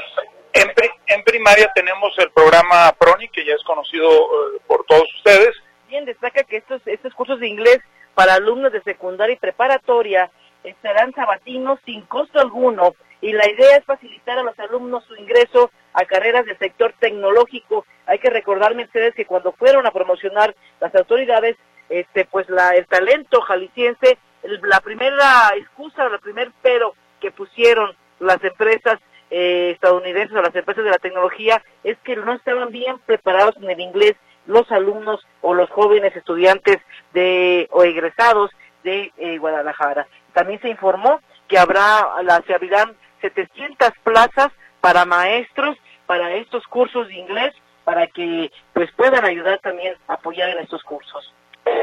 En, 0.55 0.73
en 1.07 1.25
primaria 1.25 1.71
tenemos 1.75 2.13
el 2.19 2.31
programa 2.31 2.93
PRONI, 2.99 3.29
que 3.29 3.45
ya 3.45 3.55
es 3.55 3.63
conocido 3.65 4.09
eh, 4.11 4.61
por 4.67 4.85
todos 4.87 5.09
ustedes. 5.17 5.55
Bien, 5.89 6.05
destaca 6.05 6.43
que 6.45 6.57
estos, 6.57 6.83
estos 6.87 7.15
cursos 7.15 7.41
de 7.41 7.49
inglés 7.49 7.81
para 8.15 8.35
alumnos 8.35 8.73
de 8.73 8.83
secundaria 8.83 9.35
y 9.35 9.39
preparatoria 9.39 10.31
estarán 10.65 11.13
sabatinos 11.15 11.79
sin 11.85 12.03
costo 12.03 12.41
alguno 12.41 12.95
y 13.21 13.33
la 13.33 13.49
idea 13.49 13.77
es 13.77 13.85
facilitar 13.85 14.39
a 14.39 14.43
los 14.43 14.59
alumnos 14.59 15.05
su 15.05 15.15
ingreso 15.17 15.71
a 15.93 16.05
carreras 16.05 16.45
del 16.45 16.59
sector 16.59 16.93
tecnológico. 16.99 17.87
Hay 18.07 18.19
que 18.19 18.31
recordar, 18.31 18.75
Mercedes, 18.75 19.15
que 19.15 19.27
cuando 19.27 19.53
fueron 19.53 19.87
a 19.87 19.93
promocionar 19.93 20.55
las 20.81 20.95
autoridades, 20.95 21.57
este, 21.89 22.25
pues 22.25 22.49
la, 22.49 22.71
el 22.71 22.87
talento 22.87 23.41
jalisciense 23.43 24.19
la 24.43 24.81
primera 24.81 25.51
excusa, 25.57 26.07
el 26.07 26.19
primer 26.21 26.51
pero 26.63 26.95
que 27.21 27.31
pusieron 27.31 27.95
las 28.19 28.43
empresas 28.43 28.99
eh, 29.31 29.71
estadounidenses 29.73 30.37
o 30.37 30.43
las 30.43 30.55
empresas 30.55 30.85
de 30.85 30.91
la 30.91 30.99
tecnología 30.99 31.63
es 31.85 31.97
que 32.05 32.17
no 32.17 32.33
estaban 32.35 32.71
bien 32.71 32.99
preparados 33.07 33.57
en 33.57 33.71
el 33.71 33.81
inglés 33.81 34.15
los 34.47 34.71
alumnos 34.73 35.21
o 35.41 35.55
los 35.55 35.71
jóvenes 35.71 36.15
estudiantes 36.17 36.79
de 37.15 37.69
o 37.71 37.85
egresados 37.85 38.51
de 38.85 39.13
eh, 39.17 39.39
Guadalajara. 39.39 40.07
También 40.33 40.61
se 40.61 40.69
informó 40.69 41.21
que 41.49 41.59
habrá, 41.59 42.07
se 42.47 42.55
abrirán 42.55 42.97
700 43.21 43.91
plazas 44.03 44.49
para 44.81 45.05
maestros 45.05 45.77
para 46.07 46.33
estos 46.33 46.67
cursos 46.67 47.09
de 47.09 47.15
inglés 47.15 47.55
para 47.85 48.07
que 48.07 48.51
pues 48.73 48.91
puedan 48.93 49.25
ayudar 49.25 49.59
también 49.61 49.95
a 50.09 50.15
apoyar 50.15 50.51
en 50.51 50.59
estos 50.59 50.83
cursos. 50.83 51.33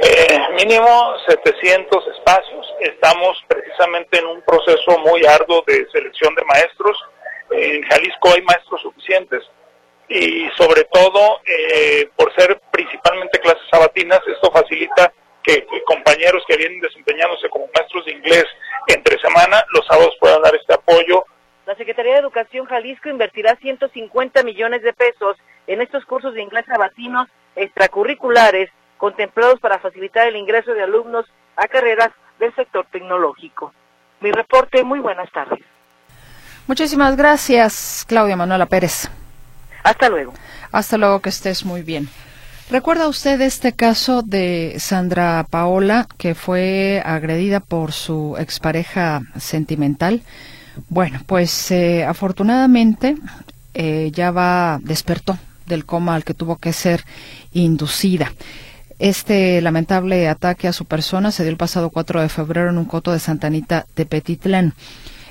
Eh, 0.01 0.39
mínimo 0.57 1.13
700 1.27 2.07
espacios. 2.07 2.73
Estamos 2.79 3.37
precisamente 3.47 4.19
en 4.19 4.27
un 4.27 4.41
proceso 4.41 4.97
muy 4.99 5.25
arduo 5.25 5.63
de 5.67 5.87
selección 5.91 6.33
de 6.35 6.43
maestros. 6.45 6.97
En 7.51 7.83
Jalisco 7.83 8.31
hay 8.33 8.41
maestros 8.43 8.81
suficientes 8.81 9.43
y 10.07 10.49
sobre 10.57 10.85
todo 10.85 11.39
eh, 11.45 12.09
por 12.15 12.33
ser 12.35 12.59
principalmente 12.71 13.39
clases 13.39 13.63
sabatinas, 13.69 14.19
esto 14.27 14.51
facilita 14.51 15.13
que, 15.43 15.65
compañeros 15.85 16.43
que 16.47 16.57
vienen 16.57 16.81
desempeñándose 16.81 17.47
como 17.49 17.69
maestros 17.75 18.05
de 18.05 18.13
inglés 18.13 18.45
entre 18.87 19.19
semana, 19.19 19.63
los 19.73 19.85
sábados 19.85 20.15
puedan 20.19 20.41
dar 20.41 20.55
este 20.55 20.73
apoyo. 20.73 21.25
La 21.65 21.75
Secretaría 21.75 22.13
de 22.13 22.19
Educación 22.19 22.65
Jalisco 22.65 23.09
invertirá 23.09 23.55
150 23.57 24.43
millones 24.43 24.81
de 24.81 24.93
pesos 24.93 25.37
en 25.67 25.81
estos 25.81 26.03
cursos 26.05 26.33
de 26.33 26.41
inglés 26.41 26.65
sabatinos 26.67 27.27
extracurriculares 27.55 28.71
contemplados 28.99 29.59
para 29.59 29.79
facilitar 29.79 30.27
el 30.27 30.35
ingreso 30.35 30.73
de 30.73 30.83
alumnos 30.83 31.25
a 31.55 31.67
carreras 31.67 32.11
del 32.39 32.53
sector 32.53 32.85
tecnológico. 32.91 33.73
Mi 34.21 34.31
reporte, 34.31 34.83
muy 34.83 34.99
buenas 34.99 35.31
tardes. 35.31 35.59
Muchísimas 36.67 37.17
gracias, 37.17 38.05
Claudia 38.07 38.35
Manuela 38.35 38.67
Pérez. 38.67 39.09
Hasta 39.83 40.09
luego. 40.09 40.33
Hasta 40.71 40.97
luego, 40.97 41.19
que 41.21 41.29
estés 41.29 41.65
muy 41.65 41.81
bien. 41.81 42.07
¿Recuerda 42.69 43.07
usted 43.07 43.41
este 43.41 43.73
caso 43.73 44.21
de 44.21 44.75
Sandra 44.77 45.43
Paola, 45.49 46.07
que 46.19 46.35
fue 46.35 47.01
agredida 47.03 47.61
por 47.61 47.93
su 47.93 48.35
expareja 48.37 49.21
sentimental? 49.39 50.21
Bueno, 50.89 51.21
pues 51.25 51.71
eh, 51.71 52.05
afortunadamente 52.05 53.15
eh, 53.73 54.11
ya 54.13 54.29
va, 54.29 54.79
despertó 54.83 55.39
del 55.65 55.85
coma 55.85 56.15
al 56.15 56.23
que 56.23 56.35
tuvo 56.35 56.57
que 56.57 56.73
ser 56.73 57.03
inducida. 57.53 58.31
Este 58.99 59.61
lamentable 59.61 60.27
ataque 60.27 60.67
a 60.67 60.73
su 60.73 60.83
persona 60.83 61.31
se 61.31 61.43
dio 61.43 61.51
el 61.51 61.57
pasado 61.57 61.89
4 61.89 62.21
de 62.21 62.27
febrero 62.27 62.69
en 62.69 62.77
un 62.77 62.83
coto 62.83 63.13
de 63.13 63.19
Santa 63.19 63.47
Anita 63.47 63.85
de 63.95 64.05
Petitlán. 64.05 64.73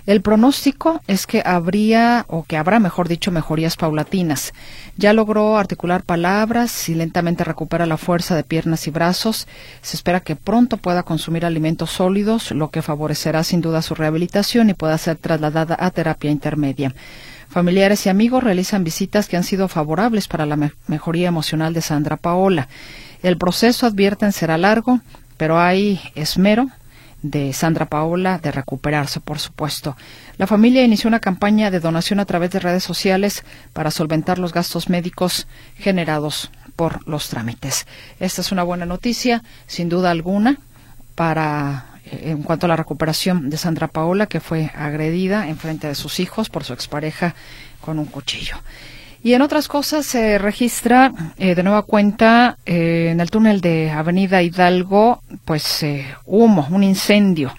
El 0.07 0.23
pronóstico 0.23 1.03
es 1.07 1.27
que 1.27 1.43
habría, 1.45 2.25
o 2.29 2.45
que 2.45 2.57
habrá, 2.57 2.81
mejor 2.81 3.09
dicho, 3.09 3.31
mejorías 3.31 3.77
paulatinas. 3.77 4.55
Ya 4.97 5.13
logró 5.13 5.59
articular 5.59 6.03
palabras 6.03 6.89
y 6.89 6.95
lentamente 6.95 7.45
recupera 7.45 7.85
la 7.85 7.99
fuerza 7.99 8.35
de 8.35 8.43
piernas 8.43 8.87
y 8.87 8.91
brazos. 8.91 9.47
Se 9.83 9.97
espera 9.97 10.21
que 10.21 10.35
pronto 10.35 10.79
pueda 10.79 11.03
consumir 11.03 11.45
alimentos 11.45 11.91
sólidos, 11.91 12.53
lo 12.53 12.71
que 12.71 12.81
favorecerá 12.81 13.45
sin 13.45 13.61
duda 13.61 13.83
su 13.83 13.95
rehabilitación 13.95 14.71
y 14.71 14.75
pueda 14.75 14.97
ser 14.97 15.19
trasladada 15.19 15.77
a 15.79 15.91
terapia 15.91 16.31
intermedia. 16.31 16.95
Familiares 17.51 18.07
y 18.07 18.09
amigos 18.09 18.43
realizan 18.43 18.85
visitas 18.85 19.29
que 19.29 19.37
han 19.37 19.45
sido 19.45 19.69
favorables 19.69 20.27
para 20.27 20.47
la 20.47 20.71
mejoría 20.87 21.29
emocional 21.29 21.75
de 21.75 21.83
Sandra 21.83 22.17
Paola. 22.17 22.69
El 23.23 23.37
proceso, 23.37 23.87
advierten, 23.87 24.33
será 24.33 24.59
largo, 24.59 25.01
pero 25.37 25.59
hay 25.59 26.01
esmero 26.15 26.69
de 27.23 27.53
Sandra 27.53 27.87
Paola 27.87 28.39
de 28.39 28.53
recuperarse, 28.53 29.21
por 29.21 29.39
supuesto. 29.39 29.97
La 30.37 30.47
familia 30.47 30.85
inició 30.85 31.09
una 31.09 31.21
campaña 31.21 31.71
de 31.71 31.81
donación 31.81 32.21
a 32.21 32.27
través 32.27 32.51
de 32.51 32.61
redes 32.61 32.85
sociales 32.85 33.45
para 33.73 33.91
solventar 33.91 34.39
los 34.39 34.53
gastos 34.53 34.89
médicos 34.89 35.49
generados 35.77 36.51
por 36.77 37.07
los 37.09 37.29
trámites. 37.29 37.87
Esta 38.21 38.41
es 38.41 38.53
una 38.53 38.63
buena 38.63 38.87
noticia, 38.87 39.43
sin 39.67 39.89
duda 39.89 40.13
alguna, 40.13 40.59
para 41.17 41.87
eh, 42.05 42.31
en 42.31 42.43
cuanto 42.43 42.67
a 42.67 42.69
la 42.69 42.77
recuperación 42.77 43.51
de 43.51 43.57
Sandra 43.57 43.89
Paola, 43.89 44.27
que 44.27 44.39
fue 44.39 44.71
agredida 44.77 45.49
en 45.49 45.59
frente 45.59 45.89
de 45.89 45.97
sus 45.97 46.21
hijos 46.21 46.49
por 46.51 46.63
su 46.63 46.73
expareja 46.73 47.35
con 47.81 47.99
un 47.99 48.07
cuchillo. 48.07 48.57
Y 49.23 49.33
en 49.35 49.43
otras 49.43 49.67
cosas 49.69 50.07
se 50.07 50.39
registra 50.39 51.13
eh, 51.39 51.55
de 51.55 51.63
nueva 51.63 51.83
cuenta 51.83 52.57
eh, 52.65 53.09
en 53.11 53.21
el 53.21 53.31
túnel 53.31 53.61
de 53.61 53.91
Avenida 53.91 54.43
Hidalgo, 54.43 55.23
pues 55.45 55.83
eh, 55.83 56.07
humo, 56.25 56.69
un 56.71 56.85
incendio. 56.85 57.53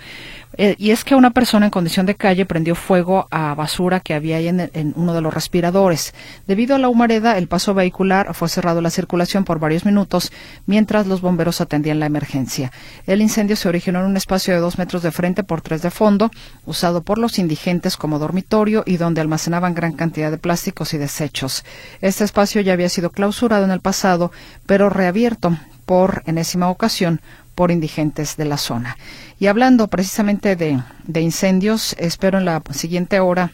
Eh, 0.62 0.76
y 0.78 0.92
es 0.92 1.06
que 1.06 1.16
una 1.16 1.32
persona 1.32 1.68
en 1.68 1.72
condición 1.72 2.06
de 2.06 2.16
calle 2.16 2.46
prendió 2.46 2.76
fuego 2.76 3.30
a 3.32 3.56
basura 3.56 4.02
que 4.02 4.14
había 4.14 4.36
ahí 4.36 4.50
en, 4.50 4.94
uno 4.98 5.14
de 5.14 5.22
los 5.22 5.34
respiradores. 5.34 6.14
Debido 6.48 6.76
a 6.76 6.80
la 6.80 6.90
humareda, 6.90 7.38
el 7.38 7.48
paso 7.48 7.74
vehicular 7.74 8.34
fue 8.34 8.50
cerrado 8.50 8.82
la 8.82 8.90
circulación 8.90 9.46
por 9.46 9.60
varios 9.60 9.86
minutos 9.86 10.34
mientras 10.66 11.08
los 11.08 11.22
bomberos 11.22 11.62
atendían 11.62 12.02
la 12.02 12.08
emergencia. 12.08 12.74
El 13.08 13.22
incendio 13.22 13.56
se 13.56 13.70
originó 13.70 14.00
en 14.00 14.08
un 14.08 14.18
espacio 14.18 14.54
de 14.54 14.60
dos 14.60 14.78
metros 14.78 15.02
de 15.02 15.12
frente 15.12 15.46
por 15.46 15.62
tres 15.62 15.82
de 15.82 15.92
fondo, 15.92 16.30
usado 16.66 17.04
por 17.04 17.20
los 17.20 17.40
indigentes 17.40 17.96
como 17.96 18.20
dormitorio 18.20 18.84
y 18.86 18.98
donde 18.98 19.22
almacenaban 19.22 19.74
gran 19.74 19.94
cantidad 19.94 20.30
de 20.30 20.40
plásticos 20.40 20.94
y 20.94 20.98
desechos. 20.98 21.64
Este 22.02 22.26
espacio 22.26 22.60
ya 22.60 22.74
había 22.74 22.90
sido 22.90 23.12
clausurado 23.12 23.64
en 23.64 23.72
el 23.72 23.80
pasado, 23.80 24.34
pero 24.66 24.90
reabierto 24.90 25.58
por 25.86 26.22
enésima 26.26 26.70
ocasión 26.70 27.22
por 27.56 27.72
indigentes 27.72 28.38
de 28.38 28.46
la 28.46 28.56
zona. 28.56 28.96
Y 29.40 29.48
hablando 29.48 29.88
precisamente 29.88 30.56
de, 30.58 31.22
incendios, 31.22 31.96
espero 31.98 32.38
en 32.38 32.46
la 32.46 32.62
siguiente 32.72 33.22
hora 33.22 33.52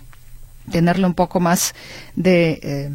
tenerle 0.71 1.05
un 1.05 1.13
poco 1.13 1.39
más 1.39 1.75
de 2.15 2.59
eh, 2.63 2.91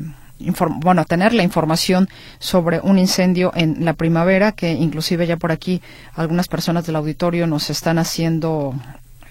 bueno, 0.80 1.04
tener 1.04 1.32
la 1.32 1.44
información 1.44 2.08
sobre 2.40 2.80
un 2.80 2.98
incendio 2.98 3.52
en 3.54 3.84
la 3.84 3.92
primavera, 3.92 4.52
que 4.52 4.72
inclusive 4.72 5.26
ya 5.26 5.36
por 5.36 5.52
aquí 5.52 5.82
algunas 6.14 6.48
personas 6.48 6.84
del 6.84 6.96
auditorio 6.96 7.46
nos 7.46 7.70
están 7.70 7.98
haciendo 7.98 8.74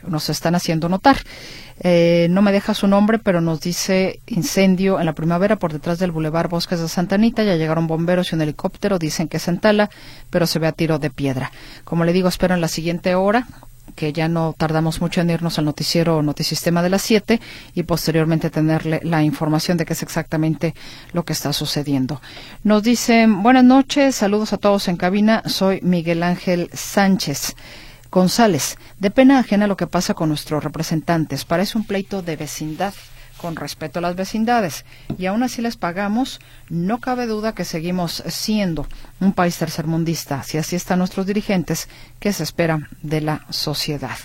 nos 0.08 0.30
están 0.30 0.56
haciendo 0.56 0.90
notar. 0.90 1.18
Eh, 1.82 2.28
no 2.30 2.42
me 2.42 2.52
deja 2.52 2.74
su 2.74 2.88
nombre, 2.88 3.20
pero 3.20 3.42
nos 3.42 3.62
dice 3.62 4.20
incendio 4.28 5.00
en 5.00 5.06
la 5.06 5.14
primavera 5.14 5.58
por 5.58 5.72
detrás 5.72 6.00
del 6.00 6.12
Boulevard 6.12 6.50
Bosques 6.50 6.80
de 6.80 6.88
Santa 6.88 7.16
Anita. 7.16 7.44
Ya 7.44 7.56
llegaron 7.56 7.88
bomberos 7.88 8.32
y 8.32 8.36
un 8.36 8.42
helicóptero. 8.42 9.00
Dicen 9.00 9.28
que 9.28 9.38
es 9.38 9.48
en 9.48 9.60
Tala, 9.60 9.90
pero 10.30 10.46
se 10.46 10.60
ve 10.60 10.68
a 10.68 10.72
tiro 10.72 11.00
de 11.00 11.10
piedra. 11.10 11.52
Como 11.84 12.06
le 12.06 12.14
digo, 12.14 12.28
espero 12.28 12.54
en 12.54 12.62
la 12.62 12.68
siguiente 12.68 13.16
hora 13.16 13.48
que 13.96 14.14
ya 14.14 14.28
no 14.28 14.56
tardamos 14.58 15.02
mucho 15.02 15.22
en 15.22 15.30
irnos 15.30 15.60
al 15.60 15.66
noticiero 15.66 16.22
Notisistema 16.22 16.82
de 16.82 16.90
las 16.90 17.02
7 17.02 17.42
y 17.76 17.84
posteriormente 17.84 18.50
tenerle 18.50 19.02
la 19.04 19.24
información 19.24 19.78
de 19.78 19.86
qué 19.86 19.94
es 19.94 20.04
exactamente 20.04 20.74
lo 21.12 21.24
que 21.24 21.34
está 21.34 21.54
sucediendo. 21.54 22.22
Nos 22.64 22.84
dicen, 22.84 23.44
buenas 23.44 23.64
noches, 23.64 24.16
saludos 24.16 24.54
a 24.54 24.58
todos 24.58 24.88
en 24.88 24.98
cabina, 24.98 25.44
soy 25.46 25.80
Miguel 25.82 26.24
Ángel 26.24 26.70
Sánchez. 26.74 27.56
González, 28.12 28.78
de 28.98 29.12
pena 29.12 29.40
ajena 29.40 29.68
lo 29.68 29.78
que 29.78 29.86
pasa 29.86 30.16
con 30.16 30.30
nuestros 30.30 30.64
representantes. 30.64 31.46
Parece 31.46 31.78
un 31.78 31.86
pleito 31.86 32.22
de 32.22 32.36
vecindad 32.36 32.94
con 33.38 33.56
respeto 33.56 34.00
a 34.00 34.02
las 34.02 34.16
vecindades 34.16 34.84
y 35.18 35.28
aún 35.28 35.44
así 35.44 35.62
les 35.62 35.78
pagamos, 35.78 36.42
no 36.70 37.00
cabe 37.00 37.26
duda 37.26 37.54
que 37.54 37.66
seguimos 37.66 38.24
siendo 38.28 38.86
un 39.20 39.32
país 39.32 39.58
tercermundista, 39.58 40.44
si 40.44 40.58
así 40.58 40.76
están 40.76 41.00
nuestros 41.00 41.26
dirigentes, 41.26 41.88
que 42.20 42.34
se 42.34 42.44
espera 42.44 42.90
de 43.02 43.22
la 43.22 43.46
sociedad. 43.50 44.18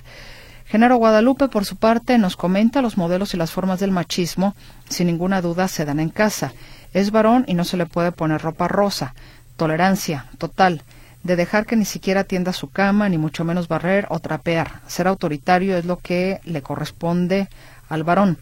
Genaro 0.67 0.97
Guadalupe, 0.97 1.49
por 1.49 1.65
su 1.65 1.77
parte, 1.77 2.19
nos 2.19 2.37
comenta 2.37 2.83
los 2.83 2.97
modelos 2.97 3.35
y 3.35 3.37
las 3.37 3.53
formas 3.53 3.79
del 3.81 3.93
machismo, 3.93 4.57
sin 4.89 5.07
ninguna 5.07 5.43
duda 5.43 5.69
se 5.69 5.85
dan 5.85 6.01
en 6.01 6.09
casa. 6.09 6.53
Es 6.93 7.11
varón 7.11 7.45
y 7.47 7.55
no 7.55 7.65
se 7.65 7.77
le 7.77 7.87
puede 7.87 8.13
poner 8.13 8.41
ropa 8.41 8.67
rosa. 8.67 9.15
Tolerancia 9.57 10.27
total 10.39 10.83
de 11.25 11.37
dejar 11.37 11.67
que 11.67 11.75
ni 11.75 11.87
siquiera 11.87 12.21
atienda 12.21 12.53
su 12.53 12.71
cama, 12.71 13.09
ni 13.09 13.19
mucho 13.19 13.45
menos 13.45 13.67
barrer 13.67 14.07
o 14.11 14.21
trapear. 14.21 14.83
Ser 14.87 15.09
autoritario 15.09 15.77
es 15.77 15.87
lo 15.87 15.97
que 15.97 16.39
le 16.45 16.63
corresponde 16.63 17.49
al 17.89 18.05
varón. 18.05 18.39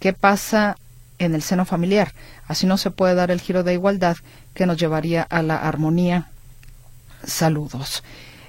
¿Qué 0.00 0.12
pasa 0.12 0.76
en 1.18 1.34
el 1.34 1.42
seno 1.42 1.64
familiar? 1.64 2.12
Así 2.48 2.66
no 2.66 2.76
se 2.76 2.90
puede 2.90 3.14
dar 3.14 3.30
el 3.30 3.40
giro 3.40 3.62
de 3.62 3.72
igualdad 3.72 4.16
que 4.52 4.66
nos 4.66 4.76
llevaría 4.76 5.22
a 5.22 5.42
la 5.42 5.56
armonía. 5.56 6.26
Saludos. 7.24 8.02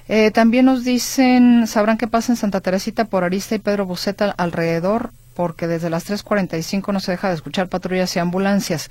Eh, 0.08 0.32
también 0.32 0.66
nos 0.66 0.84
dicen, 0.84 1.66
sabrán 1.68 1.96
qué 1.96 2.08
pasa 2.08 2.32
en 2.32 2.36
Santa 2.36 2.60
Teresita 2.60 3.04
por 3.04 3.22
Arista 3.22 3.54
y 3.54 3.60
Pedro 3.60 3.86
Buceta 3.86 4.34
alrededor, 4.36 5.12
porque 5.34 5.68
desde 5.68 5.90
las 5.90 6.08
3.45 6.10 6.92
no 6.92 6.98
se 6.98 7.12
deja 7.12 7.28
de 7.28 7.34
escuchar 7.34 7.68
patrullas 7.68 8.14
y 8.16 8.18
ambulancias. 8.18 8.90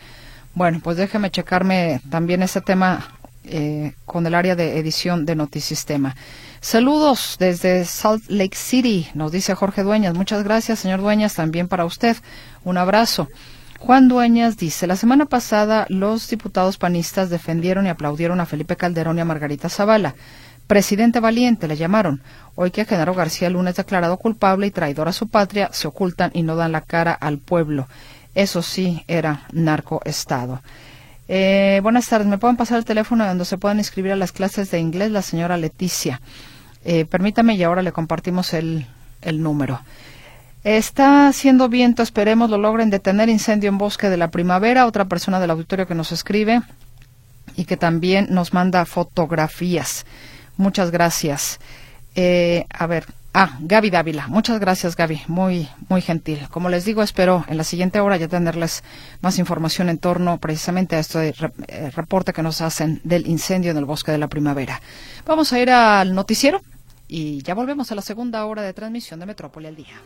Bueno, 0.54 0.80
pues 0.82 0.96
déjeme 0.96 1.32
checarme 1.32 2.00
también 2.10 2.42
ese 2.44 2.62
tema 2.62 3.06
eh, 3.48 3.94
con 4.06 4.26
el 4.28 4.36
área 4.36 4.56
de 4.56 4.80
edición 4.80 5.26
de 5.26 5.36
Notisistema. 5.36 6.16
Saludos 6.62 7.38
desde 7.40 7.86
Salt 7.86 8.24
Lake 8.28 8.56
City, 8.56 9.08
nos 9.14 9.32
dice 9.32 9.54
Jorge 9.54 9.84
Dueñas. 9.84 10.16
Muchas 10.16 10.44
gracias, 10.44 10.80
señor 10.80 11.02
Dueñas, 11.02 11.36
también 11.36 11.68
para 11.68 11.86
usted. 11.86 12.18
Un 12.64 12.78
abrazo. 12.78 13.28
Juan 13.80 14.08
Dueñas 14.08 14.58
dice, 14.58 14.88
la 14.88 14.96
semana 14.96 15.26
pasada 15.26 15.86
los 15.90 16.28
diputados 16.30 16.78
panistas 16.78 17.30
defendieron 17.30 17.86
y 17.86 17.90
aplaudieron 17.90 18.40
a 18.40 18.46
Felipe 18.48 18.76
Calderón 18.76 19.18
y 19.18 19.22
a 19.22 19.26
Margarita 19.26 19.70
Zavala. 19.70 20.16
Presidente 20.66 21.20
valiente 21.20 21.68
le 21.68 21.78
llamaron. 21.78 22.24
Hoy 22.56 22.72
que 22.72 22.86
Genaro 22.86 23.14
García 23.14 23.52
Lunes 23.52 23.76
declarado 23.76 24.18
culpable 24.18 24.66
y 24.66 24.72
traidor 24.72 25.08
a 25.08 25.14
su 25.14 25.28
patria, 25.28 25.70
se 25.72 25.88
ocultan 25.88 26.32
y 26.34 26.42
no 26.42 26.56
dan 26.56 26.72
la 26.72 26.82
cara 26.82 27.14
al 27.14 27.38
pueblo. 27.38 27.88
Eso 28.34 28.64
sí 28.64 29.04
era 29.08 29.46
narcoestado. 29.52 30.62
Eh, 31.28 31.80
buenas 31.82 32.08
tardes. 32.08 32.28
¿Me 32.28 32.38
pueden 32.38 32.58
pasar 32.58 32.78
el 32.78 32.86
teléfono 32.86 33.26
donde 33.26 33.46
se 33.46 33.58
puedan 33.58 33.80
inscribir 33.80 34.12
a 34.12 34.16
las 34.16 34.32
clases 34.32 34.72
de 34.72 34.80
inglés? 34.80 35.12
La 35.12 35.22
señora 35.22 35.58
Leticia. 35.58 36.22
Eh, 36.84 37.06
permítame 37.06 37.56
y 37.56 37.64
ahora 37.64 37.82
le 37.82 37.92
compartimos 37.92 38.54
el, 38.54 38.86
el 39.22 39.42
número. 39.42 39.82
Está 40.64 41.28
haciendo 41.28 41.70
viento, 41.70 42.02
esperemos 42.02 42.50
lo 42.50 42.58
logren 42.58 42.90
detener 42.90 43.30
incendio 43.30 43.70
en 43.70 43.78
bosque 43.78 44.10
de 44.10 44.18
la 44.18 44.32
primavera. 44.32 44.86
Otra 44.86 45.06
persona 45.06 45.40
del 45.40 45.52
auditorio 45.52 45.88
que 45.88 45.96
nos 45.96 46.12
escribe 46.12 46.62
y 47.56 47.66
que 47.66 47.78
también 47.78 48.28
nos 48.30 48.54
manda 48.54 48.86
fotografías. 48.86 50.06
Muchas 50.58 50.92
gracias. 50.92 51.60
Eh, 52.16 52.66
a 52.70 52.88
ver, 52.88 53.06
Ah, 53.38 53.58
Gaby 53.60 53.90
Dávila. 53.90 54.28
Muchas 54.28 54.62
gracias, 54.62 54.96
Gaby. 54.96 55.24
Muy, 55.28 55.68
muy 55.90 56.00
gentil. 56.00 56.48
Como 56.50 56.70
les 56.70 56.86
digo, 56.86 57.04
espero 57.04 57.44
en 57.50 57.58
la 57.58 57.66
siguiente 57.66 58.00
hora 58.00 58.16
ya 58.16 58.30
tenerles 58.30 58.82
más 59.20 59.40
información 59.40 59.90
en 59.90 59.98
torno 59.98 60.38
precisamente 60.38 60.96
a 60.96 61.00
este 61.00 61.34
eh, 61.68 61.92
reporte 61.94 62.32
que 62.32 62.42
nos 62.42 62.62
hacen 62.62 63.02
del 63.04 63.28
incendio 63.28 63.72
en 63.72 63.78
el 63.78 63.84
bosque 63.84 64.14
de 64.14 64.20
la 64.20 64.30
primavera. 64.30 64.82
Vamos 65.26 65.52
a 65.52 65.60
ir 65.60 65.70
al 65.70 66.16
noticiero 66.16 66.62
y 67.10 67.44
ya 67.44 67.56
volvemos 67.56 67.92
a 67.92 67.96
la 67.96 68.02
segunda 68.02 68.46
hora 68.46 68.62
de 68.62 68.72
transmisión 68.72 69.20
de 69.20 69.26
Metrópoli 69.26 69.68
al 69.68 69.76
día. 69.76 70.00